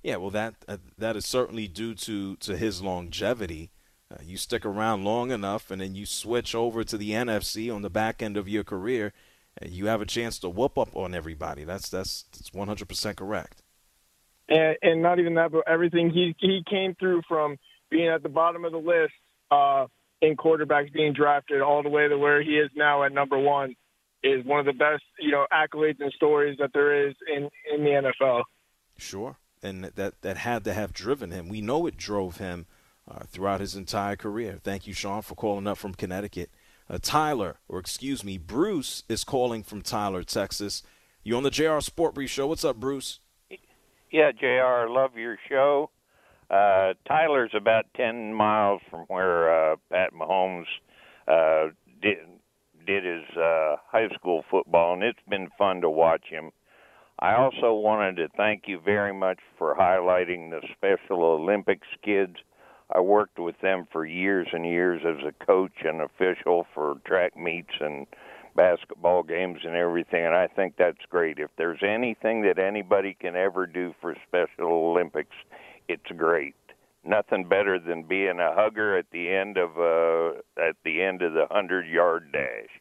Yeah, 0.02 0.16
well, 0.16 0.30
that 0.30 0.54
uh, 0.66 0.78
that 0.96 1.16
is 1.16 1.26
certainly 1.26 1.68
due 1.68 1.94
to 1.94 2.36
to 2.36 2.56
his 2.56 2.82
longevity. 2.82 3.70
Uh, 4.10 4.16
you 4.24 4.36
stick 4.36 4.64
around 4.64 5.04
long 5.04 5.30
enough, 5.30 5.70
and 5.70 5.80
then 5.80 5.94
you 5.94 6.06
switch 6.06 6.54
over 6.54 6.82
to 6.82 6.96
the 6.96 7.10
NFC 7.10 7.74
on 7.74 7.82
the 7.82 7.90
back 7.90 8.22
end 8.22 8.36
of 8.36 8.48
your 8.48 8.64
career. 8.64 9.12
Uh, 9.60 9.66
you 9.68 9.86
have 9.86 10.00
a 10.00 10.06
chance 10.06 10.38
to 10.38 10.48
whoop 10.48 10.78
up 10.78 10.96
on 10.96 11.14
everybody. 11.14 11.64
That's 11.64 11.88
that's 11.88 12.24
that's 12.32 12.50
100% 12.50 13.16
correct. 13.16 13.62
And, 14.48 14.76
and 14.82 15.02
not 15.02 15.18
even 15.18 15.34
that, 15.34 15.52
but 15.52 15.64
everything 15.66 16.10
he 16.10 16.34
he 16.38 16.62
came 16.68 16.94
through 16.94 17.22
from 17.28 17.58
being 17.90 18.08
at 18.08 18.22
the 18.22 18.28
bottom 18.28 18.64
of 18.64 18.72
the 18.72 18.78
list 18.78 19.12
uh, 19.50 19.86
in 20.20 20.36
quarterbacks 20.36 20.92
being 20.92 21.12
drafted 21.12 21.60
all 21.60 21.82
the 21.82 21.88
way 21.88 22.08
to 22.08 22.18
where 22.18 22.42
he 22.42 22.58
is 22.58 22.70
now 22.74 23.04
at 23.04 23.12
number 23.12 23.38
one 23.38 23.74
is 24.22 24.44
one 24.44 24.60
of 24.60 24.66
the 24.66 24.72
best 24.72 25.02
you 25.18 25.30
know 25.30 25.46
accolades 25.52 26.00
and 26.00 26.12
stories 26.12 26.58
that 26.58 26.70
there 26.74 27.08
is 27.08 27.14
in 27.34 27.48
in 27.72 27.84
the 27.84 27.90
NFL. 27.90 28.42
Sure, 28.96 29.36
and 29.62 29.84
that 29.84 30.20
that 30.22 30.36
had 30.36 30.64
to 30.64 30.74
have 30.74 30.92
driven 30.92 31.30
him. 31.30 31.48
We 31.48 31.60
know 31.60 31.86
it 31.86 31.96
drove 31.96 32.38
him 32.38 32.66
uh, 33.08 33.20
throughout 33.26 33.60
his 33.60 33.74
entire 33.76 34.16
career. 34.16 34.58
Thank 34.62 34.86
you, 34.86 34.92
Sean, 34.92 35.22
for 35.22 35.34
calling 35.34 35.66
up 35.66 35.78
from 35.78 35.94
Connecticut. 35.94 36.50
Uh, 36.90 36.98
Tyler, 37.00 37.58
or 37.68 37.78
excuse 37.78 38.24
me, 38.24 38.38
Bruce 38.38 39.04
is 39.08 39.22
calling 39.22 39.62
from 39.62 39.82
Tyler, 39.82 40.22
Texas. 40.22 40.82
You 41.22 41.36
on 41.36 41.42
the 41.42 41.50
JR 41.50 41.80
Sport 41.80 42.14
Brief 42.14 42.30
Show? 42.30 42.46
What's 42.46 42.64
up, 42.64 42.76
Bruce? 42.76 43.20
Yeah, 44.10 44.32
JR, 44.32 44.88
love 44.88 45.16
your 45.16 45.36
show. 45.48 45.90
Uh, 46.51 46.94
Tyler's 47.07 47.51
about 47.55 47.84
10 47.96 48.32
miles 48.32 48.80
from 48.90 49.01
where 49.09 49.72
uh, 49.72 49.76
Pat 49.90 50.12
Mahomes 50.14 50.64
uh, 51.26 51.68
did, 52.01 52.18
did 52.86 53.05
his 53.05 53.36
uh, 53.36 53.76
high 53.86 54.09
school 54.14 54.44
football, 54.51 54.94
and 54.94 55.03
it's 55.03 55.18
been 55.28 55.49
fun 55.59 55.82
to 55.82 55.90
watch 55.90 56.24
him. 56.30 56.51
I 57.20 57.34
also 57.34 57.74
wanted 57.74 58.16
to 58.16 58.28
thank 58.36 58.62
you 58.66 58.78
very 58.78 59.12
much 59.12 59.40
for 59.59 59.74
highlighting 59.74 60.51
the 60.51 60.61
Special 60.76 61.22
Olympics 61.24 61.88
kids. 62.03 62.36
I 62.94 63.01
worked 63.01 63.38
with 63.38 63.57
them 63.61 63.86
for 63.92 64.07
years 64.07 64.49
and 64.53 64.64
years 64.64 65.03
as 65.05 65.22
a 65.26 65.44
coach 65.44 65.84
and 65.84 66.01
official 66.01 66.66
for 66.72 66.94
track 67.05 67.36
meets 67.36 67.74
and 67.80 68.07
basketball 68.55 69.22
games 69.22 69.61
and 69.64 69.74
everything, 69.74 70.24
and 70.24 70.34
I 70.34 70.46
think 70.46 70.74
that's 70.78 71.05
great. 71.11 71.38
If 71.38 71.51
there's 71.59 71.82
anything 71.82 72.42
that 72.42 72.59
anybody 72.59 73.16
can 73.20 73.36
ever 73.36 73.66
do 73.66 73.94
for 74.01 74.14
Special 74.26 74.70
Olympics, 74.72 75.36
it's 75.89 76.11
great. 76.16 76.55
Nothing 77.05 77.49
better 77.49 77.78
than 77.78 78.03
being 78.03 78.39
a 78.39 78.55
hugger 78.55 78.97
at 78.97 79.07
the 79.12 79.30
end 79.30 79.57
of 79.57 79.78
uh, 79.78 80.41
at 80.61 80.76
the 80.84 81.03
end 81.03 81.22
of 81.22 81.32
the 81.32 81.47
hundred 81.51 81.86
yard 81.86 82.32
dash. 82.32 82.80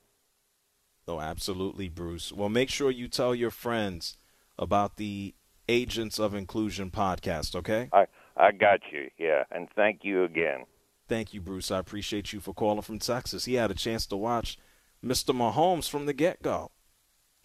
Oh, 1.08 1.22
absolutely, 1.22 1.88
Bruce. 1.88 2.34
Well, 2.34 2.50
make 2.50 2.70
sure 2.70 2.92
you 2.92 3.08
tell 3.08 3.34
your 3.34 3.52
friends 3.52 4.18
about 4.60 4.98
the 4.98 5.34
Agents 5.70 6.20
of 6.20 6.34
Inclusion 6.34 6.92
podcast, 6.92 7.56
okay? 7.56 7.90
I 7.94 8.08
I 8.36 8.52
got 8.52 8.82
you, 8.92 9.10
yeah, 9.18 9.44
and 9.52 9.68
thank 9.76 10.04
you 10.04 10.24
again. 10.24 10.66
Thank 11.08 11.34
you, 11.34 11.40
Bruce. 11.40 11.72
I 11.72 11.80
appreciate 11.80 12.34
you 12.34 12.42
for 12.42 12.54
calling 12.54 12.82
from 12.82 13.00
Texas. 13.00 13.46
He 13.46 13.54
had 13.54 13.72
a 13.72 13.76
chance 13.76 14.06
to 14.08 14.18
watch 14.18 14.60
Mr. 15.04 15.34
Mahomes 15.34 15.90
from 15.90 16.06
the 16.06 16.14
get 16.14 16.42
go. 16.42 16.72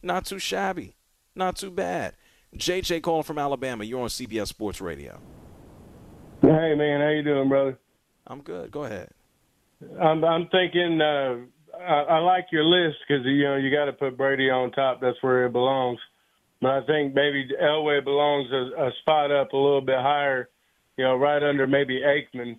Not 0.02 0.26
too 0.26 0.40
shabby. 0.40 0.96
Not 1.34 1.56
too 1.56 1.70
bad. 1.70 2.14
JJ 2.56 3.02
calling 3.02 3.22
from 3.22 3.38
Alabama. 3.38 3.84
You're 3.84 4.02
on 4.02 4.08
CBS 4.08 4.48
Sports 4.48 4.80
Radio. 4.80 5.20
Hey 6.42 6.74
man, 6.74 7.00
how 7.00 7.10
you 7.10 7.22
doing, 7.22 7.48
brother? 7.48 7.78
I'm 8.26 8.40
good. 8.40 8.72
Go 8.72 8.82
ahead. 8.82 9.10
I'm 10.00 10.24
I'm 10.24 10.48
thinking 10.48 11.00
uh, 11.00 11.36
I, 11.78 12.16
I 12.16 12.18
like 12.18 12.46
your 12.50 12.64
list 12.64 12.98
because 13.06 13.24
you 13.24 13.44
know 13.44 13.54
you 13.54 13.70
got 13.70 13.84
to 13.84 13.92
put 13.92 14.16
Brady 14.16 14.50
on 14.50 14.72
top. 14.72 15.00
That's 15.00 15.16
where 15.20 15.46
it 15.46 15.52
belongs. 15.52 16.00
But 16.60 16.70
I 16.70 16.80
think 16.84 17.14
maybe 17.14 17.48
Elway 17.62 18.02
belongs 18.02 18.48
a, 18.50 18.86
a 18.86 18.90
spot 19.02 19.30
up 19.30 19.52
a 19.52 19.56
little 19.56 19.82
bit 19.82 19.98
higher. 19.98 20.48
You 20.96 21.04
know, 21.04 21.16
right 21.16 21.40
under 21.44 21.68
maybe 21.68 22.00
Aikman, 22.00 22.56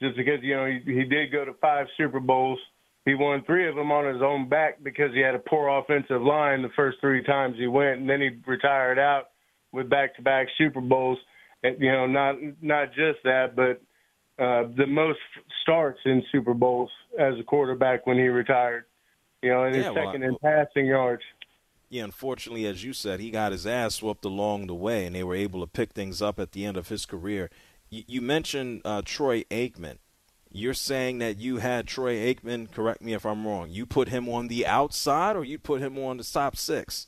just 0.00 0.16
because 0.16 0.38
you 0.42 0.54
know 0.54 0.66
he, 0.66 0.78
he 0.84 1.02
did 1.02 1.32
go 1.32 1.44
to 1.44 1.54
five 1.54 1.88
Super 1.96 2.20
Bowls. 2.20 2.60
He 3.06 3.14
won 3.16 3.42
three 3.44 3.68
of 3.68 3.74
them 3.74 3.90
on 3.90 4.12
his 4.12 4.22
own 4.22 4.48
back 4.48 4.84
because 4.84 5.12
he 5.12 5.20
had 5.20 5.34
a 5.34 5.40
poor 5.40 5.68
offensive 5.68 6.22
line 6.22 6.62
the 6.62 6.68
first 6.76 6.98
three 7.00 7.24
times 7.24 7.56
he 7.58 7.66
went, 7.66 7.98
and 7.98 8.08
then 8.08 8.20
he 8.20 8.30
retired 8.46 9.00
out 9.00 9.30
with 9.72 9.90
back-to-back 9.90 10.46
Super 10.56 10.80
Bowls. 10.80 11.18
You 11.78 11.92
know, 11.92 12.06
not 12.06 12.36
not 12.60 12.88
just 12.88 13.18
that, 13.24 13.56
but 13.56 13.80
uh, 14.42 14.68
the 14.76 14.86
most 14.86 15.18
starts 15.62 15.98
in 16.04 16.22
Super 16.30 16.54
Bowls 16.54 16.90
as 17.18 17.34
a 17.38 17.42
quarterback 17.42 18.06
when 18.06 18.16
he 18.16 18.28
retired. 18.28 18.84
You 19.42 19.50
know, 19.50 19.64
and 19.64 19.74
Yeah, 19.74 19.90
well, 19.90 20.06
second 20.06 20.22
in 20.22 20.36
passing 20.42 20.86
yards. 20.86 21.22
Yeah, 21.88 22.04
unfortunately, 22.04 22.66
as 22.66 22.82
you 22.82 22.92
said, 22.92 23.20
he 23.20 23.30
got 23.30 23.52
his 23.52 23.66
ass 23.66 24.02
whooped 24.02 24.24
along 24.24 24.66
the 24.66 24.74
way, 24.74 25.06
and 25.06 25.14
they 25.14 25.22
were 25.22 25.36
able 25.36 25.60
to 25.60 25.66
pick 25.66 25.92
things 25.92 26.20
up 26.20 26.38
at 26.40 26.52
the 26.52 26.64
end 26.64 26.76
of 26.76 26.88
his 26.88 27.06
career. 27.06 27.48
You, 27.90 28.02
you 28.06 28.20
mentioned 28.20 28.82
uh, 28.84 29.02
Troy 29.04 29.44
Aikman. 29.44 29.98
You're 30.50 30.74
saying 30.74 31.18
that 31.18 31.38
you 31.38 31.58
had 31.58 31.86
Troy 31.86 32.14
Aikman, 32.14 32.72
correct 32.72 33.02
me 33.02 33.12
if 33.12 33.24
I'm 33.24 33.46
wrong, 33.46 33.68
you 33.70 33.86
put 33.86 34.08
him 34.08 34.28
on 34.28 34.48
the 34.48 34.66
outside 34.66 35.36
or 35.36 35.44
you 35.44 35.58
put 35.58 35.80
him 35.80 35.98
on 35.98 36.16
the 36.16 36.24
top 36.24 36.56
six? 36.56 37.06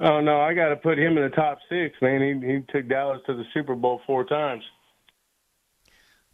Oh 0.00 0.20
no, 0.20 0.40
I 0.40 0.54
got 0.54 0.70
to 0.70 0.76
put 0.76 0.98
him 0.98 1.18
in 1.18 1.24
the 1.24 1.30
top 1.30 1.58
six, 1.68 1.94
man. 2.00 2.22
He 2.22 2.32
he 2.46 2.60
took 2.72 2.88
Dallas 2.88 3.20
to 3.26 3.34
the 3.34 3.44
Super 3.52 3.74
Bowl 3.74 4.00
four 4.06 4.24
times. 4.24 4.64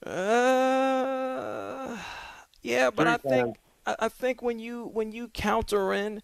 Uh, 0.05 1.99
yeah, 2.63 2.91
but 2.91 3.05
Three 3.05 3.13
I 3.13 3.17
think 3.17 3.45
times. 3.45 3.57
I, 3.87 3.97
I 4.01 4.09
think 4.09 4.41
when 4.41 4.61
you 4.61 4.85
when 4.93 5.11
you 5.11 5.27
counter 5.29 5.93
in 5.93 6.23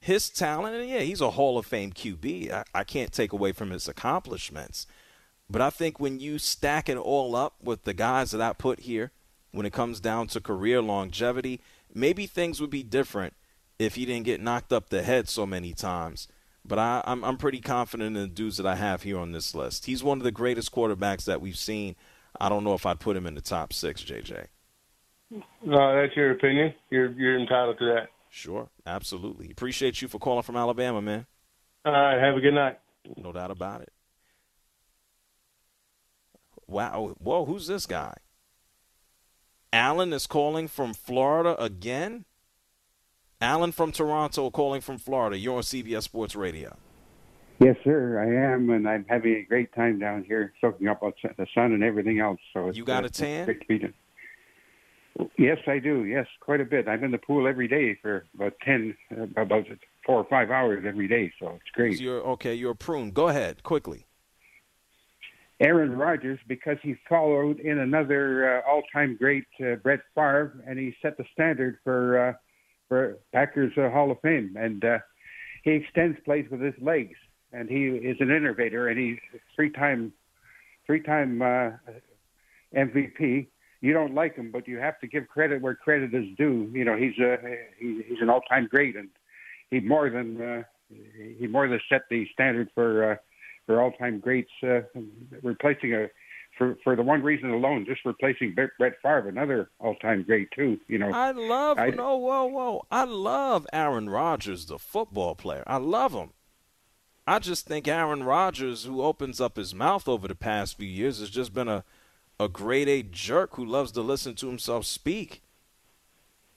his 0.00 0.28
talent, 0.28 0.76
and 0.76 0.86
yeah, 0.88 1.00
he's 1.00 1.22
a 1.22 1.30
Hall 1.30 1.56
of 1.56 1.64
Fame 1.64 1.92
QB. 1.92 2.52
I, 2.52 2.64
I 2.74 2.84
can't 2.84 3.10
take 3.10 3.32
away 3.32 3.52
from 3.52 3.70
his 3.70 3.88
accomplishments, 3.88 4.86
but 5.48 5.62
I 5.62 5.70
think 5.70 5.98
when 5.98 6.20
you 6.20 6.38
stack 6.38 6.90
it 6.90 6.98
all 6.98 7.34
up 7.34 7.54
with 7.62 7.84
the 7.84 7.94
guys 7.94 8.32
that 8.32 8.42
I 8.42 8.52
put 8.52 8.80
here, 8.80 9.12
when 9.50 9.64
it 9.64 9.72
comes 9.72 9.98
down 9.98 10.26
to 10.28 10.42
career 10.42 10.82
longevity, 10.82 11.62
maybe 11.94 12.26
things 12.26 12.60
would 12.60 12.68
be 12.68 12.82
different 12.82 13.32
if 13.78 13.94
he 13.94 14.04
didn't 14.04 14.26
get 14.26 14.42
knocked 14.42 14.74
up 14.74 14.90
the 14.90 15.02
head 15.02 15.28
so 15.30 15.46
many 15.46 15.72
times. 15.72 16.28
But 16.64 16.78
I, 16.78 17.02
I'm 17.04 17.24
I'm 17.24 17.36
pretty 17.36 17.60
confident 17.60 18.16
in 18.16 18.22
the 18.22 18.28
dudes 18.28 18.56
that 18.56 18.66
I 18.66 18.76
have 18.76 19.02
here 19.02 19.18
on 19.18 19.32
this 19.32 19.54
list. 19.54 19.86
He's 19.86 20.04
one 20.04 20.18
of 20.18 20.24
the 20.24 20.30
greatest 20.30 20.72
quarterbacks 20.72 21.24
that 21.24 21.40
we've 21.40 21.56
seen. 21.56 21.96
I 22.40 22.48
don't 22.48 22.64
know 22.64 22.74
if 22.74 22.86
I'd 22.86 23.00
put 23.00 23.16
him 23.16 23.26
in 23.26 23.34
the 23.34 23.40
top 23.40 23.72
six, 23.72 24.02
JJ. 24.02 24.46
No, 25.30 26.00
that's 26.00 26.14
your 26.16 26.30
opinion. 26.30 26.74
You're 26.90 27.10
you're 27.12 27.38
entitled 27.38 27.78
to 27.78 27.84
that. 27.86 28.08
Sure, 28.30 28.68
absolutely. 28.86 29.50
Appreciate 29.50 30.00
you 30.00 30.08
for 30.08 30.18
calling 30.18 30.42
from 30.42 30.56
Alabama, 30.56 31.02
man. 31.02 31.26
All 31.84 31.92
right, 31.92 32.18
have 32.18 32.36
a 32.36 32.40
good 32.40 32.54
night. 32.54 32.78
No 33.16 33.32
doubt 33.32 33.50
about 33.50 33.82
it. 33.82 33.92
Wow. 36.66 37.14
Whoa, 37.18 37.44
who's 37.44 37.66
this 37.66 37.86
guy? 37.86 38.14
Alan 39.72 40.12
is 40.12 40.26
calling 40.26 40.68
from 40.68 40.94
Florida 40.94 41.60
again? 41.62 42.24
Alan 43.42 43.72
from 43.72 43.90
Toronto 43.90 44.50
calling 44.50 44.80
from 44.80 44.98
Florida. 44.98 45.36
You're 45.36 45.56
on 45.56 45.62
CBS 45.62 46.04
Sports 46.04 46.36
Radio. 46.36 46.76
Yes, 47.58 47.76
sir, 47.82 48.20
I 48.20 48.54
am, 48.54 48.70
and 48.70 48.88
I'm 48.88 49.04
having 49.08 49.34
a 49.34 49.42
great 49.42 49.74
time 49.74 49.98
down 49.98 50.24
here, 50.24 50.52
soaking 50.60 50.86
up 50.86 51.00
the 51.00 51.46
sun 51.54 51.72
and 51.72 51.82
everything 51.82 52.20
else. 52.20 52.38
So 52.52 52.70
You 52.70 52.84
got 52.84 53.02
uh, 53.02 53.08
a 53.08 53.10
tan? 53.10 53.44
Great 53.44 53.60
to 53.60 53.66
be 53.66 53.78
done. 53.80 53.94
Yes, 55.36 55.58
I 55.66 55.78
do. 55.78 56.04
Yes, 56.04 56.26
quite 56.40 56.60
a 56.60 56.64
bit. 56.64 56.88
I'm 56.88 57.04
in 57.04 57.10
the 57.10 57.18
pool 57.18 57.46
every 57.46 57.68
day 57.68 57.98
for 58.00 58.24
about 58.34 58.54
ten, 58.64 58.96
about 59.36 59.66
four 60.06 60.16
or 60.16 60.24
five 60.24 60.50
hours 60.50 60.84
every 60.86 61.06
day. 61.06 61.32
So 61.38 61.48
it's 61.48 61.70
great. 61.74 62.00
You're 62.00 62.22
okay, 62.22 62.54
you're 62.54 62.70
a 62.70 62.76
prune. 62.76 63.10
Go 63.10 63.28
ahead, 63.28 63.62
quickly. 63.62 64.06
Aaron 65.60 65.96
Rodgers, 65.96 66.40
because 66.48 66.78
he 66.82 66.96
followed 67.08 67.60
in 67.60 67.78
another 67.78 68.62
uh, 68.66 68.68
all-time 68.68 69.16
great, 69.16 69.44
uh, 69.60 69.76
Brett 69.76 70.00
Favre, 70.14 70.60
and 70.66 70.76
he 70.78 70.94
set 71.02 71.16
the 71.18 71.24
standard 71.32 71.78
for 71.84 72.30
uh, 72.30 72.32
for 72.92 73.16
Packers 73.32 73.72
uh, 73.78 73.88
Hall 73.88 74.10
of 74.10 74.20
Fame, 74.20 74.54
and 74.54 74.84
uh, 74.84 74.98
he 75.64 75.70
extends 75.70 76.18
plays 76.26 76.44
with 76.50 76.60
his 76.60 76.74
legs, 76.78 77.16
and 77.50 77.66
he 77.66 77.86
is 77.86 78.18
an 78.20 78.30
innovator, 78.30 78.88
and 78.88 79.00
he's 79.00 79.16
three-time 79.56 80.12
three-time 80.84 81.40
uh, 81.40 81.70
MVP. 82.76 83.46
You 83.80 83.94
don't 83.94 84.14
like 84.14 84.36
him, 84.36 84.50
but 84.52 84.68
you 84.68 84.76
have 84.76 85.00
to 85.00 85.06
give 85.06 85.26
credit 85.26 85.62
where 85.62 85.74
credit 85.74 86.12
is 86.12 86.36
due. 86.36 86.70
You 86.74 86.84
know, 86.84 86.94
he's 86.94 87.18
a 87.18 87.38
he, 87.78 88.02
he's 88.06 88.20
an 88.20 88.28
all-time 88.28 88.68
great, 88.70 88.94
and 88.94 89.08
he 89.70 89.80
more 89.80 90.10
than 90.10 90.42
uh, 90.42 90.62
he 91.38 91.46
more 91.46 91.68
than 91.68 91.80
set 91.88 92.02
the 92.10 92.26
standard 92.34 92.68
for 92.74 93.12
uh, 93.12 93.16
for 93.64 93.80
all-time 93.80 94.20
greats, 94.20 94.52
uh, 94.62 94.80
replacing 95.42 95.94
a 95.94 96.08
for 96.56 96.76
for 96.84 96.96
the 96.96 97.02
one 97.02 97.22
reason 97.22 97.50
alone, 97.50 97.84
just 97.86 98.04
replacing 98.04 98.54
Brett 98.54 98.70
Favre, 99.02 99.28
another 99.28 99.70
all-time 99.78 100.22
great 100.22 100.50
too. 100.52 100.78
You 100.88 100.98
know, 100.98 101.10
I 101.10 101.30
love 101.32 101.78
I- 101.78 101.90
no, 101.90 102.10
oh, 102.12 102.16
whoa, 102.16 102.44
whoa. 102.46 102.86
I 102.90 103.04
love 103.04 103.66
Aaron 103.72 104.08
Rodgers, 104.10 104.66
the 104.66 104.78
football 104.78 105.34
player. 105.34 105.64
I 105.66 105.76
love 105.78 106.12
him. 106.12 106.30
I 107.26 107.38
just 107.38 107.66
think 107.66 107.86
Aaron 107.86 108.24
Rodgers, 108.24 108.84
who 108.84 109.02
opens 109.02 109.40
up 109.40 109.56
his 109.56 109.74
mouth 109.74 110.08
over 110.08 110.26
the 110.26 110.34
past 110.34 110.76
few 110.76 110.88
years, 110.88 111.20
has 111.20 111.30
just 111.30 111.54
been 111.54 111.68
a 111.68 111.84
a 112.40 112.48
grade 112.48 112.88
A 112.88 113.02
jerk 113.02 113.54
who 113.54 113.64
loves 113.64 113.92
to 113.92 114.00
listen 114.00 114.34
to 114.36 114.48
himself 114.48 114.84
speak. 114.84 115.42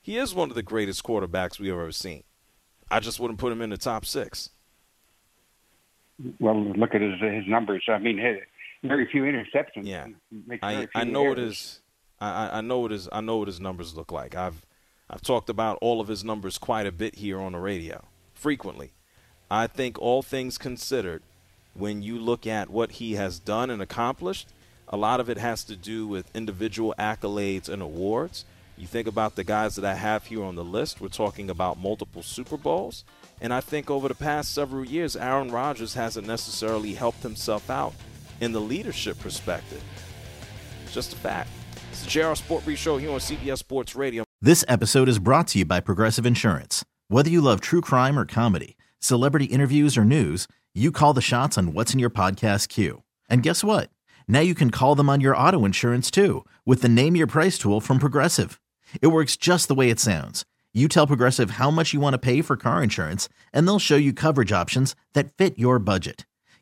He 0.01 0.17
is 0.17 0.33
one 0.33 0.49
of 0.49 0.55
the 0.55 0.63
greatest 0.63 1.03
quarterbacks 1.03 1.59
we've 1.59 1.71
ever 1.71 1.91
seen. 1.91 2.23
I 2.89 2.99
just 2.99 3.19
wouldn't 3.19 3.39
put 3.39 3.51
him 3.51 3.61
in 3.61 3.69
the 3.71 3.77
top 3.77 4.05
six. 4.05 4.51
well, 6.39 6.63
look 6.63 6.95
at 6.95 7.01
his 7.01 7.19
his 7.19 7.47
numbers. 7.47 7.83
I 7.87 7.97
mean, 7.99 8.17
very 8.87 9.07
few 9.11 9.23
interceptions. 9.23 9.83
Yeah. 9.85 10.07
I, 10.61 10.87
I 10.95 11.03
know 11.03 11.23
what 11.23 11.37
errors. 11.39 11.57
his 11.57 11.79
I, 12.19 12.27
I- 12.47 12.57
I 12.57 12.61
know 12.61 12.79
what 12.79 12.91
his 12.91 13.09
I 13.11 13.21
know 13.21 13.37
what 13.37 13.47
his 13.47 13.59
numbers 13.59 13.95
look 13.95 14.11
like. 14.11 14.35
I've 14.35 14.65
I've 15.09 15.21
talked 15.21 15.49
about 15.49 15.77
all 15.81 16.01
of 16.01 16.07
his 16.07 16.23
numbers 16.23 16.57
quite 16.57 16.87
a 16.87 16.91
bit 16.91 17.15
here 17.15 17.39
on 17.39 17.51
the 17.51 17.59
radio, 17.59 18.03
frequently. 18.33 18.91
I 19.51 19.67
think 19.67 19.99
all 20.01 20.23
things 20.23 20.57
considered, 20.57 21.21
when 21.75 22.01
you 22.01 22.17
look 22.17 22.47
at 22.47 22.69
what 22.71 22.93
he 22.93 23.13
has 23.13 23.37
done 23.37 23.69
and 23.69 23.81
accomplished, 23.81 24.47
a 24.87 24.97
lot 24.97 25.19
of 25.19 25.29
it 25.29 25.37
has 25.37 25.63
to 25.65 25.75
do 25.75 26.07
with 26.07 26.35
individual 26.35 26.95
accolades 26.97 27.69
and 27.69 27.81
awards. 27.83 28.45
You 28.77 28.87
think 28.87 29.07
about 29.07 29.35
the 29.35 29.43
guys 29.43 29.75
that 29.75 29.85
I 29.85 29.93
have 29.93 30.25
here 30.25 30.43
on 30.43 30.55
the 30.55 30.63
list, 30.63 30.99
we're 30.99 31.07
talking 31.09 31.49
about 31.51 31.77
multiple 31.79 32.23
Super 32.23 32.57
Bowls. 32.57 33.03
And 33.39 33.53
I 33.53 33.61
think 33.61 33.89
over 33.91 34.07
the 34.07 34.15
past 34.15 34.53
several 34.53 34.83
years, 34.85 35.15
Aaron 35.15 35.51
Rodgers 35.51 35.93
hasn't 35.93 36.25
necessarily 36.25 36.93
helped 36.95 37.21
himself 37.21 37.69
out 37.69 37.93
in 38.41 38.51
the 38.51 38.61
leadership 38.61 39.19
perspective. 39.19 39.83
It's 40.83 40.93
just 40.93 41.13
a 41.13 41.15
fact. 41.15 41.49
It's 41.91 42.03
the 42.03 42.09
JR 42.09 42.35
Sport 42.35 42.65
Brief 42.65 42.79
Show 42.79 42.97
here 42.97 43.11
on 43.11 43.19
CBS 43.19 43.59
Sports 43.59 43.95
Radio. 43.95 44.23
This 44.41 44.65
episode 44.67 45.07
is 45.07 45.19
brought 45.19 45.47
to 45.49 45.59
you 45.59 45.65
by 45.65 45.79
Progressive 45.79 46.25
Insurance. 46.25 46.83
Whether 47.07 47.29
you 47.29 47.41
love 47.41 47.61
true 47.61 47.81
crime 47.81 48.19
or 48.19 48.25
comedy, 48.25 48.77
celebrity 48.99 49.45
interviews 49.45 49.97
or 49.97 50.03
news, 50.03 50.47
you 50.73 50.91
call 50.91 51.13
the 51.13 51.21
shots 51.21 51.57
on 51.57 51.73
what's 51.73 51.93
in 51.93 51.99
your 51.99 52.09
podcast 52.09 52.69
queue. 52.69 53.03
And 53.29 53.43
guess 53.43 53.63
what? 53.63 53.89
Now 54.27 54.41
you 54.41 54.53
can 54.53 54.71
call 54.71 54.95
them 54.95 55.09
on 55.09 55.21
your 55.21 55.37
auto 55.37 55.65
insurance 55.65 56.11
too 56.11 56.45
with 56.65 56.81
the 56.81 56.89
Name 56.89 57.15
Your 57.15 57.27
Price 57.27 57.57
tool 57.57 57.79
from 57.79 57.97
Progressive. 57.99 58.59
It 59.01 59.07
works 59.07 59.37
just 59.37 59.67
the 59.67 59.75
way 59.75 59.89
it 59.89 59.99
sounds. 59.99 60.45
You 60.73 60.87
tell 60.89 61.07
Progressive 61.07 61.51
how 61.51 61.71
much 61.71 61.93
you 61.93 62.01
want 62.01 62.13
to 62.13 62.19
pay 62.19 62.41
for 62.41 62.57
car 62.57 62.83
insurance, 62.83 63.29
and 63.53 63.65
they'll 63.65 63.79
show 63.79 63.95
you 63.95 64.11
coverage 64.11 64.51
options 64.51 64.93
that 65.13 65.31
fit 65.37 65.57
your 65.57 65.79
budget. 65.79 66.25